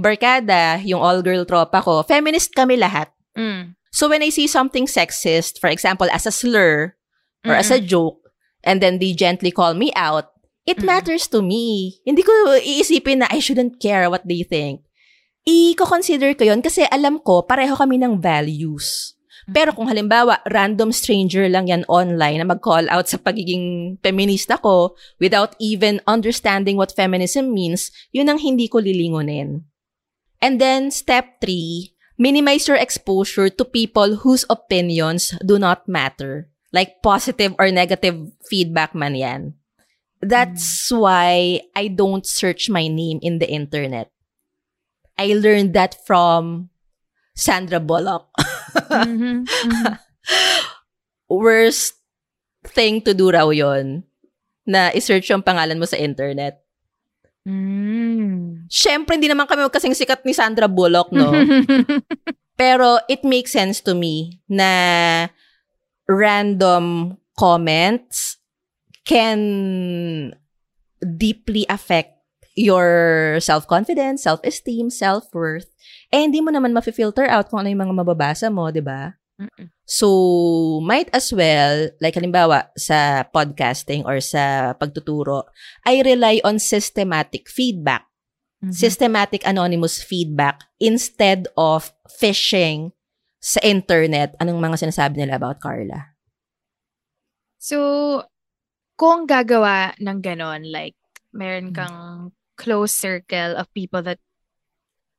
barkada, 0.03 0.78
yung 0.82 1.03
all-girl 1.03 1.47
tropa 1.47 1.82
ko, 1.82 2.03
feminist 2.03 2.55
kami 2.55 2.78
lahat. 2.78 3.11
Mm. 3.34 3.74
So 3.95 4.11
when 4.11 4.22
I 4.22 4.30
see 4.30 4.51
something 4.51 4.86
sexist, 4.86 5.62
for 5.62 5.70
example, 5.70 6.11
as 6.11 6.26
a 6.26 6.34
slur 6.34 6.95
or 7.47 7.55
as 7.55 7.70
a 7.70 7.78
joke, 7.78 8.18
and 8.64 8.82
then 8.82 8.99
they 8.99 9.12
gently 9.14 9.53
call 9.53 9.74
me 9.74 9.95
out, 9.95 10.34
it 10.66 10.78
Mm-mm. 10.82 10.90
matters 10.90 11.28
to 11.30 11.42
me. 11.42 12.01
Hindi 12.03 12.26
ko 12.26 12.32
iisipin 12.59 13.22
na 13.22 13.28
I 13.30 13.38
shouldn't 13.38 13.78
care 13.78 14.11
what 14.11 14.26
they 14.26 14.42
think. 14.42 14.82
i-consider 15.45 16.32
ko 16.34 16.49
yon 16.49 16.64
kasi 16.64 16.88
alam 16.88 17.20
ko, 17.20 17.45
pareho 17.45 17.76
kami 17.76 18.01
ng 18.01 18.18
values. 18.18 19.14
Pero 19.45 19.76
kung 19.76 19.92
halimbawa, 19.92 20.40
random 20.49 20.88
stranger 20.88 21.45
lang 21.53 21.68
yan 21.68 21.84
online 21.84 22.40
na 22.40 22.49
mag-call 22.49 22.88
out 22.88 23.12
sa 23.12 23.20
pagiging 23.20 23.97
feminista 24.01 24.57
ko 24.57 24.97
without 25.20 25.53
even 25.61 26.01
understanding 26.09 26.80
what 26.80 26.97
feminism 26.97 27.53
means, 27.53 27.92
yun 28.09 28.32
ang 28.32 28.40
hindi 28.40 28.72
ko 28.72 28.80
lilingunin. 28.80 29.68
And 30.40 30.61
then, 30.61 30.88
step 30.88 31.45
three, 31.45 31.92
minimize 32.16 32.68
your 32.68 32.80
exposure 32.80 33.53
to 33.53 33.64
people 33.64 34.24
whose 34.24 34.49
opinions 34.49 35.36
do 35.45 35.61
not 35.61 35.88
matter. 35.88 36.49
Like 36.72 37.05
positive 37.05 37.55
or 37.61 37.70
negative 37.70 38.34
feedback 38.49 38.97
man 38.97 39.14
yan. 39.14 39.55
That's 40.24 40.90
why 40.90 41.61
I 41.76 41.86
don't 41.86 42.26
search 42.26 42.72
my 42.72 42.88
name 42.88 43.20
in 43.22 43.38
the 43.38 43.47
internet. 43.47 44.11
I 45.14 45.36
learned 45.38 45.74
that 45.74 45.95
from 46.03 46.70
Sandra 47.36 47.78
Bullock. 47.78 48.26
Mhm, 48.75 49.45
mhm. 49.47 49.95
Worst 51.45 51.99
thing 52.72 53.01
to 53.05 53.12
do 53.12 53.31
raw 53.33 53.49
yon 53.51 54.05
na 54.64 54.89
isearch 54.97 55.29
yung 55.29 55.45
pangalan 55.45 55.77
mo 55.77 55.85
sa 55.85 56.01
internet. 56.01 56.64
Mm. 57.45 58.64
Siyempre, 58.72 59.20
hindi 59.20 59.29
naman 59.29 59.45
kami 59.45 59.68
kasing 59.68 59.93
sikat 59.93 60.25
ni 60.25 60.33
Sandra 60.33 60.64
Bullock, 60.64 61.12
no? 61.12 61.29
Pero 62.61 62.97
it 63.11 63.20
makes 63.27 63.53
sense 63.53 63.85
to 63.85 63.93
me 63.93 64.41
na 64.49 65.29
random 66.09 67.16
comments 67.37 68.41
can 69.05 70.33
deeply 71.05 71.68
affect 71.68 72.16
your 72.57 73.37
self-confidence, 73.43 74.22
self-esteem, 74.22 74.89
self-worth. 74.89 75.74
Eh, 76.15 76.23
hindi 76.23 76.39
mo 76.39 76.55
naman 76.55 76.71
mafi-filter 76.71 77.27
out 77.27 77.51
kung 77.51 77.59
ano 77.59 77.75
yung 77.75 77.91
mga 77.91 77.97
mababasa 78.07 78.47
mo, 78.47 78.71
di 78.71 78.79
ba? 78.79 79.11
So, 79.83 80.79
might 80.79 81.11
as 81.11 81.35
well, 81.35 81.91
like 81.99 82.15
halimbawa 82.15 82.71
sa 82.79 83.27
podcasting 83.27 84.07
or 84.07 84.23
sa 84.23 84.73
pagtuturo, 84.79 85.51
I 85.83 86.07
rely 86.07 86.39
on 86.47 86.62
systematic 86.62 87.51
feedback 87.51 88.07
Mhm. 88.65 88.73
systematic 88.73 89.45
anonymous 89.45 90.01
feedback 90.01 90.65
instead 90.81 91.45
of 91.53 91.93
fishing 92.09 92.97
sa 93.37 93.61
internet 93.61 94.33
anong 94.41 94.57
mga 94.57 94.89
sinasabi 94.89 95.21
nila 95.21 95.37
about 95.37 95.61
Carla. 95.61 96.17
So, 97.61 98.25
kung 98.97 99.29
gagawa 99.29 99.93
ng 100.01 100.19
ganon, 100.25 100.65
like, 100.73 100.97
meron 101.37 101.73
Mm. 101.73 101.77
kang 101.77 101.99
close 102.57 102.97
circle 102.97 103.53
of 103.61 103.69
people 103.77 104.01
that 104.01 104.23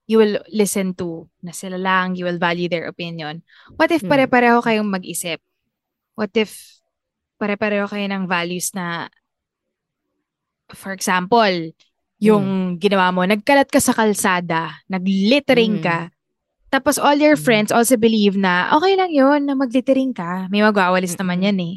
you 0.06 0.22
will 0.22 0.38
listen 0.54 0.94
to, 0.94 1.26
na 1.42 1.50
sila 1.50 1.82
lang, 1.82 2.14
you 2.14 2.26
will 2.26 2.38
value 2.38 2.70
their 2.70 2.86
opinion. 2.86 3.42
What 3.78 3.90
if 3.90 4.06
Mm. 4.06 4.10
pare-pareho 4.10 4.62
kayong 4.62 4.90
mag-isip? 4.90 5.42
What 6.14 6.32
if 6.38 6.78
pare-pareho 7.42 7.90
kayo 7.90 8.06
ng 8.08 8.30
values 8.30 8.72
na, 8.78 9.10
for 10.72 10.94
example, 10.94 11.74
yung 12.22 12.78
ginawa 12.80 13.12
mo, 13.12 13.26
nagkalat 13.26 13.68
ka 13.68 13.82
sa 13.82 13.92
kalsada, 13.92 14.82
naglittering 14.88 15.82
Mm. 15.82 15.84
ka, 15.84 16.00
tapos 16.72 16.96
all 17.02 17.18
your 17.18 17.36
Mm. 17.36 17.44
friends 17.44 17.70
also 17.74 17.98
believe 18.00 18.38
na 18.38 18.72
okay 18.72 18.94
lang 18.96 19.12
yun 19.12 19.46
na 19.48 19.54
maglittering 19.58 20.14
ka. 20.14 20.48
May 20.54 20.62
magwawalis 20.62 21.18
naman 21.18 21.42
Mm-mm. 21.42 21.48
yan 21.50 21.60
eh. 21.60 21.76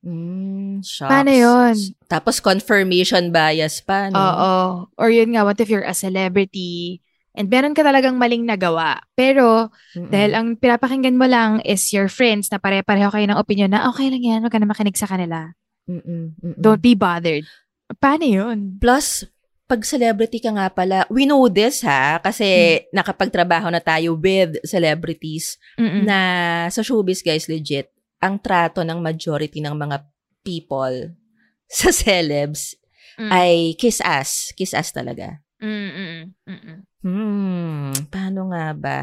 Mm, 0.00 0.74
shucks. 0.80 1.12
Paano 1.12 1.28
yun? 1.28 1.76
Tapos 2.08 2.40
confirmation 2.40 3.28
bias 3.28 3.84
pa, 3.84 4.08
no? 4.08 4.16
Oo. 4.16 4.52
Or 4.96 5.12
yun 5.12 5.36
nga, 5.36 5.44
what 5.44 5.60
if 5.60 5.68
you're 5.68 5.84
a 5.84 5.92
celebrity 5.92 7.04
and 7.34 7.46
meron 7.48 7.74
ka 7.74 7.82
talagang 7.82 8.18
maling 8.18 8.42
nagawa. 8.42 9.00
Pero 9.14 9.70
Mm-mm. 9.94 10.10
dahil 10.10 10.30
ang 10.34 10.48
pinapakinggan 10.58 11.16
mo 11.16 11.26
lang 11.26 11.62
is 11.62 11.90
your 11.94 12.10
friends 12.10 12.50
na 12.50 12.58
pare-pareho 12.58 13.10
kayo 13.10 13.26
ng 13.26 13.38
opinion 13.38 13.70
na 13.70 13.86
okay 13.86 14.10
lang 14.10 14.22
yan, 14.22 14.40
huwag 14.42 14.52
ka 14.54 14.60
na 14.60 14.70
makinig 14.70 14.98
sa 14.98 15.06
kanila. 15.06 15.54
Mm-mm. 15.86 16.34
Mm-mm. 16.38 16.58
Don't 16.58 16.82
be 16.82 16.94
bothered. 16.94 17.46
Paano 17.98 18.22
yun? 18.22 18.78
Plus, 18.78 19.26
pag 19.66 19.82
celebrity 19.86 20.42
ka 20.42 20.50
nga 20.50 20.66
pala, 20.70 21.06
we 21.10 21.26
know 21.26 21.46
this 21.46 21.82
ha, 21.86 22.18
kasi 22.18 22.82
nakapagtrabaho 22.90 23.70
na 23.70 23.78
tayo 23.78 24.18
with 24.18 24.58
celebrities 24.66 25.58
Mm-mm. 25.78 26.02
na 26.06 26.18
sa 26.70 26.82
showbiz 26.82 27.22
guys, 27.22 27.46
legit, 27.46 27.90
ang 28.18 28.38
trato 28.38 28.82
ng 28.82 28.98
majority 28.98 29.62
ng 29.62 29.74
mga 29.74 30.02
people 30.42 31.14
sa 31.70 31.94
celebs 31.94 32.74
Mm. 33.20 33.28
ay 33.28 33.76
kiss 33.76 34.00
ass. 34.00 34.48
Kiss 34.56 34.72
ass 34.72 34.96
talaga. 34.96 35.44
Mm-mm. 35.60 36.32
Mm-mm. 36.48 36.88
Hmm, 37.02 37.92
paano 38.12 38.52
nga 38.52 38.72
ba? 38.76 38.98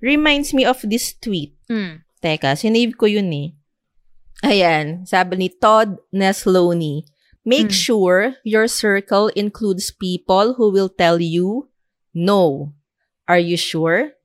Reminds 0.00 0.54
me 0.54 0.64
of 0.64 0.80
this 0.86 1.12
tweet. 1.18 1.54
Mm. 1.68 2.00
Teka, 2.22 2.54
sinave 2.56 2.96
ko 2.96 3.06
yun 3.06 3.28
eh. 3.34 3.48
Ayan, 4.44 5.04
sabi 5.08 5.36
ni 5.36 5.48
Todd 5.50 5.98
Nesloney, 6.14 7.04
Make 7.44 7.68
Hmm. 7.68 7.76
sure 7.76 8.20
your 8.40 8.64
circle 8.72 9.28
includes 9.36 9.92
people 9.92 10.56
who 10.56 10.72
will 10.72 10.88
tell 10.88 11.20
you, 11.20 11.68
no. 12.16 12.72
Are 13.28 13.36
you 13.38 13.60
sure? 13.60 14.16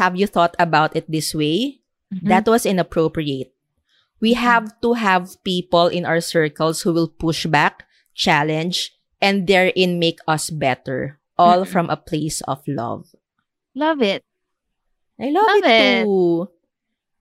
Have 0.00 0.16
you 0.16 0.24
thought 0.24 0.56
about 0.56 0.96
it 0.96 1.04
this 1.04 1.36
way? 1.36 1.84
Mhm. 2.08 2.32
That 2.32 2.48
was 2.48 2.64
inappropriate. 2.64 3.52
We 4.24 4.32
have 4.40 4.72
to 4.80 4.96
have 4.96 5.36
people 5.44 5.92
in 5.92 6.08
our 6.08 6.24
circles 6.24 6.80
who 6.80 6.96
will 6.96 7.12
push 7.12 7.44
back, 7.44 7.84
challenge, 8.16 8.96
and 9.20 9.44
therein 9.44 10.00
make 10.00 10.24
us 10.24 10.48
better. 10.48 11.20
All 11.34 11.64
from 11.64 11.88
a 11.88 11.96
place 11.96 12.44
of 12.44 12.60
love. 12.68 13.08
Love 13.72 14.00
it. 14.00 14.20
I 15.16 15.32
love, 15.32 15.48
Love 15.48 15.64
it, 15.64 15.70
it. 15.70 16.02
too. 16.04 16.48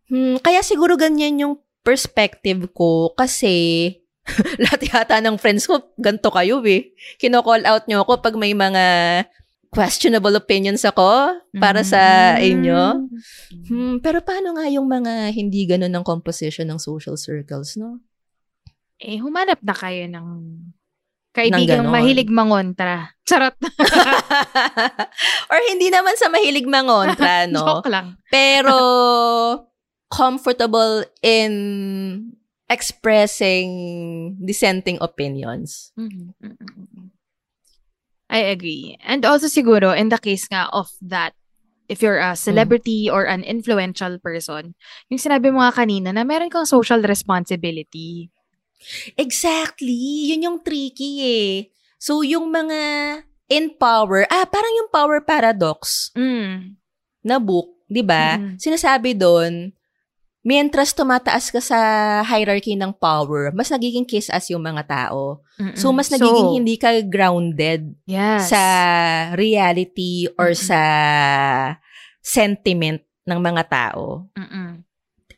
Hmm, 0.08 0.36
kaya 0.40 0.60
siguro 0.62 0.96
ganyan 0.96 1.40
yung 1.40 1.56
perspective 1.82 2.70
ko 2.76 3.16
kasi 3.16 3.96
lahat 4.64 4.82
yata 4.86 5.18
ng 5.18 5.40
friends 5.40 5.66
ko, 5.66 5.82
ganito 5.98 6.30
kayo 6.30 6.62
eh. 6.64 6.92
Kino-call 7.18 7.66
out 7.66 7.88
nyo 7.88 8.04
ako 8.04 8.22
pag 8.22 8.36
may 8.38 8.52
mga 8.52 8.84
questionable 9.72 10.36
opinions 10.36 10.84
ako 10.84 11.40
para 11.56 11.80
sa 11.82 12.36
Mm. 12.36 12.44
inyo. 12.44 12.82
Hmm, 13.66 13.96
pero 14.04 14.20
paano 14.20 14.60
nga 14.60 14.68
yung 14.68 14.86
mga 14.86 15.32
hindi 15.32 15.64
ganun 15.64 15.96
ng 15.96 16.04
composition 16.04 16.68
ng 16.68 16.78
social 16.78 17.16
circles, 17.16 17.80
no? 17.80 18.04
Eh, 19.00 19.18
humanap 19.18 19.64
na 19.64 19.72
kayo 19.74 20.06
ng 20.06 20.28
kaibigang 21.32 21.88
mahilig 21.88 22.28
mangontra. 22.28 23.16
Charot. 23.24 23.56
Or 25.52 25.60
hindi 25.72 25.88
naman 25.88 26.16
sa 26.20 26.28
mahilig 26.28 26.68
mangontra, 26.68 27.48
no? 27.52 27.64
Joke 27.64 27.88
lang. 27.88 28.20
Pero 28.28 28.76
comfortable 30.12 31.08
in 31.24 32.36
expressing 32.68 34.36
dissenting 34.44 35.00
opinions. 35.00 35.92
Mhm, 35.96 36.36
mhm, 36.40 36.56
mhm. 36.60 37.08
I 38.32 38.48
agree. 38.56 38.96
And 39.04 39.28
also 39.28 39.52
siguro, 39.52 39.92
in 39.92 40.08
the 40.08 40.20
case 40.20 40.48
nga 40.48 40.72
of 40.72 40.88
that, 41.04 41.36
if 41.92 42.00
you're 42.00 42.24
a 42.24 42.40
celebrity 42.40 43.12
or 43.12 43.28
an 43.28 43.44
influential 43.44 44.16
person, 44.24 44.72
yung 45.12 45.20
sinabi 45.20 45.52
mo 45.52 45.60
nga 45.60 45.84
kanina 45.84 46.16
na 46.16 46.24
meron 46.24 46.48
kang 46.48 46.64
social 46.64 47.04
responsibility. 47.04 48.32
Exactly. 49.16 50.30
Yun 50.34 50.46
yung 50.48 50.60
tricky 50.62 51.12
eh. 51.22 51.54
So, 51.98 52.26
yung 52.26 52.50
mga 52.50 52.80
in 53.48 53.76
power, 53.76 54.26
ah, 54.28 54.48
parang 54.48 54.74
yung 54.80 54.90
power 54.90 55.20
paradox 55.22 56.10
Mm. 56.16 56.80
na 57.22 57.38
book, 57.38 57.68
di 57.86 58.02
ba? 58.02 58.40
Mhm. 58.40 58.58
Sinasabi 58.58 59.14
doon, 59.14 59.70
mientras 60.42 60.96
tumataas 60.96 61.54
ka 61.54 61.62
sa 61.62 61.80
hierarchy 62.26 62.74
ng 62.74 62.90
power, 62.98 63.54
mas 63.54 63.70
nagiging 63.70 64.08
kiss-ass 64.08 64.50
yung 64.50 64.66
mga 64.66 64.88
tao. 64.90 65.46
Mm-mm. 65.62 65.78
So, 65.78 65.94
mas 65.94 66.10
nagiging 66.10 66.50
So, 66.50 66.56
hindi 66.58 66.76
ka 66.82 66.98
grounded 67.06 67.94
yes. 68.10 68.50
sa 68.50 68.64
reality 69.38 70.26
or 70.40 70.58
Mm-mm. 70.58 70.66
sa 70.66 70.82
sentiment 72.22 73.02
ng 73.26 73.40
mga 73.40 73.64
tao. 73.70 74.26
Mm-mm. 74.34 74.82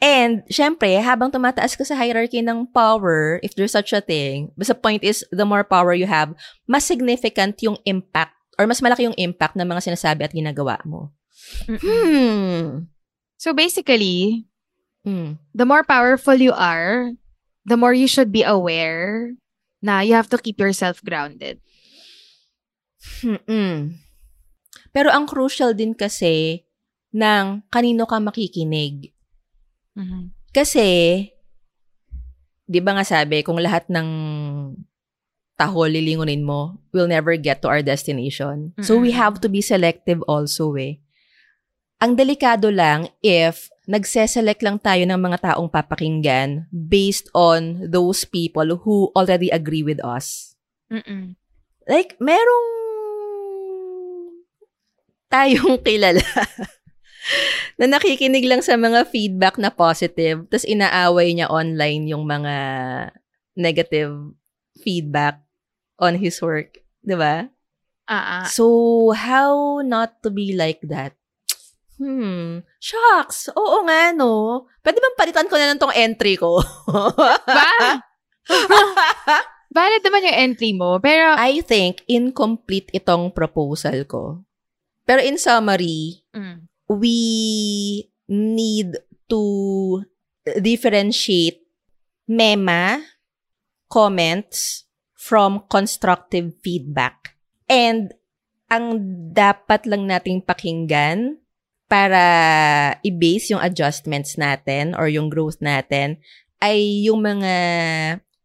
And, 0.04 0.44
syempre, 0.52 1.00
habang 1.00 1.32
tumataas 1.32 1.80
ka 1.80 1.88
sa 1.88 1.96
hierarchy 1.96 2.44
ng 2.44 2.68
power, 2.76 3.40
if 3.40 3.56
there's 3.56 3.72
such 3.72 3.96
a 3.96 4.04
thing, 4.04 4.52
the 4.60 4.76
point 4.76 5.00
is, 5.00 5.24
the 5.32 5.48
more 5.48 5.64
power 5.64 5.96
you 5.96 6.12
have, 6.12 6.36
mas 6.68 6.84
significant 6.84 7.56
yung 7.64 7.80
impact 7.88 8.36
or 8.60 8.68
mas 8.68 8.84
malaki 8.84 9.08
yung 9.08 9.16
impact 9.16 9.56
ng 9.56 9.64
mga 9.64 9.96
sinasabi 9.96 10.28
at 10.28 10.36
ginagawa 10.36 10.76
mo. 10.84 11.16
Mm-mm. 11.72 11.80
Hmm. 11.80 12.68
So 13.40 13.56
basically, 13.56 14.44
Hmm. 15.04 15.40
the 15.52 15.68
more 15.68 15.84
powerful 15.84 16.36
you 16.36 16.56
are, 16.56 17.12
the 17.64 17.76
more 17.76 17.92
you 17.92 18.08
should 18.08 18.32
be 18.32 18.44
aware 18.44 19.36
na 19.84 20.00
you 20.00 20.16
have 20.16 20.32
to 20.32 20.40
keep 20.40 20.60
yourself 20.60 21.04
grounded. 21.04 21.60
Mm-mm. 23.24 24.00
Pero 24.96 25.12
ang 25.12 25.28
crucial 25.28 25.76
din 25.76 25.92
kasi 25.92 26.64
ng 27.12 27.68
kanino 27.68 28.08
ka 28.08 28.20
makikinig. 28.20 29.13
Mhm. 29.98 30.34
Kasi, 30.54 30.88
di 32.66 32.80
ba 32.82 32.94
nga 32.94 33.06
sabi, 33.06 33.42
kung 33.42 33.58
lahat 33.58 33.90
ng 33.90 34.08
taho 35.54 35.86
lilingunin 35.86 36.42
mo, 36.42 36.82
we'll 36.94 37.10
never 37.10 37.38
get 37.38 37.62
to 37.62 37.70
our 37.70 37.86
destination. 37.86 38.74
So 38.82 38.98
we 38.98 39.14
have 39.14 39.38
to 39.46 39.50
be 39.50 39.62
selective 39.62 40.26
also 40.26 40.74
eh. 40.78 40.98
Ang 42.02 42.18
delikado 42.18 42.74
lang 42.74 43.08
if 43.22 43.70
nagseselect 43.88 44.66
lang 44.66 44.82
tayo 44.82 45.06
ng 45.06 45.20
mga 45.20 45.54
taong 45.54 45.70
papakinggan 45.70 46.68
based 46.72 47.30
on 47.38 47.86
those 47.88 48.26
people 48.26 48.82
who 48.84 49.14
already 49.16 49.48
agree 49.54 49.86
with 49.86 50.02
us. 50.04 50.58
Mm-mm. 50.92 51.38
Like, 51.88 52.18
merong 52.20 52.70
tayong 55.32 55.80
kilala 55.86 56.24
na 57.80 57.86
nakikinig 57.88 58.46
lang 58.46 58.62
sa 58.62 58.76
mga 58.76 59.08
feedback 59.10 59.56
na 59.58 59.72
positive, 59.72 60.46
tapos 60.48 60.68
inaaway 60.68 61.32
niya 61.34 61.48
online 61.50 62.10
yung 62.12 62.28
mga 62.28 62.56
negative 63.56 64.34
feedback 64.82 65.40
on 66.02 66.18
his 66.18 66.38
work. 66.42 66.82
'Di 67.04 67.16
ba? 67.16 67.48
Ah, 68.04 68.44
ah. 68.44 68.46
So, 68.52 69.16
how 69.16 69.80
not 69.80 70.20
to 70.24 70.30
be 70.30 70.52
like 70.52 70.84
that? 70.92 71.16
Hmm. 71.96 72.68
Shucks. 72.84 73.48
Oo 73.56 73.88
nga, 73.88 74.12
no? 74.12 74.66
Pwede 74.84 75.00
bang 75.00 75.16
palitan 75.16 75.48
ko 75.48 75.56
na 75.56 75.72
lang 75.72 75.80
tong 75.80 75.96
entry 75.96 76.36
ko? 76.36 76.60
Ba? 77.48 78.04
Valid 79.78 80.04
naman 80.04 80.28
yung 80.28 80.40
entry 80.52 80.76
mo. 80.76 81.00
Pero, 81.00 81.32
I 81.40 81.64
think 81.64 82.04
incomplete 82.12 82.92
itong 82.92 83.32
proposal 83.32 84.04
ko. 84.04 84.44
Pero 85.08 85.24
in 85.24 85.40
summary, 85.40 86.28
mm, 86.36 86.68
we 86.88 88.10
need 88.28 88.98
to 89.30 90.04
differentiate 90.60 91.64
mema 92.30 93.00
comments 93.88 94.84
from 95.14 95.64
constructive 95.72 96.52
feedback. 96.60 97.38
And 97.70 98.12
ang 98.68 99.00
dapat 99.32 99.86
lang 99.88 100.10
nating 100.10 100.44
pakinggan 100.44 101.40
para 101.88 102.24
i-base 103.06 103.54
yung 103.54 103.62
adjustments 103.62 104.36
natin 104.36 104.98
or 104.98 105.06
yung 105.06 105.30
growth 105.30 105.62
natin 105.62 106.18
ay 106.58 107.06
yung 107.06 107.22
mga 107.22 107.54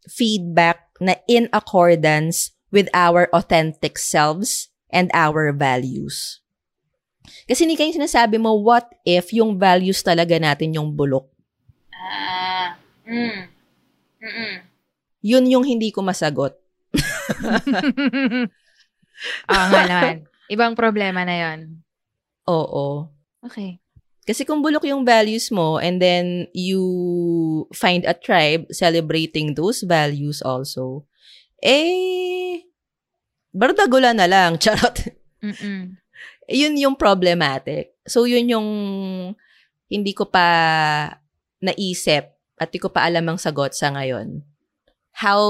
feedback 0.04 0.92
na 1.00 1.16
in 1.30 1.48
accordance 1.54 2.52
with 2.68 2.92
our 2.92 3.32
authentic 3.32 3.96
selves 3.96 4.68
and 4.92 5.08
our 5.16 5.48
values. 5.54 6.44
Kasi 7.48 7.64
ni 7.64 7.74
kayo 7.74 7.92
sinasabi 7.92 8.36
mo, 8.36 8.54
what 8.58 8.88
if 9.04 9.32
yung 9.32 9.56
values 9.56 10.00
talaga 10.04 10.36
natin 10.36 10.76
yung 10.76 10.92
bulok? 10.92 11.28
Ah. 11.92 12.76
Mm. 13.08 13.48
Mm-mm. 14.18 14.54
Yun 15.22 15.44
yung 15.50 15.64
hindi 15.64 15.90
ko 15.90 16.04
masagot. 16.04 16.54
Oo 19.50 19.66
nga 19.72 19.82
naman. 19.88 20.28
Ibang 20.48 20.74
problema 20.78 21.24
na 21.26 21.36
yon. 21.36 21.82
Oo. 22.48 23.12
Okay. 23.44 23.80
Kasi 24.28 24.44
kung 24.44 24.60
bulok 24.60 24.84
yung 24.84 25.08
values 25.08 25.48
mo 25.48 25.80
and 25.80 26.04
then 26.04 26.44
you 26.52 26.84
find 27.72 28.04
a 28.04 28.12
tribe 28.12 28.68
celebrating 28.68 29.56
those 29.56 29.80
values 29.88 30.44
also, 30.44 31.08
eh, 31.64 32.68
bardagula 33.56 34.12
na 34.12 34.28
lang. 34.28 34.56
Charot. 34.62 35.16
Mm-mm. 35.40 35.96
Yun 36.48 36.74
yung 36.80 36.96
problematic. 36.96 37.92
So, 38.08 38.24
yun 38.24 38.48
yung 38.48 38.68
hindi 39.88 40.12
ko 40.16 40.28
pa 40.28 40.48
naisip 41.60 42.32
at 42.58 42.68
di 42.72 42.80
ko 42.80 42.88
pa 42.88 43.04
alam 43.04 43.28
ang 43.28 43.38
sagot 43.38 43.76
sa 43.76 43.92
ngayon. 43.92 44.42
How 45.12 45.44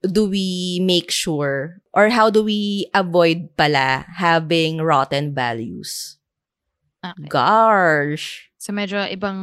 do 0.00 0.22
we 0.30 0.80
make 0.80 1.12
sure 1.12 1.82
or 1.92 2.08
how 2.08 2.30
do 2.32 2.40
we 2.46 2.88
avoid 2.94 3.52
pala 3.58 4.06
having 4.16 4.80
rotten 4.80 5.34
values? 5.34 6.16
Okay. 7.00 7.28
Gosh. 7.28 8.52
So, 8.60 8.76
medyo 8.76 9.00
ibang 9.08 9.38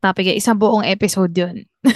topic. 0.00 0.32
Isang 0.32 0.58
buong 0.58 0.84
episode 0.84 1.32
yun. 1.32 1.64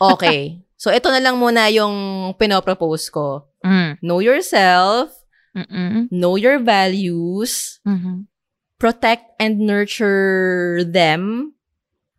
Okay. 0.00 0.64
So, 0.76 0.88
ito 0.92 1.08
na 1.08 1.20
lang 1.20 1.36
muna 1.36 1.68
yung 1.72 2.32
pinopropose 2.36 3.08
ko. 3.08 3.48
Mm. 3.64 4.00
Know 4.04 4.20
yourself, 4.20 5.12
Mm-mm. 5.56 6.12
know 6.12 6.36
your 6.36 6.60
values, 6.60 7.80
Mhm. 7.88 8.28
protect 8.76 9.32
and 9.40 9.64
nurture 9.64 10.84
them 10.84 11.54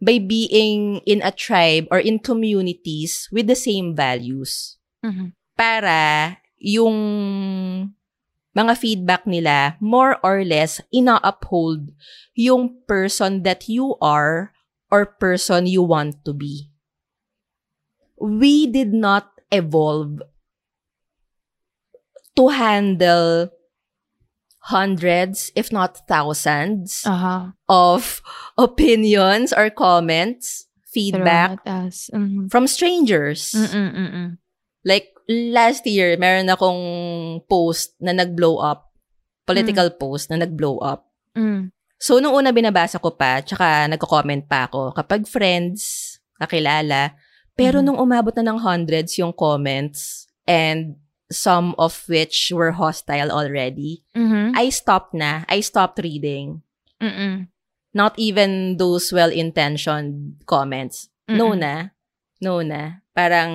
by 0.01 0.17
being 0.17 1.05
in 1.05 1.21
a 1.21 1.29
tribe 1.29 1.85
or 1.93 2.01
in 2.01 2.17
communities 2.17 3.29
with 3.29 3.45
the 3.45 3.57
same 3.57 3.93
values. 3.93 4.81
Mhm. 5.05 5.37
Para 5.53 6.37
yung 6.57 6.97
mga 8.57 8.73
feedback 8.73 9.29
nila, 9.29 9.77
more 9.77 10.17
or 10.25 10.41
less, 10.41 10.81
ina-uphold 10.89 11.93
yung 12.33 12.73
person 12.89 13.45
that 13.45 13.69
you 13.69 13.93
are 14.01 14.49
or 14.89 15.05
person 15.05 15.69
you 15.69 15.85
want 15.85 16.25
to 16.25 16.33
be. 16.33 16.73
We 18.17 18.65
did 18.65 18.97
not 18.97 19.29
evolve 19.53 20.25
to 22.37 22.47
handle 22.53 23.49
hundreds, 24.69 25.51
if 25.55 25.71
not 25.71 26.03
thousands, 26.07 27.03
Aha. 27.07 27.55
of 27.67 28.21
opinions 28.57 29.55
or 29.55 29.69
comments, 29.71 30.67
feedback. 30.87 31.63
Mhm. 31.65 32.51
from 32.51 32.67
strangers. 32.67 33.53
Mm-mm, 33.55 33.89
mm-mm. 33.93 34.27
Like, 34.83 35.11
last 35.27 35.83
year, 35.85 36.15
meron 36.15 36.47
akong 36.47 36.81
post 37.47 37.95
na 37.99 38.11
nag-blow 38.11 38.57
up. 38.59 38.91
Political 39.47 39.95
post 39.95 40.27
na 40.29 40.39
nag-blow 40.39 40.79
up. 40.79 41.07
Mm. 41.35 41.71
So, 41.97 42.19
nung 42.19 42.35
una 42.35 42.51
binabasa 42.51 42.99
ko 42.99 43.15
pa, 43.15 43.39
tsaka 43.41 43.87
nagko-comment 43.87 44.45
pa 44.47 44.67
ako, 44.67 44.91
kapag 44.93 45.25
friends, 45.27 46.13
kakilala, 46.35 47.15
pero 47.55 47.79
Mhm. 47.79 47.85
nung 47.87 47.99
umabot 47.99 48.35
na 48.37 48.45
ng 48.47 48.59
hundreds 48.59 49.17
yung 49.17 49.31
comments, 49.33 50.27
and 50.45 50.99
some 51.27 51.75
of 51.77 52.07
which 52.07 52.51
were 52.55 52.71
hostile 52.71 53.31
already, 53.31 54.03
Mhm. 54.15 54.55
I 54.55 54.69
stopped 54.71 55.11
na. 55.13 55.43
I 55.51 55.59
stopped 55.59 55.99
reading. 55.99 56.63
Mm-mm. 57.03 57.47
Not 57.93 58.13
even 58.15 58.77
those 58.77 59.11
well-intentioned 59.11 60.43
comments. 60.45 61.09
No 61.27 61.51
Mm-mm. 61.51 61.59
na. 61.59 61.75
No 62.39 62.61
na. 62.61 63.01
Parang 63.11 63.51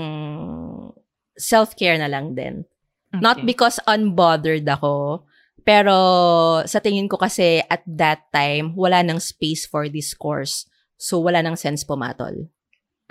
self-care 1.36 1.96
na 1.98 2.08
lang 2.10 2.34
din. 2.34 2.64
Not 3.12 3.40
Okay. 3.44 3.46
because 3.46 3.76
unbothered 3.84 4.64
ako, 4.64 5.24
pero 5.62 5.94
sa 6.64 6.80
tingin 6.80 7.08
ko 7.12 7.20
kasi 7.20 7.60
at 7.68 7.84
that 7.84 8.32
time, 8.32 8.72
wala 8.72 9.04
nang 9.04 9.20
space 9.20 9.68
for 9.68 9.84
discourse. 9.88 10.64
So, 10.96 11.20
wala 11.20 11.44
nang 11.44 11.60
sense 11.60 11.84
pumatol. 11.84 12.48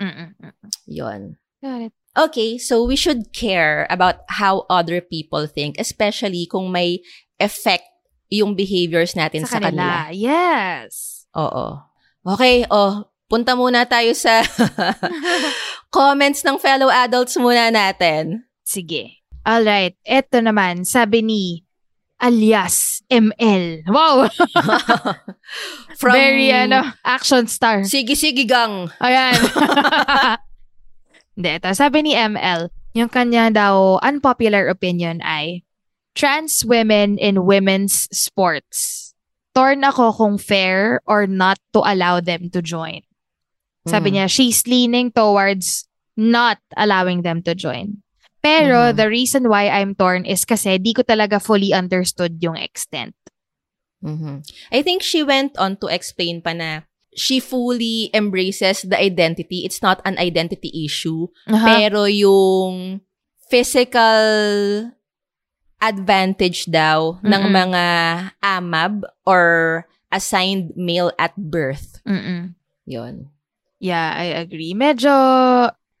Mm-mm. 0.02 0.34
Yon. 0.90 1.38
Got 1.62 1.86
it. 1.86 1.94
Okay, 2.12 2.60
so 2.60 2.84
we 2.84 2.92
should 2.96 3.32
care 3.32 3.88
about 3.88 4.28
how 4.28 4.68
other 4.68 5.00
people 5.00 5.48
think, 5.48 5.80
especially 5.80 6.44
kung 6.44 6.68
may 6.68 7.00
effect 7.40 7.88
yung 8.28 8.52
behaviors 8.52 9.16
natin 9.16 9.48
sa, 9.48 9.56
Sa 9.56 9.64
kanila. 9.64 10.12
kanila. 10.12 10.12
Yes. 10.12 11.24
Oo. 11.32 11.80
Okay, 12.36 12.68
oh, 12.68 13.08
punta 13.32 13.56
muna 13.56 13.88
tayo 13.88 14.12
sa 14.12 14.44
comments 15.96 16.44
ng 16.44 16.60
fellow 16.60 16.92
adults 16.92 17.36
muna 17.40 17.72
natin. 17.72 18.44
Sige. 18.60 19.24
Alright. 19.42 19.96
Eto 20.04 20.44
naman, 20.44 20.84
sabi 20.84 21.24
ni 21.24 21.42
alias 22.20 23.00
ML. 23.10 23.88
Wow! 23.88 24.28
From 26.00 26.14
Very, 26.14 26.52
ano, 26.52 26.92
action 27.02 27.48
star. 27.48 27.82
Sige, 27.88 28.14
sige, 28.14 28.44
gang. 28.44 28.92
Ayan. 29.00 29.34
Hindi, 31.32 31.50
ito. 31.56 31.68
Sabi 31.72 32.04
ni 32.04 32.12
ML, 32.12 32.68
yung 32.92 33.08
kanya 33.08 33.48
daw 33.48 33.96
unpopular 34.04 34.68
opinion 34.68 35.20
ay, 35.24 35.64
trans 36.12 36.60
women 36.64 37.16
in 37.16 37.48
women's 37.48 38.04
sports. 38.12 39.10
Torn 39.56 39.80
ako 39.84 40.12
kung 40.12 40.36
fair 40.36 41.00
or 41.08 41.24
not 41.24 41.56
to 41.72 41.80
allow 41.84 42.20
them 42.20 42.48
to 42.52 42.60
join. 42.60 43.00
Sabi 43.88 44.12
Mm. 44.12 44.14
niya, 44.16 44.26
she's 44.28 44.64
leaning 44.68 45.08
towards 45.10 45.88
not 46.16 46.60
allowing 46.76 47.24
them 47.24 47.40
to 47.42 47.56
join. 47.56 48.04
Pero 48.44 48.92
Mhm. 48.92 48.96
the 49.00 49.08
reason 49.08 49.48
why 49.48 49.72
I'm 49.72 49.96
torn 49.96 50.28
is 50.28 50.44
kasi 50.44 50.76
di 50.76 50.92
ko 50.92 51.00
talaga 51.02 51.40
fully 51.40 51.72
understood 51.72 52.36
yung 52.44 52.56
extent. 52.60 53.16
Mhm. 54.04 54.44
I 54.74 54.82
think 54.82 55.00
she 55.00 55.22
went 55.22 55.56
on 55.56 55.78
to 55.80 55.86
explain 55.88 56.42
pa 56.42 56.52
na 56.52 56.84
she 57.12 57.40
fully 57.40 58.08
embraces 58.12 58.82
the 58.82 58.96
identity. 58.96 59.64
It's 59.64 59.82
not 59.82 60.00
an 60.04 60.16
identity 60.18 60.72
issue. 60.84 61.28
Pero 61.46 62.04
yung 62.04 63.00
physical 63.48 64.88
advantage 65.82 66.70
daw 66.70 67.18
ng 67.20 67.42
Mm-mm. 67.42 67.52
mga 67.52 67.84
AMAB 68.38 69.02
or 69.26 69.44
assigned 70.14 70.72
male 70.78 71.10
at 71.18 71.34
birth. 71.36 71.98
Mm-mm. 72.06 72.54
Yon. 72.86 73.28
Yeah, 73.82 74.14
I 74.14 74.38
agree. 74.38 74.78
Medyo 74.78 75.10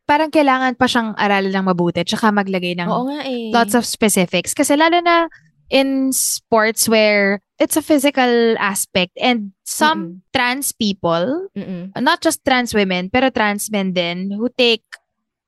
parang 0.06 0.30
kailangan 0.30 0.78
pa 0.78 0.86
siyang 0.86 1.18
aralan 1.18 1.50
ng 1.50 1.66
mabuti 1.66 2.04
tsaka 2.06 2.30
maglagay 2.30 2.78
ng 2.78 2.86
Oo 2.86 3.10
nga 3.10 3.26
eh. 3.26 3.50
lots 3.50 3.74
of 3.74 3.82
specifics. 3.82 4.54
Kasi 4.54 4.78
lalo 4.78 5.02
na 5.02 5.26
in 5.72 6.12
sports 6.12 6.84
where 6.84 7.40
it's 7.56 7.80
a 7.80 7.82
physical 7.82 8.54
aspect 8.60 9.16
and 9.16 9.56
some 9.64 10.20
trans 10.36 10.70
people, 10.76 11.48
Mm-mm. 11.56 11.96
not 11.96 12.20
just 12.20 12.44
trans 12.44 12.76
women, 12.76 13.08
pero 13.08 13.32
trans 13.32 13.72
men 13.72 13.96
din, 13.96 14.28
who 14.36 14.52
take 14.52 14.84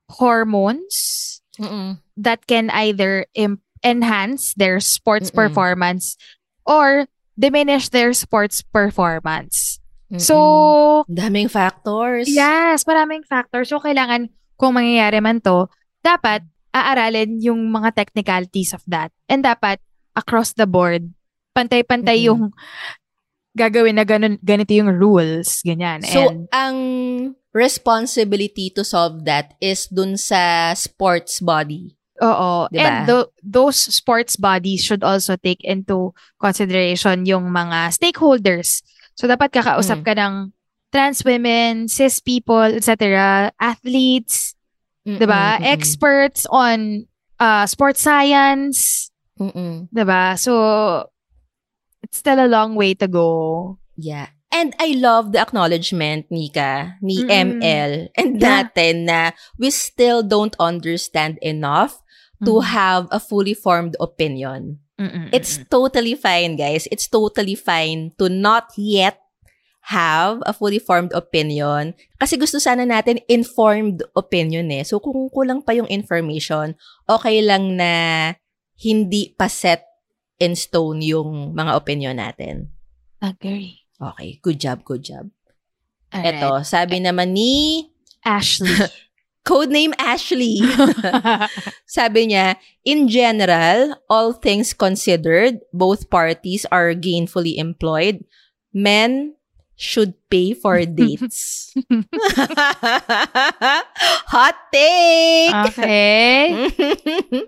hormones 0.08 1.42
Mm-mm. 1.60 2.00
that 2.16 2.48
can 2.48 2.72
either 2.72 3.28
im- 3.36 3.60
enhance 3.84 4.56
their 4.56 4.80
sports 4.80 5.28
Mm-mm. 5.28 5.44
performance 5.44 6.16
or 6.64 7.04
diminish 7.36 7.92
their 7.92 8.16
sports 8.16 8.64
performance. 8.64 9.78
Mm-mm. 10.08 10.24
So, 10.24 11.04
daming 11.04 11.52
factors. 11.52 12.32
yes, 12.32 12.88
maraming 12.88 13.28
factors. 13.28 13.68
So, 13.68 13.76
kailangan, 13.76 14.32
kung 14.56 14.80
mangyayari 14.80 15.20
man 15.20 15.44
to, 15.44 15.68
dapat 16.00 16.48
aaralin 16.72 17.44
yung 17.44 17.68
mga 17.68 17.92
technicalities 17.92 18.72
of 18.72 18.80
that. 18.88 19.12
And 19.28 19.44
dapat, 19.44 19.84
across 20.14 20.54
the 20.54 20.66
board, 20.66 21.10
pantay-pantay 21.52 22.18
Mm-mm. 22.18 22.28
yung 22.28 22.42
gagawin 23.52 23.94
na 23.94 24.02
ganun, 24.02 24.38
ganito 24.42 24.74
yung 24.74 24.90
rules. 24.90 25.62
Ganyan. 25.62 26.02
So, 26.02 26.26
And, 26.26 26.46
ang 26.50 26.76
responsibility 27.54 28.70
to 28.74 28.82
solve 28.82 29.22
that 29.26 29.54
is 29.60 29.86
dun 29.86 30.16
sa 30.16 30.72
sports 30.74 31.38
body. 31.38 31.94
oo. 32.18 32.66
Diba? 32.70 32.82
And 32.82 32.96
tho- 33.06 33.30
those 33.42 33.74
sports 33.78 34.34
bodies 34.34 34.82
should 34.82 35.02
also 35.02 35.34
take 35.34 35.62
into 35.62 36.14
consideration 36.38 37.26
yung 37.26 37.50
mga 37.50 37.90
stakeholders. 37.90 38.82
So, 39.14 39.26
dapat 39.26 39.50
kakausap 39.50 40.02
Mm. 40.02 40.06
ka 40.06 40.12
ng 40.14 40.34
trans 40.90 41.22
women, 41.22 41.86
cis 41.86 42.18
people, 42.18 42.70
etc., 42.70 43.50
athletes, 43.58 44.54
Mm-mm, 45.02 45.18
'di 45.18 45.26
ba? 45.26 45.58
Experts 45.60 46.46
on 46.48 47.02
uh 47.38 47.66
sports 47.66 47.98
science, 48.00 49.10
Mm-mm. 49.40 49.90
'di 49.90 50.04
ba? 50.06 50.38
So 50.38 50.52
it's 52.02 52.18
still 52.22 52.38
a 52.38 52.50
long 52.50 52.74
way 52.78 52.94
to 52.94 53.08
go. 53.08 53.28
Yeah. 53.96 54.30
And 54.54 54.70
I 54.78 54.94
love 54.94 55.34
the 55.34 55.42
acknowledgement, 55.42 56.30
Nika, 56.30 56.94
ni 57.02 57.26
Mm-mm. 57.26 57.58
ML, 57.58 57.92
and 58.14 58.38
Yeah. 58.38 58.70
natin 58.70 59.10
na 59.10 59.34
we 59.58 59.74
still 59.74 60.22
don't 60.22 60.54
understand 60.62 61.42
enough 61.42 61.98
to 62.46 62.62
Mhm. 62.62 62.66
have 62.70 63.04
a 63.10 63.18
fully 63.18 63.54
formed 63.54 63.98
opinion. 63.98 64.78
Mm-mm, 64.94 65.26
It's 65.34 65.58
totally 65.66 66.14
fine, 66.14 66.54
guys. 66.54 66.86
It's 66.94 67.10
totally 67.10 67.58
fine 67.58 68.14
to 68.22 68.30
not 68.30 68.70
yet 68.78 69.18
have 69.90 70.38
a 70.46 70.54
fully 70.54 70.78
formed 70.78 71.10
opinion. 71.18 71.98
Kasi 72.14 72.38
gusto 72.38 72.62
sana 72.62 72.86
natin 72.86 73.18
informed 73.26 74.06
opinion 74.14 74.70
eh. 74.70 74.86
So 74.86 75.02
kung 75.02 75.26
kulang 75.34 75.66
pa 75.66 75.74
yung 75.74 75.90
information, 75.90 76.78
okay 77.10 77.42
lang 77.42 77.74
na 77.74 77.92
hindi 78.80 79.34
pa 79.34 79.46
set 79.46 79.86
in 80.42 80.58
stone 80.58 81.00
yung 81.02 81.54
mga 81.54 81.72
opinion 81.78 82.16
natin. 82.18 82.70
agree. 83.22 83.80
Okay, 83.94 84.42
good 84.42 84.58
job, 84.58 84.82
good 84.82 85.06
job. 85.06 85.30
Alright. 86.10 86.34
Eto, 86.36 86.66
sabi 86.66 86.98
naman 86.98 87.32
ni 87.32 87.86
Ashley. 88.26 88.74
Codename 89.44 89.92
Ashley. 90.00 90.64
Sabi 91.84 92.32
niya, 92.32 92.56
in 92.80 93.12
general, 93.12 93.92
all 94.08 94.32
things 94.32 94.72
considered, 94.72 95.60
both 95.68 96.08
parties 96.08 96.64
are 96.72 96.96
gainfully 96.96 97.60
employed. 97.60 98.24
Men 98.72 99.36
should 99.76 100.16
pay 100.32 100.56
for 100.56 100.80
dates. 100.88 101.76
Hot 104.32 104.56
take! 104.72 105.52
okay. 105.68 107.44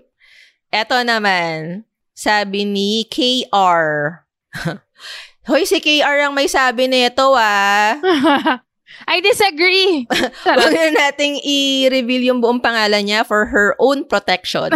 Eto 0.67 0.99
naman, 0.99 1.87
sabi 2.11 2.67
ni 2.67 3.07
KR. 3.07 4.19
Hoy, 5.47 5.63
si 5.63 5.79
KR 5.79 6.27
ang 6.27 6.35
may 6.35 6.51
sabi 6.51 6.91
nito 6.91 7.31
ah. 7.39 7.95
I 9.07 9.23
disagree. 9.23 10.03
Huwag 10.43 10.73
na 10.73 11.07
nating 11.07 11.39
i-reveal 11.39 12.33
yung 12.33 12.39
buong 12.43 12.59
pangalan 12.59 13.07
niya 13.07 13.23
for 13.23 13.47
her 13.47 13.77
own 13.79 14.03
protection. 14.03 14.73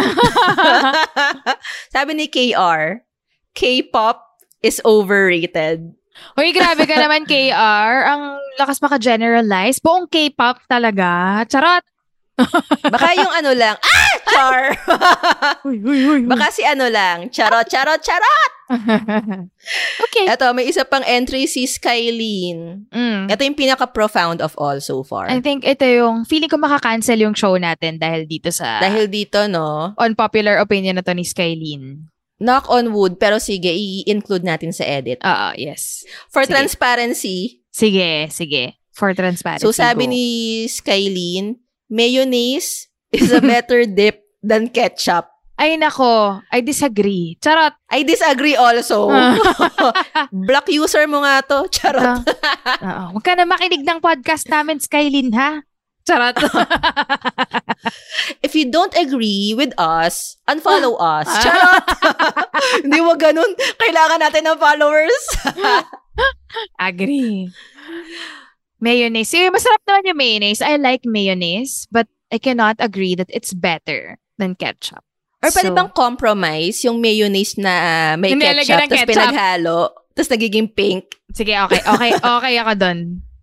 Sabi 1.92 2.10
ni 2.16 2.26
KR, 2.30 3.04
K-pop 3.52 4.22
is 4.64 4.80
overrated. 4.86 5.92
Hoy, 6.38 6.54
grabe 6.54 6.86
ka 6.86 6.96
naman, 6.96 7.28
KR. 7.28 7.92
Ang 8.08 8.22
lakas 8.56 8.80
maka-generalize. 8.80 9.80
Buong 9.82 10.06
K-pop 10.08 10.64
talaga. 10.70 11.42
Charot. 11.48 11.84
Baka 12.88 13.12
yung 13.14 13.32
ano 13.32 13.52
lang, 13.52 13.76
ah! 13.76 14.12
Char! 14.24 14.62
Uy, 15.68 15.76
uy, 15.84 16.00
uy. 16.08 16.20
Baka 16.24 16.48
si 16.48 16.64
ano 16.64 16.88
lang, 16.88 17.28
charot, 17.28 17.68
charot, 17.68 18.00
charot! 18.00 18.50
okay. 20.08 20.24
Eto, 20.26 20.48
may 20.56 20.64
isa 20.64 20.88
pang 20.88 21.04
entry 21.04 21.44
si 21.44 21.68
Skylene. 21.68 22.88
Mm. 22.88 23.28
Ito 23.28 23.42
yung 23.44 23.58
pinaka-profound 23.58 24.40
of 24.40 24.56
all 24.56 24.80
so 24.80 25.04
far. 25.04 25.28
I 25.28 25.44
think 25.44 25.68
ito 25.68 25.84
yung, 25.84 26.24
feeling 26.24 26.48
ko 26.48 26.56
makakancel 26.56 27.20
yung 27.20 27.36
show 27.36 27.52
natin 27.60 28.00
dahil 28.00 28.24
dito 28.24 28.48
sa 28.48 28.80
Dahil 28.80 29.12
dito, 29.12 29.44
no, 29.46 29.92
unpopular 30.00 30.56
opinion 30.58 30.96
na 30.96 31.04
to 31.04 31.12
ni 31.12 31.22
Skylene. 31.22 32.08
knock 32.42 32.66
on 32.66 32.90
wood, 32.90 33.22
pero 33.22 33.38
sige, 33.38 33.70
i-include 33.70 34.42
natin 34.42 34.74
sa 34.74 34.82
edit. 34.82 35.22
Oo, 35.22 35.54
yes. 35.54 36.02
For 36.26 36.42
Sige. 36.42 36.58
transparency, 36.58 37.62
Sige, 37.72 38.28
sige. 38.28 38.76
For 38.92 39.16
transparency. 39.16 39.64
So 39.64 39.72
sabi 39.72 40.04
go. 40.04 40.12
ni 40.12 40.24
Skylene, 40.68 41.61
mayonnaise 41.92 42.88
is 43.12 43.28
a 43.28 43.44
better 43.44 43.84
dip 43.84 44.24
than 44.40 44.72
ketchup. 44.72 45.28
Ay 45.60 45.76
nako, 45.76 46.40
I 46.48 46.64
disagree. 46.64 47.36
Charot. 47.38 47.76
I 47.92 48.02
disagree 48.02 48.56
also. 48.56 49.12
Black 50.48 50.66
user 50.72 51.04
mo 51.06 51.22
nga 51.22 51.44
to. 51.44 51.68
Charot. 51.68 52.24
Oo. 52.82 53.04
Huwag 53.14 53.22
ka 53.22 53.36
na 53.36 53.44
makinig 53.44 53.84
ng 53.84 54.00
podcast 54.00 54.48
namin, 54.48 54.80
Skylin, 54.80 55.30
ha? 55.36 55.62
Charot. 56.02 56.34
If 58.46 58.58
you 58.58 58.72
don't 58.72 58.90
agree 58.98 59.54
with 59.54 59.70
us, 59.78 60.40
unfollow 60.50 60.98
us. 60.98 61.30
Ah. 61.30 61.42
Charot. 61.44 61.84
Hindi 62.82 62.98
mo 62.98 63.14
ganun. 63.14 63.52
Kailangan 63.78 64.18
natin 64.18 64.42
ng 64.50 64.58
followers. 64.58 65.22
Agree. 66.80 67.52
Mayonnaise. 68.82 69.30
Eh, 69.38 69.46
masarap 69.46 69.78
naman 69.86 70.10
yung 70.10 70.18
mayonnaise. 70.18 70.58
I 70.58 70.74
like 70.74 71.06
mayonnaise, 71.06 71.86
but 71.94 72.10
I 72.34 72.42
cannot 72.42 72.82
agree 72.82 73.14
that 73.14 73.30
it's 73.30 73.54
better 73.54 74.18
than 74.42 74.58
ketchup. 74.58 75.06
Or 75.38 75.54
pwede 75.54 75.70
So, 75.70 75.78
bang 75.78 75.90
compromise 75.94 76.82
yung 76.82 76.98
mayonnaise 76.98 77.54
na 77.62 77.72
ah, 77.72 78.12
may 78.18 78.34
ketchup 78.34 78.90
tapos 78.90 79.06
pinaghalo 79.06 80.02
tapos 80.12 80.28
nagiging 80.28 80.68
pink. 80.68 81.16
Sige, 81.32 81.56
okay. 81.66 81.80
Okay, 81.80 82.10
okay 82.36 82.54
ako 82.60 82.72
dun. 82.76 82.98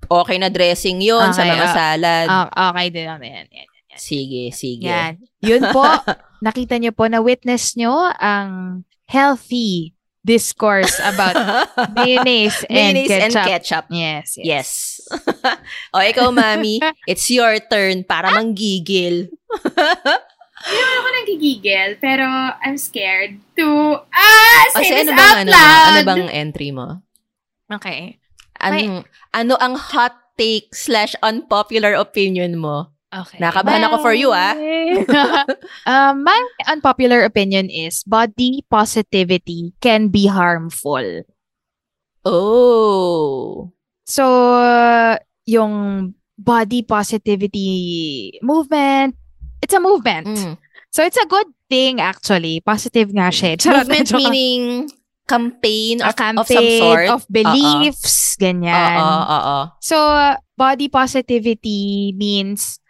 Okay 0.10 0.38
na 0.42 0.50
dressing 0.50 1.02
yon 1.02 1.34
sa 1.34 1.46
Okay, 1.46 1.54
mga 1.54 1.68
ah, 1.68 1.74
salad. 1.74 2.28
Ah, 2.30 2.70
okay 2.74 2.88
din 2.94 3.08
ako. 3.10 3.24
Yan, 3.26 3.48
yan. 3.50 3.68
sige, 3.98 4.44
sige. 4.54 4.86
Yan. 4.90 5.14
Yun 5.42 5.64
po. 5.74 5.86
Nakita 6.46 6.80
niyo 6.80 6.96
po 6.96 7.06
na 7.10 7.20
witness 7.20 7.76
niyo 7.76 7.94
ang 8.18 8.82
healthy 9.10 9.94
discourse 10.24 10.94
about 11.02 11.36
mayonnaise 11.98 12.64
and 12.70 12.96
Mayonnaise 12.96 13.12
and 13.12 13.34
ketchup. 13.34 13.48
ketchup. 13.50 13.86
Yes, 13.90 14.28
yes. 14.38 14.46
Yes. 14.46 14.70
o, 15.94 16.02
ikaw, 16.02 16.30
mami, 16.34 16.80
it's 17.10 17.30
your 17.30 17.58
turn 17.70 18.06
para 18.06 18.34
manggigil. 18.34 19.30
Hindi 20.60 20.76
naman 20.76 20.96
ako 21.00 21.10
nagigigil, 21.24 21.90
pero 22.04 22.28
I'm 22.60 22.76
scared 22.76 23.40
to, 23.56 23.96
ah, 24.12 24.62
O, 24.76 24.80
say 24.84 24.92
si 24.92 24.92
this 24.92 25.08
ano 25.08 25.16
out 25.16 25.20
bang, 25.20 25.38
ano, 25.40 25.52
loud. 25.56 25.88
ano 25.88 26.00
bang 26.04 26.24
entry 26.36 26.70
mo? 26.76 26.88
Okay. 27.72 28.20
Ano, 28.60 29.08
ano 29.32 29.54
ang 29.64 29.80
hot 29.80 30.36
take 30.36 30.68
slash 30.76 31.16
unpopular 31.24 31.96
opinion 31.96 32.60
mo? 32.60 32.92
Okay. 33.10 33.40
Nakabahan 33.42 33.88
ako 33.88 34.04
for 34.04 34.14
you, 34.14 34.36
ah. 34.36 34.54
um, 35.90 36.28
my 36.28 36.40
unpopular 36.68 37.24
opinion 37.24 37.72
is 37.72 38.04
body 38.04 38.68
positivity 38.68 39.74
can 39.80 40.12
be 40.12 40.28
harmful. 40.28 41.24
Oh. 42.28 43.72
So, 44.10 44.26
yung 45.46 45.74
body 46.34 46.82
positivity 46.82 48.40
movement, 48.42 49.14
it's 49.62 49.74
a 49.74 49.80
movement. 49.80 50.28
Mm. 50.34 50.58
So, 50.90 51.06
it's 51.06 51.18
a 51.22 51.30
good 51.30 51.46
thing 51.70 52.02
actually. 52.02 52.62
Positive 52.66 53.14
nga 53.14 53.30
siya. 53.30 53.54
Charot, 53.62 53.86
Movement 53.86 54.10
meaning 54.18 54.64
campaign 55.30 56.02
of, 56.02 56.18
campaign 56.18 56.42
of 56.42 56.48
some 56.50 56.70
sort. 56.82 57.06
of 57.14 57.22
beliefs, 57.30 58.34
ganyan. 58.42 58.98
Oo, 58.98 59.30
oo. 59.30 59.58
So, 59.78 59.96
body 60.58 60.90
positivity 60.90 62.18
means 62.18 62.82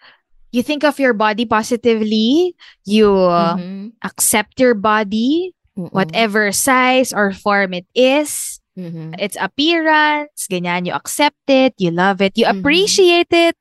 you 0.56 0.64
think 0.64 0.88
of 0.88 0.96
your 1.04 1.12
body 1.12 1.44
positively, 1.44 2.56
you 2.88 3.12
Mhm. 3.12 3.92
accept 4.08 4.56
your 4.56 4.72
body, 4.74 5.52
Mm-mm. 5.76 5.92
whatever 5.92 6.52
size 6.56 7.12
or 7.12 7.36
form 7.36 7.76
it 7.76 7.86
is, 7.92 8.59
Mhm. 8.80 9.20
its 9.20 9.36
appearance, 9.36 10.48
ganyan, 10.48 10.88
you 10.88 10.96
accept 10.96 11.44
it, 11.52 11.76
you 11.76 11.92
love 11.92 12.24
it, 12.24 12.40
you 12.40 12.48
Mhm. 12.48 12.64
appreciate 12.64 13.30
it, 13.30 13.60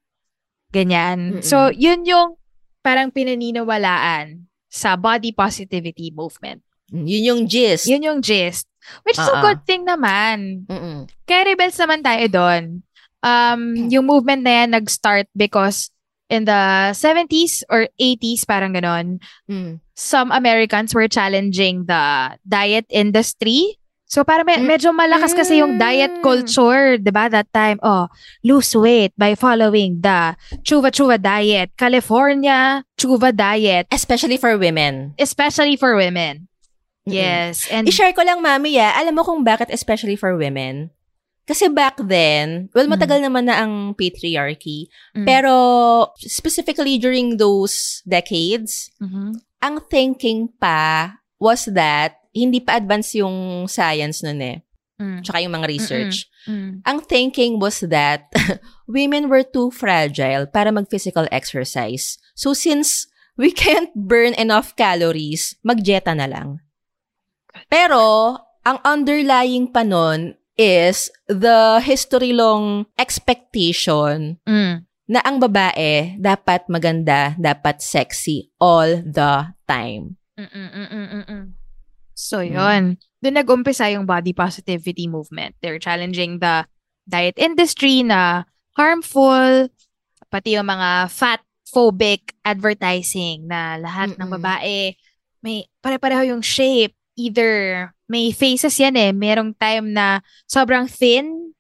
Ganyan. 0.69 1.41
Mm-mm. 1.41 1.45
So, 1.45 1.73
yun 1.73 2.05
yung 2.05 2.37
parang 2.85 3.09
pinaniniwalaan 3.09 4.45
sa 4.69 5.01
body 5.01 5.33
positivity 5.33 6.13
movement. 6.13 6.61
Yun 6.93 7.25
yung 7.25 7.43
gist. 7.49 7.89
Yun 7.89 8.05
yung 8.05 8.21
gist. 8.21 8.69
Which 9.05 9.17
is 9.17 9.29
a 9.29 9.41
good 9.41 9.65
thing 9.65 9.85
naman. 9.85 10.69
Mm-mm. 10.69 11.09
Kaya 11.25 11.49
rebels 11.49 11.77
naman 11.77 12.01
tayo 12.01 12.25
doon. 12.29 12.85
Um, 13.21 13.89
yung 13.89 14.05
movement 14.05 14.45
na 14.45 14.61
yan 14.61 14.77
nag-start 14.77 15.29
because 15.33 15.89
in 16.29 16.45
the 16.45 16.93
70s 16.93 17.65
or 17.69 17.89
80s, 17.97 18.45
parang 18.45 18.77
ganon, 18.77 19.25
Mm. 19.49 19.81
some 19.97 20.29
Americans 20.33 20.93
were 20.93 21.09
challenging 21.09 21.89
the 21.89 22.37
diet 22.45 22.85
industry. 22.93 23.81
So 24.09 24.25
para 24.25 24.41
me- 24.41 24.57
Mm. 24.57 24.65
medyo 24.65 24.89
malakas 24.91 25.37
kasi 25.37 25.61
yung 25.61 25.77
diet 25.77 26.19
Mm. 26.19 26.25
culture, 26.25 26.97
'di 26.97 27.13
ba? 27.13 27.29
That 27.29 27.53
time, 27.53 27.77
oh, 27.85 28.09
lose 28.41 28.73
weight 28.73 29.13
by 29.21 29.37
following 29.37 30.01
the 30.01 30.33
Chuva 30.65 30.89
Chuva 30.89 31.21
diet, 31.21 31.77
California 31.77 32.89
Chuva 32.97 33.37
diet, 33.37 33.85
Especially 33.93 34.41
for 34.41 34.57
women. 34.57 35.13
especially 35.21 35.77
for 35.77 35.93
women. 35.93 36.49
Yes, 37.05 37.65
and 37.73 37.89
I-share 37.89 38.13
ko 38.13 38.21
lang, 38.21 38.41
mami, 38.41 38.77
ah. 38.77 38.97
Alam 38.97 39.17
mo 39.17 39.23
kung 39.25 39.41
bakit 39.41 39.69
especially 39.69 40.17
for 40.17 40.37
women? 40.37 40.93
Kasi 41.45 41.73
back 41.73 41.97
then, 42.05 42.69
well, 42.77 42.85
Mm. 42.85 42.93
matagal 42.93 43.25
naman 43.25 43.49
na 43.49 43.65
ang 43.65 43.97
patriarchy. 43.97 44.93
Mm. 45.17 45.25
Pero, 45.25 45.53
specifically 46.21 47.01
during 47.01 47.41
those 47.41 48.05
decades, 48.05 48.93
Mhm. 49.01 49.41
ang 49.65 49.81
thinking 49.89 50.53
pa 50.61 51.17
was 51.41 51.65
that 51.73 52.18
hindi 52.33 52.61
pa 52.61 52.77
advance 52.79 53.17
yung 53.19 53.67
science 53.67 54.23
nun 54.23 54.41
eh. 54.43 54.59
Mm. 54.99 55.23
Tsaka 55.23 55.39
yung 55.47 55.55
mga 55.55 55.69
research. 55.71 56.27
Mm. 56.51 56.83
Ang 56.83 56.99
thinking 57.07 57.53
was 57.63 57.81
that 57.87 58.27
women 58.91 59.31
were 59.31 59.47
too 59.47 59.71
fragile 59.71 60.47
para 60.51 60.75
mag-physical 60.75 61.31
exercise. 61.31 62.19
So 62.35 62.51
since 62.51 63.07
we 63.39 63.55
can't 63.55 63.95
burn 63.95 64.35
enough 64.35 64.75
calories, 64.75 65.55
mag-jeta 65.63 66.19
na 66.19 66.27
lang. 66.27 66.59
Pero, 67.71 68.35
ang 68.67 68.79
underlying 68.85 69.71
pa 69.71 69.87
nun 69.87 70.35
is 70.59 71.09
the 71.31 71.79
history 71.81 72.35
long 72.35 72.85
expectation 72.99 74.43
Mm. 74.43 74.83
na 75.09 75.21
ang 75.23 75.39
babae 75.39 76.19
dapat 76.19 76.67
maganda, 76.67 77.39
dapat 77.39 77.81
sexy 77.81 78.51
all 78.59 79.01
the 79.07 79.55
time. 79.65 80.19
Mm-mm-mm-mm-mm. 80.37 81.58
So, 82.19 82.43
Mm. 82.43 82.51
yun. 82.51 82.83
Doon 83.23 83.37
nag-umpisa 83.39 83.87
yung 83.95 84.03
body 84.03 84.35
positivity 84.35 85.07
movement. 85.07 85.55
They're 85.63 85.79
challenging 85.79 86.43
the 86.43 86.67
diet 87.07 87.39
industry 87.39 88.03
na 88.03 88.43
harmful, 88.75 89.71
pati 90.27 90.59
yung 90.59 90.67
mga 90.67 91.07
fat-phobic 91.09 92.35
advertising 92.43 93.47
na 93.47 93.79
lahat 93.79 94.19
ng 94.19 94.27
Mm-mm. 94.27 94.35
babae 94.43 94.99
may 95.39 95.63
pare-pareho 95.79 96.35
yung 96.35 96.43
shape. 96.43 96.99
Either 97.15 97.87
may 98.11 98.31
faces 98.31 98.75
yan 98.75 98.99
eh. 98.99 99.15
Merong 99.15 99.55
time 99.55 99.95
na 99.95 100.19
sobrang 100.47 100.91
thin 100.91 101.55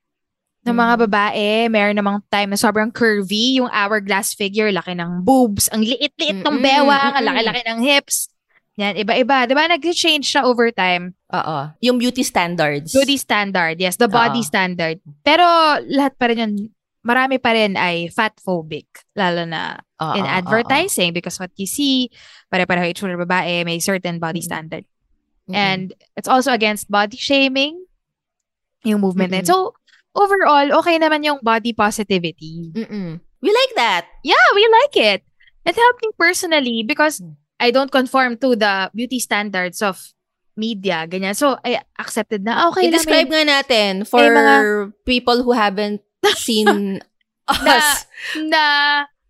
ng 0.63 0.75
mga 0.75 0.95
Mm. 0.99 1.03
babae. 1.07 1.49
Meron 1.71 1.97
namang 1.99 2.19
time 2.27 2.51
na 2.51 2.59
sobrang 2.59 2.91
curvy. 2.91 3.59
Yung 3.59 3.71
hourglass 3.71 4.35
figure, 4.35 4.71
laki 4.71 4.95
ng 4.95 5.23
boobs. 5.23 5.71
Ang 5.71 5.87
liit-liit 5.87 6.43
ng 6.43 6.59
bewang. 6.59 7.15
Ang 7.15 7.27
laki-laki 7.27 7.63
ng 7.71 7.81
hips. 7.83 8.31
Yan, 8.79 8.95
iba-iba. 8.95 9.43
Di 9.45 9.59
ba? 9.59 9.67
Nag-change 9.67 10.23
siya 10.23 10.47
over 10.47 10.71
time. 10.71 11.19
Oo. 11.35 11.59
Yung 11.83 11.99
beauty 11.99 12.23
standards. 12.23 12.95
Beauty 12.95 13.19
standard. 13.19 13.75
Yes, 13.83 13.99
the 13.99 14.07
body 14.07 14.39
Oo. 14.39 14.47
standard. 14.47 15.03
Pero 15.27 15.43
lahat 15.91 16.15
pa 16.15 16.31
rin 16.31 16.39
yun, 16.39 16.53
marami 17.03 17.43
pa 17.43 17.59
rin 17.59 17.75
ay 17.75 18.07
fat-phobic. 18.15 18.87
Lalo 19.19 19.43
na 19.43 19.83
Oo, 19.99 20.15
in 20.15 20.23
advertising 20.23 21.11
because 21.11 21.43
what 21.43 21.51
you 21.59 21.67
see, 21.67 22.07
pare-pareho 22.47 22.87
itsura 22.87 23.19
babae, 23.19 23.67
may 23.67 23.83
certain 23.83 24.23
body 24.23 24.39
Mm. 24.39 24.47
standard. 24.47 24.85
oo. 25.51 25.57
And 25.59 25.91
it's 26.15 26.31
also 26.31 26.55
against 26.55 26.87
body 26.87 27.19
shaming, 27.19 27.83
yung 28.87 29.03
movement 29.03 29.35
na 29.35 29.43
yun. 29.43 29.47
Mm-mm. 29.49 29.75
So, 29.75 29.75
overall, 30.15 30.79
okay 30.79 31.03
naman 31.03 31.27
yung 31.27 31.43
body 31.43 31.75
positivity. 31.75 32.71
Mm-mm. 32.79 33.19
We 33.43 33.51
like 33.51 33.75
that. 33.75 34.07
Yeah, 34.23 34.47
we 34.55 34.63
like 34.71 34.95
it. 34.95 35.21
It 35.67 35.75
helped 35.75 35.99
me 35.99 36.15
personally 36.15 36.87
because 36.87 37.19
Mm. 37.19 37.35
I 37.59 37.71
don't 37.71 37.91
conform 37.91 38.39
to 38.39 38.55
the 38.55 38.91
beauty 38.95 39.19
standards 39.19 39.83
of 39.83 39.99
media, 40.59 41.07
ganyan. 41.07 41.35
So, 41.39 41.59
I 41.63 41.83
accepted 41.99 42.43
na, 42.43 42.71
okay 42.71 42.91
lang. 42.91 42.99
I-describe 42.99 43.29
nga 43.31 43.45
natin 43.47 44.03
for 44.07 44.23
mga- 44.23 44.95
people 45.07 45.43
who 45.43 45.55
haven't 45.55 46.03
seen 46.39 46.99
na, 47.47 47.75
us. 47.79 48.07
na 48.51 48.63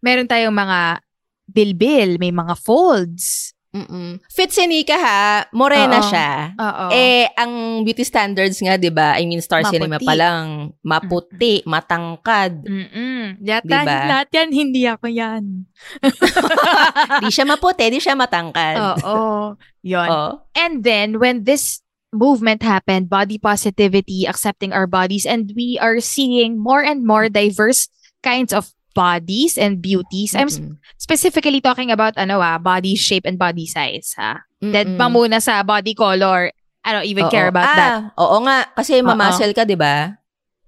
meron 0.01 0.29
tayong 0.29 0.57
mga 0.57 1.05
bilbil, 1.49 2.17
may 2.21 2.33
mga 2.33 2.57
folds. 2.57 3.53
Mm-mm. 3.69 4.17
Fit 4.33 4.49
si 4.49 4.65
Nika 4.65 4.97
ha, 4.97 5.45
morena 5.53 6.01
Oo. 6.01 6.09
siya. 6.09 6.57
Oo. 6.57 6.87
Eh, 6.89 7.29
ang 7.37 7.85
beauty 7.85 8.01
standards 8.01 8.57
nga, 8.65 8.81
di 8.81 8.89
ba? 8.89 9.21
I 9.21 9.29
mean, 9.29 9.45
Star 9.45 9.61
Cinema 9.69 10.01
Maputi. 10.01 10.09
pa 10.09 10.15
lang. 10.17 10.73
Maputi, 10.81 11.55
matangkad. 11.69 12.65
Mm-mm. 12.65 13.45
Yata, 13.45 13.85
Diba? 13.85 14.09
lahat 14.09 14.29
yan, 14.33 14.49
hindi 14.57 14.89
ako 14.89 15.07
yan. 15.13 15.69
di 17.23 17.29
siya 17.29 17.45
maputi, 17.45 17.85
di 17.93 18.01
siya 18.01 18.17
matangkad. 18.17 19.05
Oo. 19.05 19.53
Yun. 19.85 20.09
Oh. 20.09 20.33
And 20.57 20.81
then, 20.81 21.21
when 21.21 21.45
this 21.45 21.85
movement 22.09 22.65
happened, 22.65 23.13
body 23.13 23.37
positivity, 23.37 24.25
accepting 24.25 24.73
our 24.73 24.89
bodies, 24.89 25.29
and 25.29 25.53
we 25.53 25.77
are 25.77 26.01
seeing 26.01 26.57
more 26.57 26.81
and 26.81 27.05
more 27.05 27.29
diverse 27.29 27.93
kinds 28.25 28.57
of 28.57 28.73
bodies 28.99 29.55
and 29.55 29.79
beauties. 29.79 30.35
I'm 30.35 30.51
Mm-mm. 30.51 30.83
specifically 30.99 31.63
talking 31.63 31.95
about 31.95 32.19
ano 32.19 32.43
ah, 32.43 32.59
body 32.59 32.99
shape 32.99 33.23
and 33.31 33.39
body 33.39 33.71
size 33.71 34.19
ha. 34.19 34.43
Dead 34.59 34.91
Mm-mm. 34.91 34.99
pa 34.99 35.07
muna 35.07 35.39
sa 35.39 35.63
body 35.63 35.95
color. 35.95 36.51
I 36.83 36.91
don't 36.91 37.07
even 37.07 37.31
Oo. 37.31 37.33
care 37.33 37.47
about 37.47 37.71
ah, 37.71 37.79
that. 37.79 37.91
Oo 38.19 38.43
nga, 38.43 38.67
kasi 38.75 38.99
mamuscle 38.99 39.55
ka, 39.55 39.63
di 39.63 39.79
ba? 39.79 40.19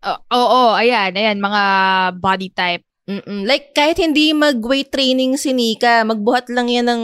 O- 0.07 0.23
Oo, 0.31 0.63
ayan, 0.79 1.17
ayan, 1.17 1.43
mga 1.43 1.63
body 2.23 2.49
type. 2.55 2.85
Mm-mm. 3.11 3.43
Like, 3.49 3.75
kahit 3.75 3.99
hindi 3.99 4.31
mag-weight 4.31 4.95
training 4.95 5.35
si 5.35 5.51
Nika, 5.51 6.07
magbuhat 6.07 6.47
lang 6.53 6.71
yan 6.71 6.87
ng 6.87 7.03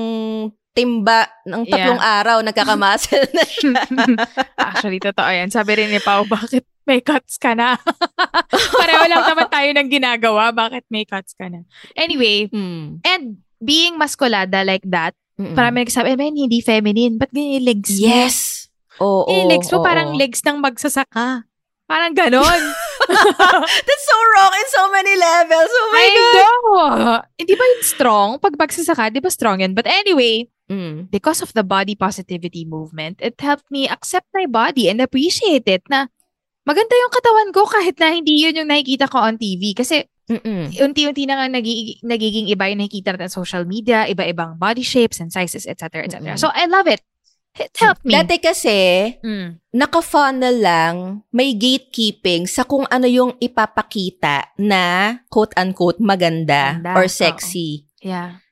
timba 0.76 1.24
ng 1.48 1.64
tatlong 1.64 1.96
araw, 1.96 2.44
nagkakamuscle 2.44 3.24
na 3.32 3.44
siya. 3.48 3.80
Actually, 4.60 5.00
totoo 5.00 5.24
yan. 5.26 5.48
Sabi 5.48 5.72
rin 5.72 5.88
ni 5.88 5.96
Pao, 5.98 6.28
bakit 6.28 6.68
may 6.84 7.00
cuts 7.00 7.40
ka 7.40 7.56
na? 7.56 7.80
Pareho 8.80 9.08
lang 9.08 9.24
naman 9.24 9.48
tayo 9.48 9.68
ng 9.72 9.88
ginagawa. 9.88 10.52
Bakit 10.52 10.84
may 10.92 11.08
cuts 11.08 11.32
ka 11.32 11.48
na? 11.48 11.64
Anyway, 11.96 12.52
Mm. 12.52 13.00
and 13.02 13.40
being 13.56 13.96
maskulada 13.96 14.60
like 14.62 14.84
that, 14.84 15.16
Mm-mm. 15.40 15.56
parang 15.56 15.72
may 15.72 15.88
nagsasabi, 15.88 16.12
eh, 16.12 16.20
man, 16.20 16.36
hindi 16.36 16.60
feminine. 16.60 17.16
Ba't 17.16 17.32
ganyan 17.32 17.64
yung 17.64 17.66
legs 17.66 17.90
mo? 17.90 18.04
Yes! 18.04 18.36
Oo. 19.00 19.28
Eh, 19.28 19.48
legs 19.48 19.72
mo 19.72 19.80
oo. 19.80 19.84
parang 19.84 20.12
legs 20.12 20.44
ng 20.44 20.60
magsasaka. 20.60 21.48
Parang 21.86 22.12
ganon. 22.12 22.60
That's 23.86 24.04
so 24.04 24.16
wrong 24.34 24.52
in 24.52 24.68
so 24.68 24.82
many 24.90 25.14
levels. 25.14 25.70
Oh 25.70 25.88
my 25.94 26.00
I 26.00 26.08
God! 26.10 26.34
know. 26.34 27.16
Hindi 27.38 27.54
ba 27.54 27.64
yun 27.64 27.82
strong? 27.82 28.28
Pag 28.42 28.58
magsasaka, 28.58 29.08
di 29.08 29.22
ba 29.22 29.30
strong 29.30 29.62
yun? 29.62 29.70
But 29.70 29.86
anyway, 29.86 30.50
Mm. 30.66 31.06
because 31.10 31.38
of 31.40 31.54
the 31.54 31.62
body 31.62 31.94
positivity 31.94 32.66
movement, 32.66 33.22
it 33.22 33.38
helped 33.38 33.70
me 33.70 33.86
accept 33.86 34.26
my 34.34 34.50
body 34.50 34.90
and 34.90 34.98
appreciate 34.98 35.62
it 35.66 35.86
na 35.86 36.10
maganda 36.66 36.90
yung 36.90 37.14
katawan 37.14 37.50
ko 37.54 37.70
kahit 37.70 37.94
na 38.02 38.10
hindi 38.10 38.42
yun 38.42 38.58
yung 38.58 38.70
nakikita 38.70 39.06
ko 39.06 39.22
on 39.22 39.38
TV. 39.38 39.70
Kasi 39.72 40.02
Mm-mm. 40.26 40.74
unti-unti 40.74 41.22
na 41.22 41.38
nga 41.38 41.46
nagiging, 41.46 42.02
nagiging 42.02 42.50
iba 42.50 42.66
yung 42.66 42.82
nakikita 42.82 43.14
natin 43.14 43.30
sa 43.30 43.38
social 43.38 43.62
media, 43.62 44.10
iba-ibang 44.10 44.58
body 44.58 44.82
shapes 44.82 45.22
and 45.22 45.30
sizes, 45.30 45.70
etc. 45.70 46.02
etc. 46.02 46.34
Mm-mm. 46.34 46.40
So, 46.42 46.50
I 46.50 46.66
love 46.66 46.90
it. 46.90 46.98
It 47.56 47.70
helped 47.78 48.02
me. 48.02 48.12
Dati 48.12 48.42
kasi, 48.42 48.74
Mm. 49.22 49.62
naka-funnel 49.70 50.56
lang, 50.60 50.94
may 51.30 51.54
gatekeeping 51.54 52.50
sa 52.50 52.66
kung 52.66 52.84
ano 52.90 53.06
yung 53.06 53.38
ipapakita 53.38 54.50
na 54.58 55.14
quote-unquote 55.30 56.02
maganda 56.02 56.82
Maganda, 56.82 56.98
or 56.98 57.06
oo. 57.06 57.08
sexy. 57.08 57.86
Yeah. 58.02 58.42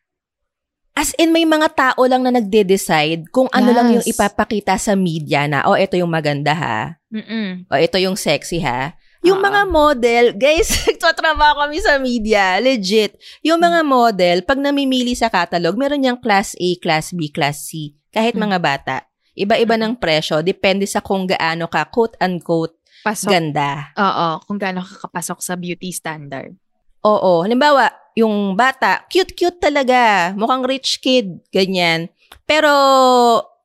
As 0.95 1.11
in, 1.19 1.35
may 1.35 1.43
mga 1.43 1.75
tao 1.75 2.07
lang 2.07 2.23
na 2.23 2.31
nagde-decide 2.31 3.27
kung 3.29 3.51
ano 3.51 3.75
lang 3.75 3.91
yung 3.91 4.07
Yes. 4.07 4.15
ipapakita 4.15 4.79
sa 4.79 4.95
media 4.95 5.51
na, 5.51 5.67
oh, 5.67 5.75
ito 5.75 5.99
yung 5.99 6.09
maganda 6.09 6.55
ha. 6.55 6.95
Mm-mm. 7.11 7.67
O, 7.67 7.75
ito 7.75 7.99
yung 7.99 8.15
sexy 8.15 8.63
ha. 8.63 8.95
Yung 9.21 9.41
Oo. 9.41 9.45
mga 9.45 9.61
model, 9.67 10.25
guys, 10.39 10.71
nagtatrabaho 10.87 11.67
kami 11.67 11.83
sa 11.83 11.99
media, 11.99 12.63
legit. 12.63 13.19
Yung 13.43 13.59
mga 13.59 13.83
model, 13.83 14.37
pag 14.43 14.63
namimili 14.63 15.19
sa 15.19 15.27
catalog, 15.27 15.75
meron 15.75 15.99
niyang 15.99 16.23
class 16.23 16.55
A, 16.55 16.69
class 16.79 17.11
B, 17.11 17.27
class 17.27 17.67
C. 17.67 17.99
Kahit 18.09 18.39
Mm. 18.39 18.47
mga 18.47 18.59
bata. 18.63 18.97
Iba-iba 19.35 19.75
ng 19.75 19.99
presyo, 19.99 20.47
depende 20.47 20.87
sa 20.87 21.03
kung 21.03 21.27
gaano 21.27 21.67
ka, 21.67 21.91
quote-unquote, 21.91 22.79
Pasok. 23.03 23.35
ganda. 23.35 23.91
Oo, 23.99 24.47
kung 24.47 24.63
gaano 24.63 24.79
kakapasok 24.81 25.43
sa 25.43 25.59
beauty 25.59 25.91
standard. 25.91 26.55
Oo. 27.03 27.43
Halimbawa, 27.43 27.91
yung 28.15 28.55
bata, 28.55 29.03
cute-cute 29.11 29.59
talaga. 29.59 30.33
Mukhang 30.35 30.63
rich 30.63 31.03
kid. 31.03 31.43
Ganyan. 31.51 32.09
Pero, 32.47 32.71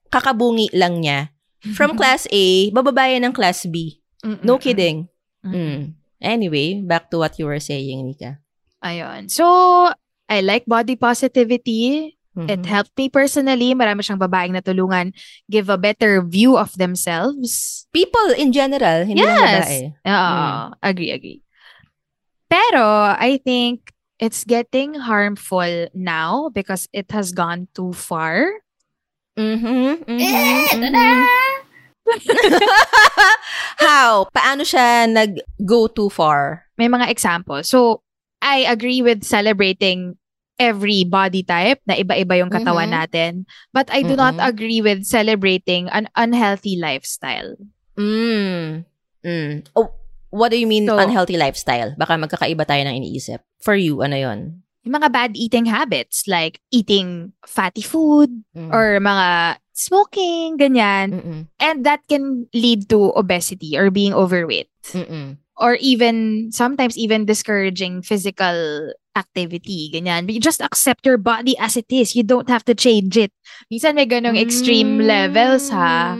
kakabungi 0.09 0.73
lang 0.73 1.01
niya. 1.01 1.29
From 1.75 1.93
class 1.93 2.25
A, 2.31 2.45
bababayan 2.71 3.25
ng 3.25 3.33
class 3.35 3.67
B. 3.69 3.99
No 4.43 4.57
kidding. 4.57 5.07
Mm. 5.43 5.53
Mm. 5.53 5.81
Anyway, 6.19 6.81
back 6.83 7.07
to 7.11 7.19
what 7.19 7.35
you 7.39 7.45
were 7.47 7.61
saying, 7.63 8.03
Nika. 8.03 8.39
Ayun. 8.83 9.31
So, 9.31 9.43
I 10.27 10.39
like 10.43 10.67
body 10.67 10.95
positivity. 10.95 12.15
It 12.39 12.63
Mhm. 12.63 12.71
helped 12.71 12.95
me 12.95 13.11
personally. 13.11 13.75
Marami 13.75 13.99
siyang 13.99 14.21
babaeng 14.21 14.55
natulungan 14.55 15.11
give 15.51 15.67
a 15.67 15.75
better 15.75 16.23
view 16.23 16.55
of 16.55 16.71
themselves. 16.79 17.83
People 17.91 18.31
in 18.31 18.55
general, 18.55 19.03
hindi 19.03 19.19
lang 19.19 19.35
Yes. 19.35 19.67
babae. 19.67 19.81
Oo. 20.07 20.39
Agree, 20.79 21.11
agree. 21.11 21.39
Pero, 22.47 22.83
I 23.19 23.37
think 23.43 23.91
it's 24.19 24.43
getting 24.43 24.95
harmful 24.95 25.87
now 25.95 26.49
because 26.53 26.87
it 26.93 27.11
has 27.11 27.31
gone 27.31 27.67
too 27.73 27.93
far. 27.93 28.51
Mhm. 29.39 30.03
mhm, 30.03 30.19
Eh, 30.19 30.75
mhm. 30.75 30.91
na! 30.91 31.05
How? 33.79 34.27
Paano 34.33 34.63
siya 34.67 35.07
nag-go 35.07 35.87
too 35.87 36.09
far? 36.11 36.65
May 36.77 36.87
mga 36.91 37.07
example. 37.09 37.63
So, 37.63 38.01
I 38.41 38.65
agree 38.67 39.01
with 39.01 39.23
celebrating 39.23 40.17
every 40.59 41.07
body 41.07 41.43
type 41.43 41.79
na 41.87 41.95
iba-iba 41.95 42.35
yung 42.39 42.51
katawan 42.51 42.91
Mhm. 42.91 42.95
natin. 42.99 43.31
But 43.71 43.87
I 43.91 44.03
do 44.03 44.15
not 44.19 44.35
Mm-mm. 44.35 44.43
agree 44.43 44.81
with 44.83 45.07
celebrating 45.07 45.87
an 45.89 46.11
unhealthy 46.19 46.75
lifestyle. 46.75 47.55
Mm. 47.95 48.83
Mm. 49.23 49.55
Oh, 49.75 49.91
what 50.29 50.49
do 50.49 50.57
you 50.57 50.67
mean 50.67 50.87
So- 50.87 50.97
unhealthy 50.97 51.37
lifestyle? 51.37 51.93
Baka 51.97 52.17
magkakaiba 52.17 52.65
tayo 52.65 52.81
ng 52.85 52.95
iniisip. 53.03 53.41
For 53.61 53.75
you, 53.75 54.01
ano 54.01 54.15
yon? 54.15 54.39
Yung 54.87 54.95
mga 54.95 55.11
bad 55.11 55.31
eating 55.35 55.67
habits 55.67 56.23
like 56.25 56.63
eating 56.71 57.35
fatty 57.45 57.83
food 57.83 58.31
Mm. 58.55 58.71
or 58.71 58.97
mga 59.03 59.59
smoking, 59.75 60.55
ganyan. 60.57 61.07
Mm-mm. 61.15 61.41
And 61.59 61.83
that 61.83 62.03
can 62.07 62.47
lead 62.55 62.87
to 62.89 63.11
obesity 63.15 63.75
or 63.77 63.91
being 63.91 64.13
overweight. 64.15 64.71
Mm-mm. 64.95 65.37
Or 65.59 65.75
even, 65.83 66.47
sometimes 66.55 66.95
even 66.95 67.27
discouraging 67.27 68.01
physical 68.01 68.91
activity, 69.19 69.91
ganyan. 69.91 70.23
But 70.23 70.35
you 70.35 70.39
just 70.39 70.63
accept 70.63 71.03
your 71.05 71.19
body 71.19 71.59
as 71.59 71.75
it 71.75 71.91
is. 71.91 72.15
You 72.15 72.23
don't 72.23 72.47
have 72.47 72.63
to 72.71 72.75
change 72.75 73.19
it. 73.19 73.31
Minsan 73.67 73.99
may 73.99 74.07
ganong 74.07 74.39
extreme 74.39 75.03
levels, 75.03 75.67
ha? 75.67 76.15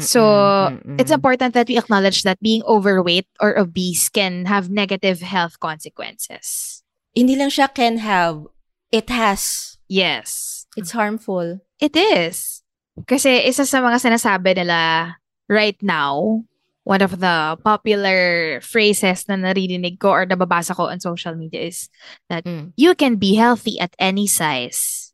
So, 0.00 0.22
mm, 0.22 1.00
It's 1.00 1.10
important 1.10 1.54
that 1.54 1.68
we 1.68 1.78
acknowledge 1.78 2.22
that 2.22 2.40
being 2.40 2.62
overweight 2.64 3.26
or 3.40 3.58
obese 3.58 4.08
can 4.08 4.46
have 4.46 4.70
negative 4.70 5.20
health 5.20 5.58
consequences. 5.60 6.82
Hindi 7.14 7.36
lang 7.36 7.50
siya 7.50 7.72
can 7.72 7.98
have, 7.98 8.46
it 8.92 9.10
has. 9.10 9.76
Yes. 9.88 10.64
It's 10.76 10.92
harmful. 10.92 11.60
It 11.80 11.96
is. 11.96 12.62
Kasi 13.06 13.46
isa 13.46 13.64
sa 13.66 13.80
mga 13.80 13.98
sinasabi 14.02 14.58
nila 14.58 15.14
right 15.48 15.78
now, 15.82 16.42
one 16.84 17.02
of 17.02 17.20
the 17.20 17.56
popular 17.64 18.58
phrases 18.60 19.28
na 19.28 19.36
naririnig 19.36 20.00
ko 20.00 20.10
or 20.10 20.24
nababasa 20.26 20.74
ko 20.74 20.88
on 20.88 21.00
social 21.00 21.34
media 21.36 21.68
is 21.68 21.88
that 22.32 22.44
Mm. 22.44 22.72
you 22.76 22.94
can 22.94 23.16
be 23.16 23.36
healthy 23.36 23.76
at 23.80 23.92
any 24.00 24.26
size. 24.26 25.07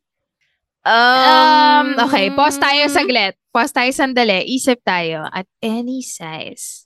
Um, 0.85 1.97
Um, 1.97 2.07
okay, 2.07 2.29
pause 2.29 2.61
tayo 2.61 2.85
saglit. 2.87 3.33
Pause 3.49 3.71
tayo 3.73 3.91
sandali. 3.91 4.45
Isip 4.45 4.85
tayo 4.85 5.25
at 5.33 5.49
any 5.59 6.05
size. 6.05 6.85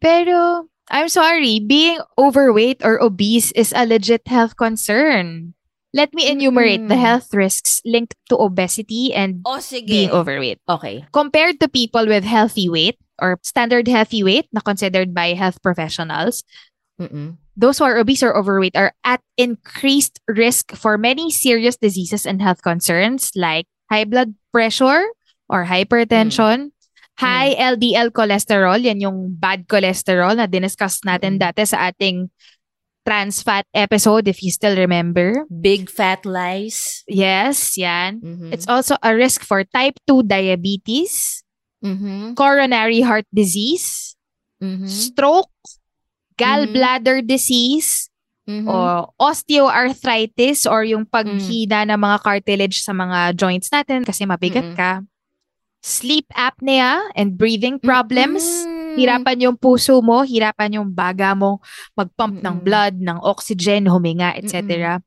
Pero, 0.00 0.68
I'm 0.90 1.08
sorry, 1.08 1.60
being 1.60 2.00
overweight 2.18 2.84
or 2.84 3.00
obese 3.00 3.52
is 3.52 3.72
a 3.72 3.86
legit 3.88 4.28
health 4.28 4.56
concern. 4.56 5.54
Let 5.92 6.14
me 6.14 6.28
enumerate 6.30 6.86
the 6.86 6.94
Mm. 6.94 7.02
health 7.02 7.34
risks 7.34 7.82
linked 7.82 8.14
to 8.30 8.38
obesity 8.38 9.10
and 9.10 9.42
Oh, 9.42 9.58
sige. 9.58 9.88
being 9.90 10.12
overweight. 10.14 10.62
Okay. 10.68 11.02
Compared 11.10 11.58
to 11.58 11.66
people 11.66 12.06
with 12.06 12.22
healthy 12.22 12.68
weight 12.70 12.94
or 13.18 13.40
standard 13.42 13.88
healthy 13.90 14.22
weight 14.22 14.46
na 14.54 14.62
considered 14.62 15.10
by 15.10 15.34
health 15.34 15.58
professionals, 15.64 16.44
Mm-mm. 17.00 17.40
Those 17.60 17.76
who 17.76 17.84
are 17.84 18.00
obese 18.00 18.24
or 18.24 18.32
overweight 18.32 18.72
are 18.72 18.96
at 19.04 19.20
increased 19.36 20.16
risk 20.24 20.72
for 20.72 20.96
many 20.96 21.28
serious 21.28 21.76
diseases 21.76 22.24
and 22.24 22.40
health 22.40 22.64
concerns 22.64 23.28
like 23.36 23.68
high 23.92 24.08
blood 24.08 24.32
pressure 24.48 25.04
or 25.52 25.68
hypertension, 25.68 26.72
high 27.20 27.52
LDL 27.52 28.08
cholesterol, 28.16 28.80
yan 28.80 29.04
yung 29.04 29.36
bad 29.36 29.68
cholesterol 29.68 30.32
na 30.32 30.48
diniscuss 30.48 31.04
natin 31.04 31.36
Mm. 31.36 31.40
dati 31.44 31.62
sa 31.68 31.92
ating 31.92 32.32
trans 33.04 33.44
fat 33.44 33.68
episode 33.76 34.24
if 34.28 34.40
you 34.40 34.48
still 34.48 34.76
remember. 34.76 35.44
Big 35.52 35.90
fat 35.92 36.24
lies. 36.24 37.04
Yes, 37.08 37.76
yan. 37.76 38.20
Mhm. 38.24 38.56
It's 38.56 38.68
also 38.68 38.96
a 39.04 39.12
risk 39.12 39.44
for 39.44 39.64
type 39.68 40.00
2 40.08 40.22
diabetes, 40.24 41.42
Mhm. 41.84 42.36
coronary 42.40 43.00
heart 43.04 43.26
disease, 43.34 44.16
Mhm. 44.62 44.88
stroke, 44.88 45.52
gallbladder 46.40 47.20
disease, 47.20 48.08
Mhm. 48.48 48.66
o 48.66 48.74
osteoarthritis 49.20 50.66
or 50.66 50.82
yung 50.82 51.06
paghina 51.06 51.86
ng 51.86 52.00
mga 52.00 52.16
cartilage 52.18 52.82
sa 52.82 52.90
mga 52.90 53.38
joints 53.38 53.70
natin 53.70 54.02
kasi 54.02 54.26
mabigat 54.26 54.74
Mm-mm. 54.74 54.78
ka. 54.78 55.06
Sleep 55.80 56.26
apnea 56.34 56.98
and 57.14 57.38
breathing 57.38 57.78
problems. 57.78 58.42
Mm. 58.66 58.98
Hirapan 58.98 59.38
yung 59.46 59.56
puso 59.56 60.02
mo, 60.02 60.26
hirapan 60.26 60.82
yung 60.82 60.90
baga 60.90 61.32
mo 61.32 61.62
mag-pump 61.94 62.42
ng 62.42 62.58
Mm-mm. 62.58 62.66
blood, 62.66 62.94
ng 62.98 63.22
oxygen, 63.22 63.86
huminga, 63.86 64.34
etc. 64.34 64.98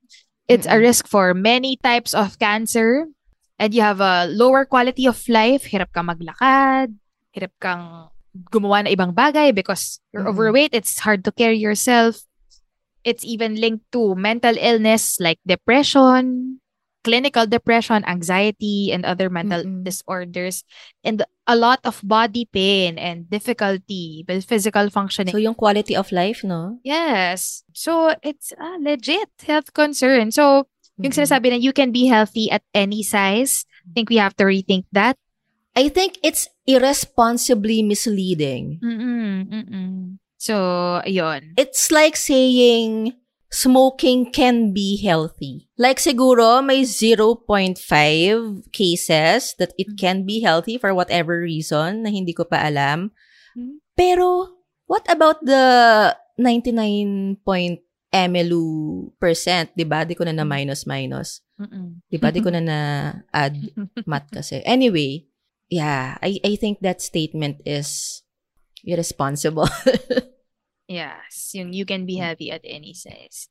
It's 0.47 0.65
a 0.65 0.79
risk 0.79 1.05
for 1.05 1.35
many 1.35 1.75
types 1.77 2.15
of 2.15 2.39
cancer 2.39 3.11
and 3.59 3.75
you 3.75 3.83
have 3.83 3.99
a 3.99 4.25
lower 4.31 4.63
quality 4.63 5.03
of 5.05 5.19
life. 5.27 5.67
Hirap 5.67 5.91
kang 5.91 6.07
maglakad, 6.07 6.95
hirap 7.35 7.53
kang 7.59 8.12
gumawa 8.33 8.85
ng 8.85 8.93
ibang 8.93 9.13
bagay 9.13 9.53
because 9.53 10.01
you're 10.11 10.23
Mm-mm. 10.25 10.33
overweight. 10.33 10.73
It's 10.73 10.99
hard 10.99 11.23
to 11.25 11.31
carry 11.31 11.57
yourself. 11.57 12.21
It's 13.03 13.25
even 13.25 13.59
linked 13.59 13.91
to 13.91 14.15
mental 14.15 14.55
illness 14.57 15.19
like 15.19 15.39
depression, 15.45 16.59
clinical 17.03 17.45
depression, 17.45 18.03
anxiety, 18.07 18.91
and 18.91 19.03
other 19.05 19.29
mental 19.29 19.63
Mm-mm. 19.63 19.83
disorders, 19.83 20.63
and 21.03 21.21
a 21.45 21.55
lot 21.55 21.83
of 21.83 21.99
body 22.01 22.47
pain 22.47 22.97
and 22.97 23.29
difficulty 23.29 24.23
with 24.27 24.45
physical 24.45 24.89
functioning. 24.89 25.35
So, 25.35 25.43
yung 25.43 25.59
quality 25.59 25.95
of 25.95 26.11
life, 26.15 26.43
no? 26.47 26.79
Yes. 26.83 27.63
So, 27.73 28.15
it's 28.23 28.53
a 28.55 28.79
legit 28.79 29.29
health 29.43 29.73
concern. 29.75 30.31
So, 30.31 30.71
yung 30.95 31.11
Mhm. 31.11 31.27
sinasabi 31.27 31.51
na 31.51 31.59
you 31.59 31.75
can 31.75 31.91
be 31.91 32.07
healthy 32.07 32.47
at 32.47 32.63
any 32.71 33.03
size, 33.03 33.67
I 33.83 33.91
think 33.91 34.07
we 34.07 34.15
have 34.15 34.39
to 34.39 34.47
rethink 34.47 34.87
that. 34.95 35.19
I 35.75 35.89
think 35.89 36.21
it's 36.23 36.47
irresponsibly 36.65 37.83
misleading. 37.83 38.79
Mm-mm, 38.83 39.49
mm-mm. 39.49 40.17
So, 40.37 40.55
ayun. 41.07 41.55
It's 41.55 41.91
like 41.91 42.15
saying 42.15 43.15
smoking 43.53 44.33
can 44.33 44.73
be 44.73 44.97
healthy. 44.97 45.69
Like 45.77 46.01
siguro 46.01 46.65
may 46.65 46.83
0.5 46.83 47.77
cases 48.73 49.55
that 49.61 49.71
it 49.77 49.93
can 49.95 50.25
be 50.25 50.41
healthy 50.41 50.81
for 50.81 50.91
whatever 50.91 51.37
reason 51.39 52.03
na 52.03 52.09
hindi 52.09 52.33
ko 52.33 52.49
pa 52.49 52.65
alam. 52.65 53.13
Hmm. 53.53 53.77
Pero 53.93 54.57
what 54.89 55.05
about 55.05 55.45
the 55.45 56.11
99 56.41 57.37
point 57.45 57.79
MLU 58.13 59.09
percent, 59.17 59.73
'di 59.73 59.85
ba? 59.89 60.05
Di 60.05 60.13
ko 60.13 60.21
na 60.21 60.33
na 60.33 60.45
minus 60.45 60.85
minus. 60.85 61.41
Mm-mm. 61.57 62.01
'Di 62.09 62.17
ba? 62.21 62.29
Di 62.29 62.45
ko 62.45 62.53
na 62.53 62.61
na 62.69 62.79
add 63.33 63.57
math 64.09 64.29
kasi. 64.29 64.61
Anyway, 64.65 65.25
yeah, 65.69 66.17
I 66.21 66.39
I 66.43 66.55
think 66.55 66.79
that 66.81 67.01
statement 67.01 67.61
is 67.65 68.23
irresponsible. 68.83 69.67
Yes. 70.87 71.55
Yung 71.55 71.71
you 71.73 71.85
can 71.87 72.05
be 72.05 72.19
healthy 72.19 72.51
at 72.51 72.61
any 72.67 72.93
size. 72.93 73.47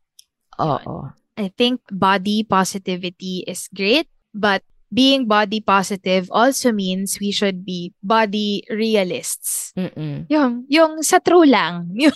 Oo. 0.60 1.10
I 1.34 1.48
think 1.48 1.80
body 1.88 2.44
positivity 2.44 3.40
is 3.48 3.72
great, 3.72 4.06
but 4.36 4.60
being 4.92 5.24
body 5.24 5.64
positive 5.64 6.28
also 6.28 6.70
means 6.70 7.16
we 7.16 7.32
should 7.32 7.64
be 7.64 7.96
body 8.04 8.60
realists. 8.68 9.72
Mm-mm. 9.72 10.28
Yung, 10.28 10.68
yung 10.68 11.00
sa 11.00 11.18
true 11.24 11.48
lang. 11.48 11.88
Yung, 11.96 12.12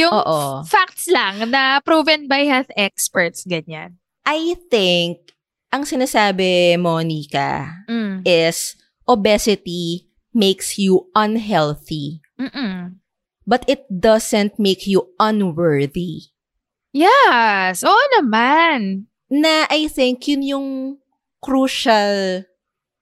yung 0.00 0.12
Oo. 0.16 0.64
facts 0.64 1.04
lang 1.12 1.52
na 1.52 1.84
proven 1.84 2.24
by 2.24 2.48
health 2.48 2.72
experts, 2.80 3.44
ganyan. 3.44 4.00
I 4.24 4.56
think 4.72 5.36
ang 5.68 5.84
sinasabi 5.84 6.80
mo, 6.80 6.96
Nika, 7.04 7.84
Mm. 7.92 8.24
is 8.24 8.72
obesity 9.08 10.10
makes 10.34 10.78
you 10.78 11.08
unhealthy, 11.14 12.20
Mm-mm. 12.38 12.98
but 13.46 13.64
it 13.66 13.86
doesn't 13.88 14.58
make 14.58 14.86
you 14.86 15.08
unworthy. 15.18 16.30
Yes. 16.92 17.84
Oo 17.84 18.04
naman. 18.20 19.08
Na 19.28 19.66
I 19.68 19.88
think 19.88 20.24
yun 20.28 20.42
yung 20.42 20.68
crucial 21.42 22.44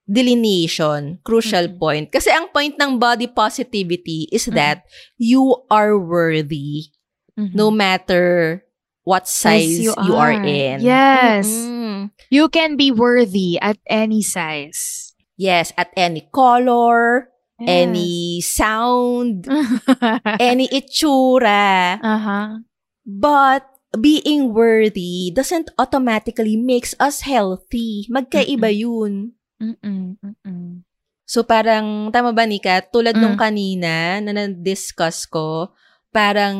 delineation, 0.04 1.18
crucial 1.24 1.68
Mm-mm. 1.68 1.78
point. 1.80 2.06
Kasi 2.12 2.28
ang 2.28 2.52
point 2.52 2.76
ng 2.76 2.98
body 3.00 3.26
positivity 3.26 4.28
is 4.28 4.44
Mm-mm. 4.46 4.56
that 4.56 4.84
you 5.16 5.64
are 5.72 5.96
worthy 5.96 6.92
Mhm. 7.34 7.54
no 7.56 7.70
matter 7.70 8.62
what 9.02 9.26
size 9.26 9.80
you, 9.80 9.92
are. 9.96 10.32
in. 10.32 10.80
Yes. 10.80 11.48
Mm-mm. 11.48 12.10
You 12.30 12.48
can 12.48 12.76
be 12.76 12.90
worthy 12.90 13.58
at 13.60 13.76
any 13.88 14.22
size. 14.22 15.13
Yes, 15.36 15.74
at 15.74 15.90
any 15.96 16.26
color, 16.30 17.30
Yes. 17.54 17.70
any 17.86 18.14
sound, 18.42 19.46
any 20.42 20.66
itsura. 20.68 22.02
uh-huh. 22.02 22.66
But 23.06 23.62
being 23.94 24.50
worthy 24.50 25.30
doesn't 25.30 25.70
automatically 25.78 26.58
makes 26.58 26.98
us 26.98 27.22
healthy. 27.22 28.10
Magkaiba 28.10 28.74
yun. 28.74 29.38
Mm-mm. 29.62 30.18
Mm-mm. 30.18 30.82
So 31.24 31.46
parang, 31.46 32.10
tama 32.10 32.34
ba 32.34 32.42
Nika? 32.42 32.82
Tulad 32.90 33.14
nung 33.16 33.38
Mm. 33.38 33.42
kanina 33.46 33.94
na 34.18 34.30
na-discuss 34.34 35.30
ko, 35.30 35.70
parang 36.10 36.58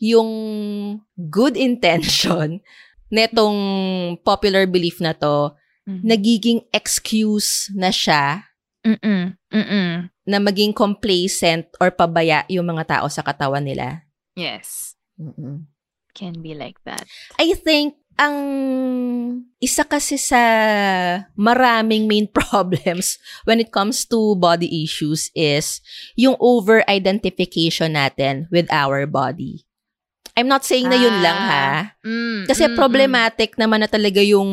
yung 0.00 0.30
good 1.28 1.60
intention 1.60 2.58
netong 3.14 3.60
popular 4.24 4.64
belief 4.64 4.96
na 4.98 5.12
to, 5.12 5.52
Mhm. 5.82 6.02
nagiging 6.06 6.60
excuse 6.70 7.66
na 7.74 7.90
siya 7.90 8.46
Mm-mm. 8.86 9.34
Mm-mm. 9.50 10.10
na 10.26 10.38
maging 10.38 10.74
complacent 10.74 11.66
or 11.82 11.90
pabaya 11.90 12.46
yung 12.50 12.66
mga 12.66 12.98
tao 12.98 13.06
sa 13.10 13.22
katawan 13.22 13.62
nila. 13.62 14.06
Yes. 14.34 14.94
Can 16.14 16.34
be 16.42 16.54
like 16.54 16.78
that. 16.86 17.06
I 17.38 17.54
think 17.54 17.94
ang 18.20 18.36
isa 19.62 19.82
kasi 19.88 20.20
sa 20.20 20.40
maraming 21.38 22.04
main 22.04 22.28
problems 22.38 23.16
when 23.48 23.58
it 23.62 23.72
comes 23.72 24.04
to 24.04 24.36
body 24.36 24.68
issues 24.84 25.30
is 25.32 25.80
yung 26.18 26.36
over-identification 26.38 27.96
natin 27.96 28.46
with 28.52 28.68
our 28.70 29.06
body. 29.08 29.64
I'm 30.32 30.48
not 30.48 30.64
saying 30.64 30.88
na 30.88 30.96
yun 30.96 31.20
lang 31.20 31.38
ha. 31.38 31.66
Mm, 32.00 32.48
Kasi 32.48 32.64
mm, 32.64 32.72
problematic 32.72 33.60
naman 33.60 33.84
na 33.84 33.88
talaga 33.88 34.24
yung 34.24 34.48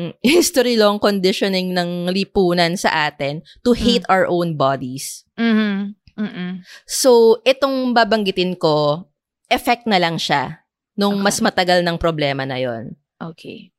history 0.22 0.78
long 0.78 1.02
conditioning 1.02 1.74
ng 1.74 2.06
lipunan 2.08 2.78
sa 2.78 3.10
atin 3.10 3.42
to 3.66 3.74
hate 3.74 4.06
our 4.06 4.30
own 4.30 4.54
bodies. 4.54 5.26
mm. 5.34 5.42
Mhm. 5.42 5.74
Mm-mm. 6.14 6.62
So, 6.86 7.42
itong 7.42 7.90
babanggitin 7.90 8.54
ko, 8.54 9.02
effect 9.50 9.82
na 9.90 9.98
lang 9.98 10.14
siya 10.14 10.62
nung 10.94 11.18
Okay. 11.18 11.26
mas 11.26 11.42
matagal 11.42 11.82
ng 11.82 11.98
problema 11.98 12.46
na 12.46 12.62
yon. 12.62 12.94
Okay. 13.18 13.74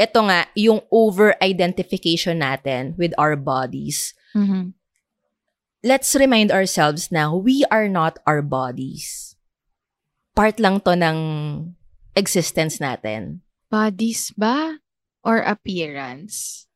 Ito 0.00 0.24
nga, 0.24 0.48
yung 0.56 0.80
over-identification 0.88 2.40
natin 2.40 2.96
with 2.96 3.12
our 3.20 3.36
bodies. 3.36 4.16
Mhm. 4.32 4.72
Let's 5.84 6.16
remind 6.16 6.48
ourselves 6.48 7.12
na 7.12 7.28
we 7.36 7.68
are 7.68 7.84
not 7.84 8.16
our 8.24 8.40
bodies. 8.40 9.27
Part 10.38 10.62
lang 10.62 10.78
to 10.86 10.94
ng 10.94 11.18
existence 12.14 12.78
natin. 12.78 13.42
Bodies 13.66 14.30
ba? 14.38 14.78
Or 15.26 15.42
appearance? 15.42 16.70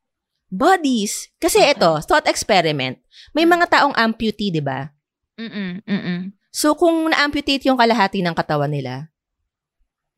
Bodies. 0.50 1.30
Kasi 1.38 1.62
Okay. 1.62 1.78
ito, 1.78 2.02
thought 2.02 2.26
experiment. 2.26 2.98
May 3.30 3.46
mga 3.46 3.70
taong 3.70 3.94
amputee, 3.94 4.50
di 4.50 4.58
ba? 4.58 4.90
Mm-mm. 5.38 5.78
Mm-mm. 5.86 6.34
So, 6.50 6.74
kung 6.74 7.06
na-amputate 7.14 7.62
yung 7.70 7.78
kalahati 7.78 8.18
ng 8.18 8.34
katawan 8.34 8.74
nila, 8.74 9.14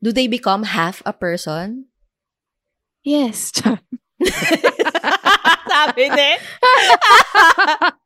do 0.01 0.09
they 0.09 0.25
become 0.25 0.65
half 0.65 1.05
a 1.05 1.13
person? 1.13 1.85
Yes. 3.05 3.53
Sabi 5.71 6.09
ni. 6.09 6.29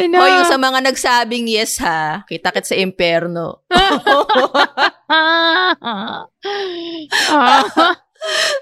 Ina. 0.00 0.18
O 0.18 0.24
yung 0.26 0.48
sa 0.48 0.56
mga 0.56 0.80
nagsabing 0.82 1.46
yes 1.46 1.78
ha, 1.78 2.24
kita-kit 2.26 2.66
sa 2.66 2.74
imperno. 2.74 3.62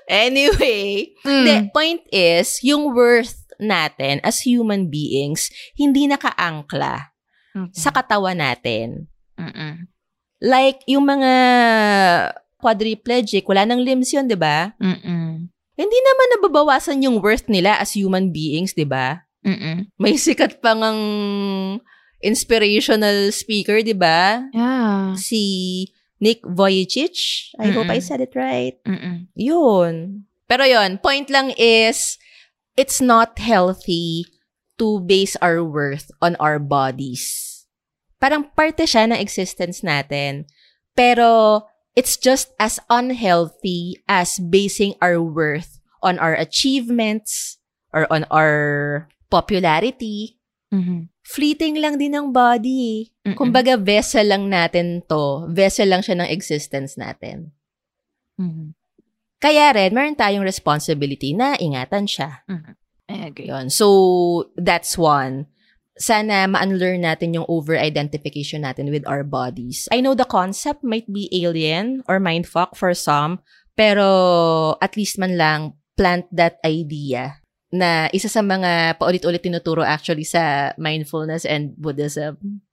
Anyway, 0.07 1.13
Mm. 1.27 1.45
the 1.45 1.57
point 1.75 2.03
is, 2.09 2.63
yung 2.63 2.95
worth 2.95 3.35
natin 3.59 4.23
as 4.23 4.47
human 4.47 4.87
beings, 4.87 5.51
hindi 5.75 6.07
nakaangkla 6.07 7.11
Mm-mm. 7.59 7.75
sa 7.75 7.91
katawan 7.91 8.39
natin. 8.39 9.11
Mm-mm. 9.35 9.91
Like, 10.39 10.87
yung 10.87 11.05
mga 11.05 11.33
quadriplegic, 12.57 13.43
wala 13.51 13.67
nang 13.67 13.83
limbs 13.83 14.15
yun, 14.15 14.31
di 14.31 14.39
ba? 14.39 14.73
Hindi 15.75 15.99
naman 15.99 16.27
nababawasan 16.39 17.03
yung 17.03 17.19
worth 17.19 17.51
nila 17.51 17.79
as 17.79 17.95
human 17.95 18.31
beings, 18.31 18.75
di 18.75 18.87
ba? 18.87 19.27
Mm-mm. 19.47 19.91
May 19.99 20.19
sikat 20.19 20.59
pang 20.59 20.83
ang 20.83 21.01
inspirational 22.23 23.31
speaker, 23.31 23.79
di 23.83 23.95
ba? 23.95 24.43
Yeah. 24.51 25.15
Si 25.15 25.87
Nick 26.19 26.43
Vujicic. 26.43 27.15
I 27.59 27.71
hope 27.71 27.87
I 27.87 28.03
Mm-mm. 28.03 28.07
said 28.07 28.21
it 28.21 28.35
right. 28.35 28.75
Mm-mm. 28.83 29.31
Yun. 29.39 30.27
Pero 30.51 30.65
yun, 30.67 30.99
point 30.99 31.31
lang 31.31 31.55
is, 31.55 32.19
it's 32.75 32.99
not 32.99 33.39
healthy 33.39 34.27
to 34.79 34.99
base 35.05 35.37
our 35.39 35.63
worth 35.63 36.11
on 36.23 36.35
our 36.43 36.59
bodies. 36.59 37.67
Parang 38.19 38.51
parte 38.57 38.83
siya 38.83 39.07
ng 39.07 39.21
existence 39.21 39.87
natin. 39.87 40.51
Pero, 40.99 41.63
it's 41.95 42.19
just 42.19 42.55
as 42.59 42.79
unhealthy 42.91 43.99
as 44.07 44.39
basing 44.39 44.95
our 45.03 45.23
worth 45.23 45.79
on 46.03 46.19
our 46.19 46.35
achievements 46.35 47.59
or 47.95 48.07
on 48.11 48.23
our 48.31 49.07
popularity. 49.29 50.41
Mhm. 50.69 51.09
Fleeting 51.25 51.81
lang 51.81 51.97
din 52.01 52.13
ng 52.17 52.33
body. 52.33 53.09
Mm-mm. 53.25 53.37
Kumbaga, 53.37 53.77
vessel 53.77 54.29
lang 54.29 54.49
natin 54.49 55.05
to. 55.05 55.49
Vessel 55.53 55.89
lang 55.89 56.01
siya 56.05 56.25
ng 56.25 56.29
existence 56.29 56.97
natin. 56.97 57.53
Mhm. 58.41 58.77
Kaya 59.39 59.71
rin, 59.73 59.95
meron 59.95 60.19
tayong 60.19 60.45
responsibility 60.45 61.33
na 61.33 61.55
ingatan 61.57 62.09
siya. 62.09 62.43
Mhm. 62.49 62.73
I 63.09 63.17
agree. 63.33 63.49
Yun. 63.49 63.73
So, 63.73 63.87
that's 64.57 65.01
one. 65.01 65.49
Sana 65.99 66.45
ma-unlearn 66.47 67.03
natin 67.03 67.35
yung 67.35 67.49
over-identification 67.49 68.63
natin 68.63 68.93
with 68.93 69.03
our 69.09 69.25
bodies. 69.25 69.89
I 69.89 70.05
know 70.05 70.13
the 70.13 70.29
concept 70.29 70.85
might 70.85 71.09
be 71.09 71.33
alien 71.33 72.05
or 72.07 72.21
mindfuck 72.21 72.77
for 72.77 72.93
some, 72.93 73.41
pero 73.75 74.77
at 74.79 74.95
least 74.95 75.17
man 75.17 75.41
lang 75.41 75.61
plant 75.99 76.31
that 76.31 76.63
idea 76.63 77.43
na 77.69 78.09
isa 78.17 78.29
sa 78.33 78.41
mga 78.41 78.97
paulit-ulit 78.97 79.45
tinuturo 79.45 79.85
actually 79.85 80.25
sa 80.25 80.73
mindfulness 80.81 81.45
and 81.45 81.77
Buddhism. 81.77 82.65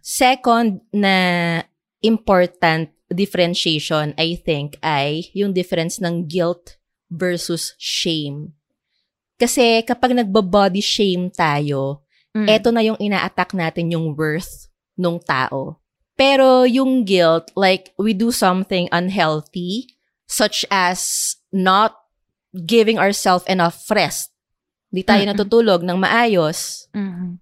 Second 0.00 0.80
na 0.92 1.60
important 2.00 2.92
differentiation, 3.10 4.16
I 4.16 4.38
think, 4.38 4.80
ay 4.80 5.28
yung 5.36 5.52
difference 5.52 6.00
ng 6.00 6.30
guilt 6.30 6.78
versus 7.10 7.74
shame. 7.76 8.54
Kasi 9.36 9.82
kapag 9.84 10.14
nagba-body 10.16 10.80
shame 10.80 11.28
tayo, 11.32 12.04
Mm. 12.30 12.46
eto 12.46 12.70
na 12.70 12.78
yung 12.86 12.94
ina-attack 13.02 13.58
natin 13.58 13.90
yung 13.90 14.14
worth 14.14 14.70
nung 14.94 15.18
tao. 15.18 15.82
Pero 16.14 16.62
yung 16.62 17.02
guilt, 17.02 17.50
like 17.58 17.90
we 17.98 18.14
do 18.14 18.30
something 18.30 18.86
unhealthy, 18.94 19.98
such 20.30 20.62
as 20.70 21.34
not 21.50 21.99
giving 22.54 22.98
ourselves 22.98 23.46
enough 23.46 23.86
rest. 23.90 24.34
Di 24.90 25.06
tayo 25.06 25.22
Mm-mm. 25.22 25.30
natutulog 25.34 25.86
ng 25.86 25.98
maayos. 25.98 26.90
Mhm. 26.90 27.38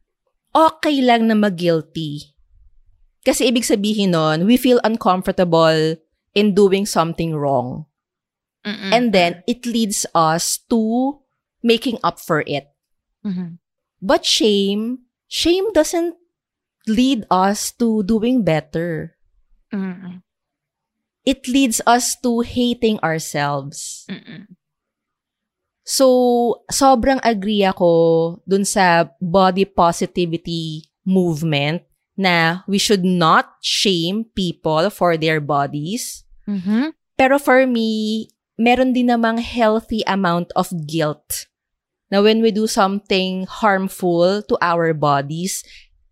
Okay 0.53 1.01
lang 1.01 1.29
na 1.29 1.37
mag-guilty. 1.37 2.35
Kasi 3.25 3.49
ibig 3.49 3.65
sabihin 3.65 4.13
nun, 4.13 4.45
we 4.49 4.57
feel 4.57 4.81
uncomfortable 4.85 5.97
in 6.33 6.53
doing 6.57 6.85
something 6.85 7.37
wrong. 7.37 7.85
Mm-mm. 8.65 8.93
And 8.93 9.13
then, 9.13 9.45
it 9.47 9.65
leads 9.65 10.05
us 10.13 10.61
to 10.69 11.21
making 11.63 12.01
up 12.05 12.21
for 12.21 12.45
it. 12.45 12.69
Mhm. 13.25 13.61
But 14.01 14.25
shame, 14.25 15.09
shame 15.29 15.73
doesn't 15.73 16.17
lead 16.89 17.25
us 17.31 17.73
to 17.81 18.03
doing 18.05 18.43
better. 18.45 19.17
Mm-mm. 19.73 20.25
It 21.29 21.45
leads 21.49 21.81
us 21.85 22.17
to 22.25 22.41
hating 22.41 22.99
ourselves. 23.05 24.09
Mm-mm. 24.09 24.49
So, 25.89 26.69
sobrang 26.69 27.17
agree 27.25 27.65
ako 27.65 27.89
dun 28.45 28.69
sa 28.69 29.09
body 29.25 29.65
positivity 29.65 30.85
movement 31.09 31.81
na 32.13 32.61
we 32.69 32.77
should 32.77 33.09
not 33.09 33.57
shame 33.65 34.29
people 34.37 34.93
for 34.93 35.17
their 35.17 35.41
bodies. 35.41 36.29
Mhm. 36.45 36.93
Pero 37.17 37.41
for 37.41 37.65
me, 37.65 38.29
meron 38.61 38.93
din 38.93 39.09
namang 39.09 39.41
healthy 39.41 40.05
amount 40.05 40.53
of 40.53 40.69
guilt 40.85 41.49
na 42.13 42.21
when 42.21 42.45
we 42.45 42.53
do 42.53 42.69
something 42.69 43.49
harmful 43.49 44.45
to 44.45 44.61
our 44.61 44.93
bodies, 44.93 45.65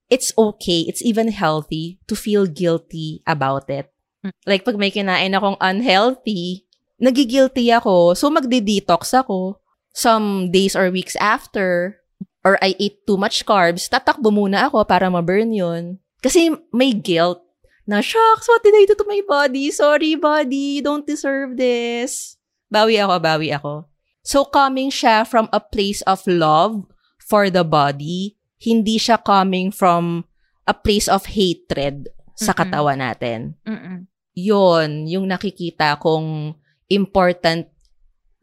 it's 0.08 0.32
okay, 0.38 0.88
it's 0.88 1.04
even 1.04 1.28
healthy 1.28 2.00
to 2.08 2.14
feel 2.16 2.46
guilty 2.46 3.20
about 3.26 3.68
it. 3.68 3.90
Mm. 4.24 4.32
Like 4.46 4.64
pag 4.64 4.78
may 4.80 4.92
kinain 4.92 5.36
akong 5.36 5.58
unhealthy, 5.60 6.64
nagigilty 6.96 7.72
ako, 7.72 8.14
so 8.14 8.30
magde-detox 8.32 9.12
ako. 9.12 9.60
Some 9.96 10.52
days 10.52 10.76
or 10.76 10.92
weeks 10.92 11.16
after, 11.16 11.96
or 12.44 12.60
I 12.60 12.76
eat 12.76 13.08
too 13.08 13.16
much 13.16 13.48
carbs, 13.48 13.88
tatakbo 13.88 14.28
muna 14.28 14.68
ako 14.68 14.84
para 14.84 15.08
ma-burn 15.08 15.56
yun. 15.56 15.96
Kasi 16.20 16.52
may 16.68 16.92
guilt 16.92 17.40
na, 17.88 18.04
shucks, 18.04 18.44
what 18.44 18.60
did 18.60 18.76
I 18.76 18.84
do 18.84 18.92
to 18.92 19.08
my 19.08 19.24
body? 19.24 19.72
Sorry, 19.72 20.20
body, 20.20 20.78
you 20.78 20.84
don't 20.84 21.08
deserve 21.08 21.56
this. 21.56 22.36
Bawi 22.68 23.00
ako, 23.00 23.16
bawi 23.24 23.56
ako. 23.56 23.88
So, 24.26 24.44
coming 24.44 24.92
siya 24.92 25.22
from 25.24 25.48
a 25.54 25.62
place 25.62 26.02
of 26.02 26.20
love 26.26 26.82
for 27.22 27.48
the 27.48 27.62
body, 27.62 28.36
hindi 28.58 28.98
siya 28.98 29.22
coming 29.22 29.70
from 29.70 30.26
a 30.66 30.74
place 30.74 31.06
of 31.06 31.30
hatred 31.30 32.10
sa 32.34 32.52
Mm-mm. 32.52 32.58
katawan 32.58 33.00
natin. 33.00 33.54
Mm-mm. 33.64 34.10
yon 34.36 35.08
yung 35.08 35.24
nakikita 35.24 35.96
kong 35.96 36.52
important 36.92 37.72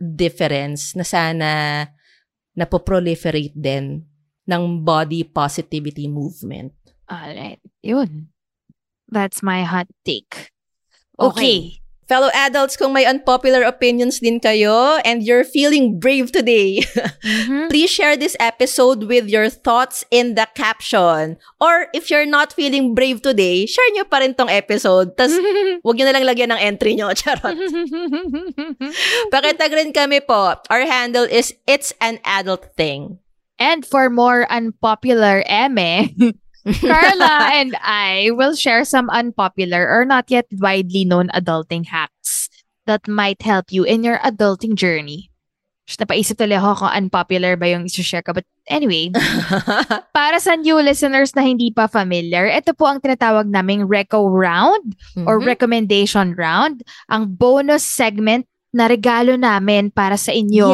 difference 0.04 0.92
na 1.00 1.08
sana 1.08 1.50
napoproliferate 2.54 3.56
din 3.56 4.04
ng 4.44 4.64
body 4.84 5.24
positivity 5.24 6.12
movement. 6.12 6.76
Alright. 7.08 7.64
Yun. 7.80 8.28
That's 9.08 9.40
my 9.40 9.64
hot 9.64 9.88
take. 10.04 10.52
Okay. 11.16 11.83
Fellow 12.06 12.28
adults, 12.36 12.76
kung 12.76 12.92
may 12.92 13.08
unpopular 13.08 13.64
opinions 13.64 14.20
din 14.20 14.40
kayo 14.40 15.00
and 15.04 15.24
you're 15.24 15.48
feeling 15.48 16.00
brave 16.00 16.32
today, 16.32 16.84
Mhm. 17.24 17.72
please 17.72 17.88
share 17.90 18.20
this 18.20 18.36
episode 18.40 19.08
with 19.08 19.32
your 19.32 19.48
thoughts 19.48 20.04
in 20.12 20.36
the 20.36 20.44
caption. 20.54 21.40
Or 21.64 21.88
if 21.96 22.12
you're 22.12 22.28
not 22.28 22.52
feeling 22.52 22.92
brave 22.92 23.24
today, 23.24 23.64
share 23.66 23.88
nyo 23.96 24.04
pa 24.04 24.20
rin 24.20 24.36
tong 24.36 24.52
episode. 24.52 25.16
Tapos, 25.16 25.40
huwag 25.86 25.96
nyo 25.96 26.06
na 26.06 26.16
lang 26.20 26.28
lagyan 26.28 26.52
ng 26.52 26.62
entry 26.62 26.94
nyo. 27.00 27.10
Charot. 27.20 27.56
Pakitag 29.32 29.72
rin 29.74 29.92
kami 29.94 30.20
po. 30.22 30.56
Our 30.70 30.84
handle 30.86 31.26
is 31.26 31.56
It's 31.66 31.94
an 32.04 32.20
Adult 32.24 32.76
Thing. 32.76 33.20
and 33.62 33.86
for 33.86 34.10
more 34.10 34.44
unpopular 34.52 35.40
eme, 35.48 36.10
Carla 36.64 37.52
and 37.54 37.76
I 37.84 38.32
will 38.32 38.56
share 38.56 38.84
some 38.86 39.10
unpopular 39.10 39.84
or 39.88 40.06
not 40.06 40.32
yet 40.32 40.48
widely 40.52 41.04
known 41.04 41.28
adulting 41.36 41.88
hacks 41.88 42.48
that 42.88 43.08
might 43.08 43.42
help 43.44 43.72
you 43.72 43.84
in 43.84 44.04
your 44.04 44.20
adulting 44.20 44.76
journey. 44.76 45.30
Just 45.84 46.00
napaisip 46.00 46.40
tuloy 46.40 46.56
ako 46.56 46.88
kung 46.88 46.96
unpopular 46.96 47.60
ba 47.60 47.68
yung 47.68 47.92
isi-share 47.92 48.24
ka. 48.24 48.32
But 48.32 48.48
anyway, 48.72 49.12
para 50.16 50.40
sa 50.40 50.56
new 50.56 50.80
listeners 50.80 51.36
na 51.36 51.44
hindi 51.44 51.76
pa 51.76 51.92
familiar, 51.92 52.48
ito 52.48 52.72
po 52.72 52.88
ang 52.88 53.04
tinatawag 53.04 53.52
naming 53.52 53.84
Reco 53.84 54.24
Round 54.32 54.96
or 55.28 55.44
Mhm. 55.44 55.46
Recommendation 55.48 56.40
Round, 56.40 56.88
ang 57.12 57.36
bonus 57.36 57.84
segment 57.84 58.48
na 58.72 58.88
regalo 58.88 59.36
namin 59.36 59.92
para 59.92 60.16
sa 60.16 60.32
inyo 60.32 60.72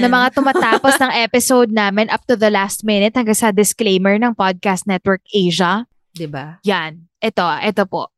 Yan. 0.00 0.08
na 0.08 0.16
mga 0.16 0.28
tumatapos 0.32 0.96
ng 0.96 1.12
episode 1.28 1.70
namin 1.70 2.08
up 2.08 2.24
to 2.24 2.34
the 2.34 2.48
last 2.48 2.82
minute 2.82 3.12
hanggang 3.12 3.36
sa 3.36 3.52
disclaimer 3.52 4.16
ng 4.16 4.32
Podcast 4.32 4.88
Network 4.88 5.20
Asia. 5.28 5.84
Diba? 6.10 6.58
Yan. 6.64 7.04
Ito, 7.20 7.44
ito 7.60 7.84
po. 7.84 8.08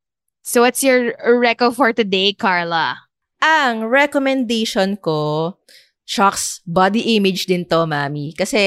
So 0.40 0.62
what's 0.62 0.80
your 0.80 1.12
reco 1.38 1.70
for 1.70 1.90
today, 1.90 2.32
Carla? 2.32 2.98
Ang 3.38 3.86
recommendation 3.86 4.94
ko, 4.96 5.54
shocks, 6.02 6.62
body 6.62 7.18
image 7.18 7.46
din 7.46 7.66
to, 7.66 7.82
mami. 7.84 8.30
Kasi 8.32 8.58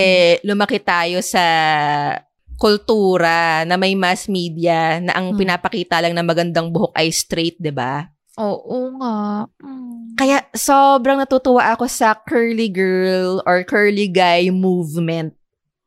lumaki 0.43 0.79
tayo 0.79 1.23
sa 1.23 1.43
kultura 2.55 3.63
na 3.63 3.75
may 3.75 3.95
mass 3.95 4.27
media 4.27 4.99
na 4.99 5.15
ang 5.15 5.35
Hmm. 5.35 5.39
pinapakita 5.39 5.99
lang 5.99 6.15
na 6.15 6.23
magandang 6.23 6.71
buhok 6.71 6.95
ay 6.95 7.11
straight, 7.11 7.59
'di 7.59 7.71
ba? 7.71 8.07
Oo 8.35 8.95
nga. 8.95 9.43
Mm. 9.59 9.84
Kaya 10.15 10.47
sobrang 10.51 11.19
natutuwa 11.19 11.75
ako 11.75 11.85
sa 11.85 12.15
curly 12.15 12.67
girl 12.67 13.43
or 13.43 13.61
curly 13.63 14.07
guy 14.07 14.47
movement. 14.47 15.35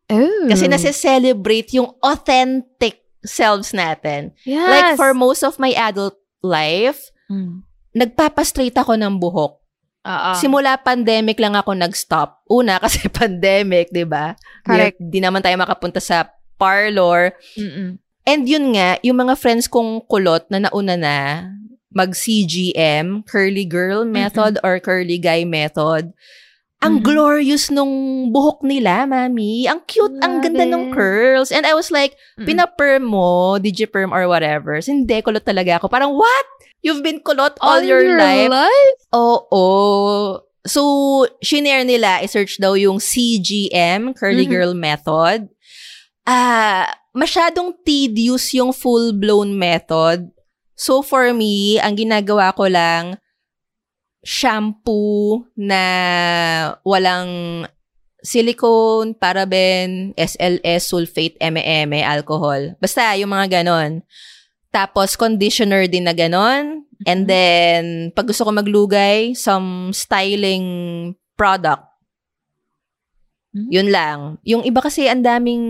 Oh. 0.09 0.49
Kasi 0.49 0.69
nase-celebrate 0.69 1.73
yung 1.73 1.93
authentic 2.01 3.05
selves 3.21 3.73
natin. 3.73 4.33
yes. 4.45 4.65
Like 4.65 4.91
for 4.97 5.13
most 5.13 5.43
of 5.43 5.57
my 5.57 5.73
adult 5.75 6.17
life, 6.41 7.13
Mm. 7.29 7.61
nagpapastraight 7.93 8.73
ako 8.73 8.97
ng 8.97 9.21
buhok. 9.21 9.61
Oo. 10.09 10.31
Simula 10.41 10.81
pandemic 10.81 11.37
lang 11.37 11.53
ako 11.53 11.77
nag-stop. 11.77 12.41
Una, 12.49 12.81
kasi 12.85 13.05
pandemic, 13.13 13.93
di 13.93 14.09
ba? 14.09 14.33
Correct. 14.65 14.97
Di, 14.97 15.19
di 15.19 15.21
naman 15.21 15.45
tayo 15.45 15.53
makapunta 15.61 16.01
sa 16.01 16.25
parlor. 16.57 17.37
Mm-mm. 17.53 18.01
And 18.25 18.43
yun 18.45 18.73
nga, 18.73 18.97
yung 19.01 19.21
mga 19.21 19.37
friends 19.37 19.69
kong 19.69 20.05
kulot 20.05 20.49
na 20.49 20.65
nauna 20.65 20.97
na, 20.97 21.17
mag-CGM, 21.91 23.25
curly 23.27 23.65
girl 23.65 24.05
method 24.05 24.59
or 24.63 24.79
curly 24.79 25.17
guy 25.19 25.45
method, 25.45 26.13
ang 26.79 27.03
Mhm. 27.03 27.05
glorious 27.11 27.75
nung 27.75 28.29
buhok 28.31 28.63
nila, 28.63 29.03
mami. 29.03 29.67
Ang 29.67 29.83
cute, 29.91 30.15
ang 30.23 30.39
Love 30.39 30.43
ganda 30.47 30.63
nung 30.63 30.89
it. 30.89 30.95
curls. 30.95 31.51
And 31.51 31.67
I 31.67 31.75
was 31.75 31.91
like, 31.91 32.15
Mm-mm. 32.39 32.47
pinaperm 32.47 33.03
mo, 33.11 33.59
digiperm 33.59 34.15
or 34.15 34.31
whatever. 34.31 34.79
So, 34.79 34.95
hindi, 34.95 35.19
kulot 35.19 35.43
talaga 35.43 35.83
ako. 35.83 35.91
Parang, 35.91 36.15
what? 36.15 36.47
You've 36.79 37.03
been 37.03 37.19
kulot 37.19 37.59
all, 37.59 37.83
your, 37.83 38.07
life? 38.15 38.95
Oo. 39.11 39.67
So, 40.63 40.83
shinare 41.43 41.83
nila, 41.83 42.23
i-search 42.23 42.63
daw 42.63 42.79
yung 42.79 43.03
CGM, 43.03 44.15
Curly 44.15 44.47
Mhm. 44.47 44.53
Girl 44.53 44.73
Method. 44.79 45.51
Ah, 46.23 46.87
masyadong 47.11 47.75
tedious 47.83 48.55
yung 48.55 48.71
full-blown 48.71 49.59
method. 49.59 50.31
So, 50.79 51.03
for 51.03 51.35
me, 51.35 51.83
ang 51.83 51.99
ginagawa 51.99 52.55
ko 52.55 52.71
lang, 52.71 53.19
shampoo 54.23 55.43
na 55.59 55.83
walang 56.87 57.67
silicone, 58.23 59.19
paraben, 59.19 60.15
SLS, 60.15 60.87
sulfate, 60.91 61.35
ME, 61.43 62.03
alcohol. 62.03 62.79
Basta, 62.79 63.19
yung 63.19 63.35
mga 63.35 63.63
ganon. 63.63 64.07
Tapos, 64.71 65.19
conditioner 65.19 65.91
din 65.91 66.07
na 66.07 66.15
ganon. 66.15 66.87
And 67.07 67.27
Mhm. 67.27 67.31
then, 67.31 67.85
pag 68.15 68.31
gusto 68.31 68.47
ko 68.47 68.55
maglugay, 68.55 69.35
some 69.35 69.91
styling 69.91 71.15
product. 71.35 71.87
Mhm. 73.59 73.69
Yun 73.75 73.89
lang. 73.91 74.19
Yung 74.47 74.63
iba 74.63 74.79
kasi 74.79 75.11
ang 75.11 75.27
daming 75.27 75.65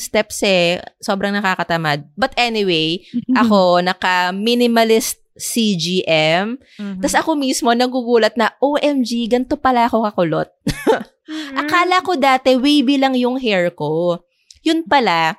steps 0.00 0.40
eh. 0.40 0.80
Sobrang 0.98 1.36
nakakatamad. 1.36 2.08
But 2.16 2.32
anyway, 2.40 3.04
ako, 3.36 3.84
naka-minimalist 3.84 5.20
CGM. 5.34 6.56
Mhm. 6.78 7.02
Tapos 7.02 7.16
ako 7.18 7.30
mismo, 7.36 7.68
nagugulat 7.74 8.38
na, 8.38 8.54
OMG, 8.58 9.28
ganito 9.28 9.60
pala 9.60 9.90
ako 9.90 10.08
kakulot. 10.08 10.48
Mhm. 10.64 11.02
Akala 11.60 12.00
ko 12.00 12.16
dati, 12.16 12.56
wavy 12.56 12.96
lang 12.96 13.12
yung 13.18 13.36
hair 13.36 13.68
ko. 13.72 14.20
Yun 14.64 14.84
pala, 14.88 15.36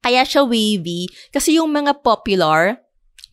kaya 0.00 0.26
siya 0.26 0.42
wavy. 0.42 1.06
Kasi 1.30 1.58
yung 1.58 1.70
mga 1.70 2.02
popular 2.02 2.82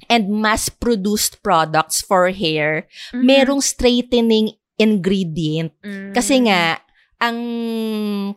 and 0.09 0.27
mass-produced 0.27 1.39
products 1.39 2.01
for 2.03 2.29
hair, 2.29 2.85
Mhm. 3.15 3.23
merong 3.23 3.61
straightening 3.63 4.51
ingredient. 4.75 5.69
Mm. 5.85 6.09
Kasi 6.11 6.41
nga, 6.49 6.81
ang 7.21 7.37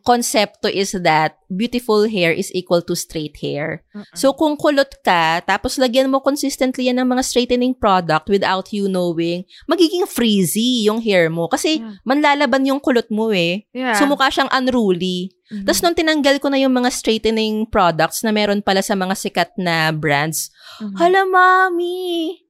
konsepto 0.05 0.69
is 0.69 0.93
that 0.93 1.40
beautiful 1.48 2.05
hair 2.05 2.28
is 2.28 2.52
equal 2.52 2.85
to 2.85 2.93
straight 2.93 3.32
hair. 3.40 3.81
Mm-mm. 3.97 4.05
So, 4.12 4.36
kung 4.36 4.61
kulot 4.61 5.01
ka, 5.01 5.40
tapos 5.40 5.81
lagyan 5.81 6.12
mo 6.12 6.20
consistently 6.20 6.93
yan 6.93 7.01
ng 7.01 7.09
mga 7.09 7.24
straightening 7.24 7.73
product 7.73 8.28
without 8.28 8.69
you 8.77 8.85
knowing, 8.86 9.48
magiging 9.65 10.05
frizzy 10.05 10.85
yung 10.85 11.01
hair 11.01 11.32
mo. 11.32 11.48
Kasi 11.48 11.81
Yeah. 11.81 11.97
manlalaban 12.05 12.69
yung 12.69 12.78
kulot 12.78 13.09
mo 13.09 13.32
eh. 13.32 13.65
yeah. 13.73 13.97
So, 13.97 14.05
mukha 14.05 14.28
siyang 14.28 14.52
unruly. 14.52 15.32
Mhm. 15.48 15.65
Tapos, 15.65 15.81
nung 15.81 15.97
tinanggal 15.97 16.36
ko 16.39 16.52
na 16.52 16.61
yung 16.61 16.77
mga 16.77 16.93
straightening 16.93 17.65
products 17.69 18.20
na 18.20 18.36
meron 18.36 18.61
pala 18.61 18.85
sa 18.85 18.93
mga 18.93 19.16
sikat 19.16 19.56
na 19.56 19.89
brands, 19.97 20.52
Mhm. 20.85 20.97
hala, 21.01 21.24
mami! 21.24 22.43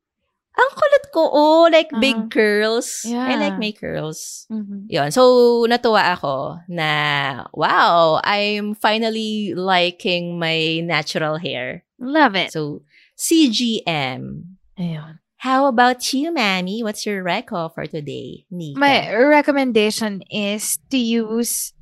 Ang 0.54 0.70
kulot 0.70 1.04
ko, 1.10 1.22
oh, 1.34 1.66
like 1.66 1.90
big 1.98 2.14
Uh-huh. 2.14 2.30
curls. 2.30 3.02
I 3.10 3.34
like 3.34 3.58
my 3.58 3.74
curls. 3.74 4.46
Mhm. 4.46 4.86
Yun. 4.86 5.10
So, 5.10 5.66
natuwa 5.66 6.14
ako 6.14 6.62
na, 6.70 7.42
wow, 7.50 8.22
I'm 8.22 8.78
finally 8.78 9.50
liking 9.58 10.38
my 10.38 10.78
natural 10.86 11.42
hair. 11.42 11.82
Love 11.98 12.38
it. 12.38 12.54
So, 12.54 12.86
CGM. 13.18 14.54
Ayun. 14.78 15.18
How 15.42 15.66
about 15.66 16.00
you, 16.14 16.30
Mammy? 16.32 16.82
What's 16.86 17.04
your 17.04 17.20
reco 17.26 17.68
for 17.74 17.84
today, 17.90 18.46
Nika? 18.48 18.78
My 18.80 19.10
recommendation 19.12 20.22
is 20.30 20.78
to 20.88 20.96
use 20.96 21.74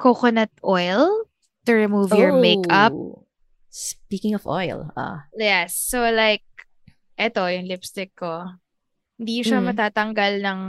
coconut 0.00 0.50
oil 0.64 1.28
to 1.68 1.72
remove 1.76 2.16
your 2.16 2.32
makeup. 2.32 2.92
Oh. 2.96 3.28
Speaking 3.70 4.32
of 4.34 4.48
oil, 4.48 4.88
ah. 4.96 5.28
Yes. 5.36 5.76
So 5.76 6.00
like, 6.10 6.42
eto, 7.16 7.44
yung 7.48 7.66
lipstick 7.66 8.12
ko. 8.16 8.46
Hindi 9.16 9.40
siya 9.42 9.64
Mm. 9.64 9.66
matatanggal 9.72 10.32
ng 10.44 10.60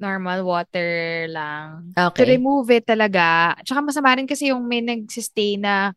normal 0.00 0.42
water 0.42 1.26
lang. 1.30 1.94
To 1.94 2.22
Okay. 2.22 2.34
remove 2.36 2.68
it 2.74 2.84
talaga. 2.88 3.54
Tsaka 3.62 3.80
masama 3.84 4.16
rin 4.16 4.26
kasi 4.26 4.50
yung 4.50 4.66
may 4.66 4.82
nagsistay 4.82 5.60
na 5.60 5.94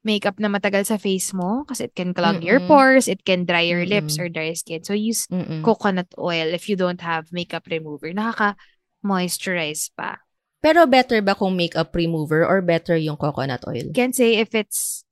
makeup 0.00 0.40
na 0.40 0.48
matagal 0.48 0.88
sa 0.88 0.96
face 0.96 1.36
mo 1.36 1.68
kasi 1.68 1.84
it 1.84 1.92
can 1.92 2.16
clog 2.16 2.40
your 2.40 2.56
Mm-mm. 2.56 2.72
pores, 2.72 3.04
it 3.04 3.20
can 3.20 3.44
dry 3.44 3.60
your 3.68 3.84
lips 3.84 4.16
Mm-mm. 4.16 4.24
or 4.24 4.28
dry 4.32 4.56
skin. 4.56 4.80
So 4.80 4.96
use 4.96 5.28
Mm-mm. 5.28 5.60
coconut 5.60 6.08
oil 6.16 6.56
if 6.56 6.72
you 6.72 6.76
don't 6.76 7.04
have 7.04 7.28
makeup 7.36 7.68
remover. 7.68 8.08
Nakaka-moisturize 8.16 9.92
pa. 9.92 10.24
Pero 10.64 10.84
better 10.88 11.20
ba 11.20 11.36
kung 11.36 11.56
makeup 11.56 11.92
remover 11.92 12.44
or 12.44 12.60
better 12.64 12.96
yung 12.96 13.16
coconut 13.20 13.60
oil? 13.68 13.92
Can 13.92 14.12
say 14.12 14.40
if 14.40 14.56
it's 14.56 15.04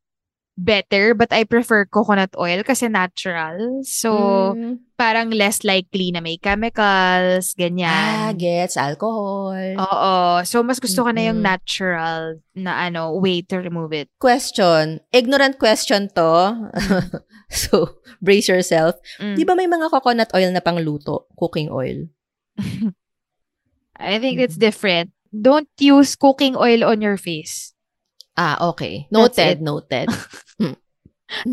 better 0.59 1.15
but 1.15 1.31
I 1.31 1.47
prefer 1.47 1.87
coconut 1.87 2.35
oil 2.35 2.67
kasi 2.67 2.91
natural. 2.91 3.87
So, 3.87 4.11
Mm. 4.59 4.83
parang 4.99 5.31
less 5.31 5.63
likely 5.63 6.11
na 6.11 6.19
may 6.19 6.35
chemicals, 6.37 7.55
ah, 7.55 7.59
ganyan. 7.63 8.35
gets 8.35 8.75
alcohol. 8.75 9.55
Oo. 9.79 10.43
So, 10.43 10.67
mas 10.67 10.83
gusto 10.83 11.07
ko 11.07 11.15
na 11.15 11.31
yung 11.31 11.39
natural 11.39 12.43
na 12.59 12.91
ano, 12.91 13.15
way 13.15 13.47
to 13.47 13.63
remove 13.63 13.95
it. 13.95 14.11
Question. 14.19 14.99
Ignorant 15.15 15.63
question 15.63 16.11
to. 16.19 16.51
so, 17.55 18.03
brace 18.19 18.51
yourself. 18.51 18.99
Mm. 19.23 19.39
Di 19.39 19.45
ba 19.47 19.55
may 19.55 19.71
mga 19.71 19.87
coconut 19.89 20.35
oil 20.35 20.51
na 20.51 20.59
pangluto? 20.59 21.31
Cooking 21.39 21.71
oil? 21.71 22.11
I 23.99 24.19
think 24.19 24.39
it's 24.39 24.55
Mm-hmm. 24.55 24.67
different. 24.67 25.09
Don't 25.31 25.69
use 25.79 26.17
cooking 26.17 26.57
oil 26.57 26.83
on 26.83 27.03
your 27.03 27.17
face. 27.17 27.75
Ah, 28.39 28.71
okay. 28.71 29.11
Noted, 29.11 29.59
noted. 29.61 30.09
Mm. 30.59 30.75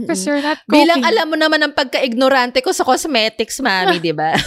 Because 0.08 0.24
you're 0.24 0.40
not 0.40 0.64
cooking. 0.64 0.88
Bilang 0.88 1.04
alam 1.04 1.28
mo 1.28 1.36
naman 1.36 1.60
ang 1.60 1.76
pagka-ignorante 1.76 2.64
ko 2.64 2.72
sa 2.72 2.88
cosmetics, 2.88 3.60
mami, 3.60 4.00
di 4.08 4.16
ba? 4.16 4.32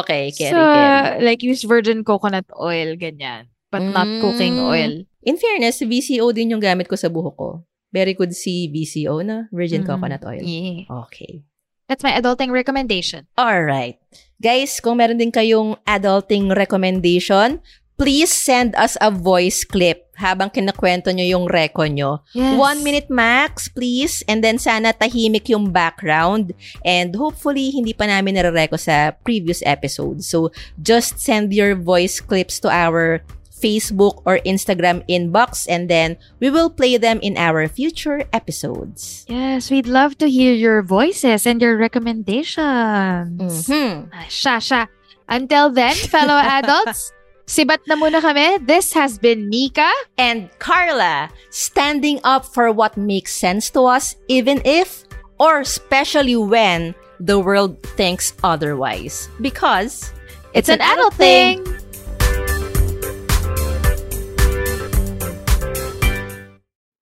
okay, 0.00 0.32
carry, 0.32 0.50
so, 0.50 0.58
carry. 0.58 1.20
like, 1.20 1.42
use 1.44 1.62
virgin 1.62 2.02
coconut 2.02 2.48
oil, 2.56 2.96
ganyan. 2.96 3.52
But 3.68 3.84
not 3.84 4.08
cooking 4.24 4.56
Mm. 4.56 4.64
oil. 4.64 4.92
In 5.26 5.36
fairness, 5.36 5.84
VCO 5.84 6.32
din 6.32 6.56
yung 6.56 6.62
gamit 6.62 6.88
ko 6.88 6.96
sa 6.96 7.12
buhok 7.12 7.36
ko. 7.36 7.50
Very 7.92 8.14
good 8.14 8.32
si 8.32 8.70
VCO 8.70 9.20
na 9.20 9.50
virgin 9.52 9.84
Mm. 9.84 9.88
coconut 9.92 10.22
oil. 10.24 10.42
Yeah. 10.42 10.88
Okay. 11.06 11.44
That's 11.86 12.02
my 12.02 12.16
adulting 12.16 12.50
recommendation. 12.50 13.28
Alright. 13.38 14.00
Guys, 14.40 14.80
kung 14.80 14.98
meron 14.98 15.20
din 15.20 15.30
kayong 15.30 15.78
adulting 15.86 16.50
recommendation, 16.50 17.60
please 17.96 18.28
send 18.32 18.76
us 18.76 18.96
a 19.00 19.10
voice 19.10 19.64
clip 19.64 20.04
habang 20.16 20.48
kinakwento 20.48 21.12
nyo 21.12 21.24
yung 21.24 21.44
reco 21.48 21.84
nyo. 21.84 22.24
Yes. 22.32 22.56
One 22.56 22.80
minute 22.84 23.08
max, 23.08 23.68
please. 23.68 24.24
And 24.28 24.40
then 24.44 24.56
sana 24.56 24.92
tahimik 24.92 25.48
yung 25.48 25.72
background. 25.72 26.52
And 26.84 27.12
hopefully, 27.16 27.68
hindi 27.72 27.92
pa 27.92 28.08
namin 28.08 28.36
nare-reco 28.36 28.80
sa 28.80 29.12
previous 29.24 29.60
episodes. 29.64 30.28
So, 30.28 30.52
just 30.80 31.20
send 31.20 31.52
your 31.52 31.76
voice 31.76 32.20
clips 32.20 32.60
to 32.64 32.68
our 32.72 33.20
Facebook 33.56 34.20
or 34.28 34.36
Instagram 34.44 35.00
inbox 35.08 35.64
and 35.64 35.88
then 35.88 36.20
we 36.44 36.52
will 36.52 36.68
play 36.68 37.00
them 37.00 37.16
in 37.24 37.40
our 37.40 37.64
future 37.72 38.20
episodes. 38.28 39.24
Yes, 39.32 39.72
we'd 39.72 39.88
love 39.88 40.20
to 40.20 40.28
hear 40.28 40.52
your 40.52 40.84
voices 40.84 41.48
and 41.48 41.56
your 41.56 41.80
recommendations. 41.80 43.64
Mhm. 43.64 44.12
Ah, 44.12 44.28
Siya, 44.28 44.56
siya. 44.60 44.82
Until 45.24 45.72
then, 45.72 45.96
fellow 45.96 46.36
adults, 46.60 47.15
sibat 47.46 47.80
na 47.86 47.94
muna 47.94 48.20
kami. 48.20 48.58
This 48.66 48.92
has 48.92 49.18
been 49.18 49.48
Nika. 49.48 49.88
and 50.18 50.50
Carla 50.58 51.30
standing 51.50 52.20
up 52.26 52.44
for 52.44 52.70
what 52.70 52.96
makes 52.98 53.32
sense 53.32 53.70
to 53.70 53.86
us, 53.86 54.16
even 54.28 54.60
if 54.66 55.06
or 55.38 55.60
especially 55.60 56.36
when 56.36 56.94
the 57.20 57.38
world 57.38 57.80
thinks 57.96 58.34
otherwise. 58.42 59.28
Because 59.40 60.12
It's 60.56 60.72
an 60.72 60.80
adult 60.80 61.12
thing. 61.14 61.60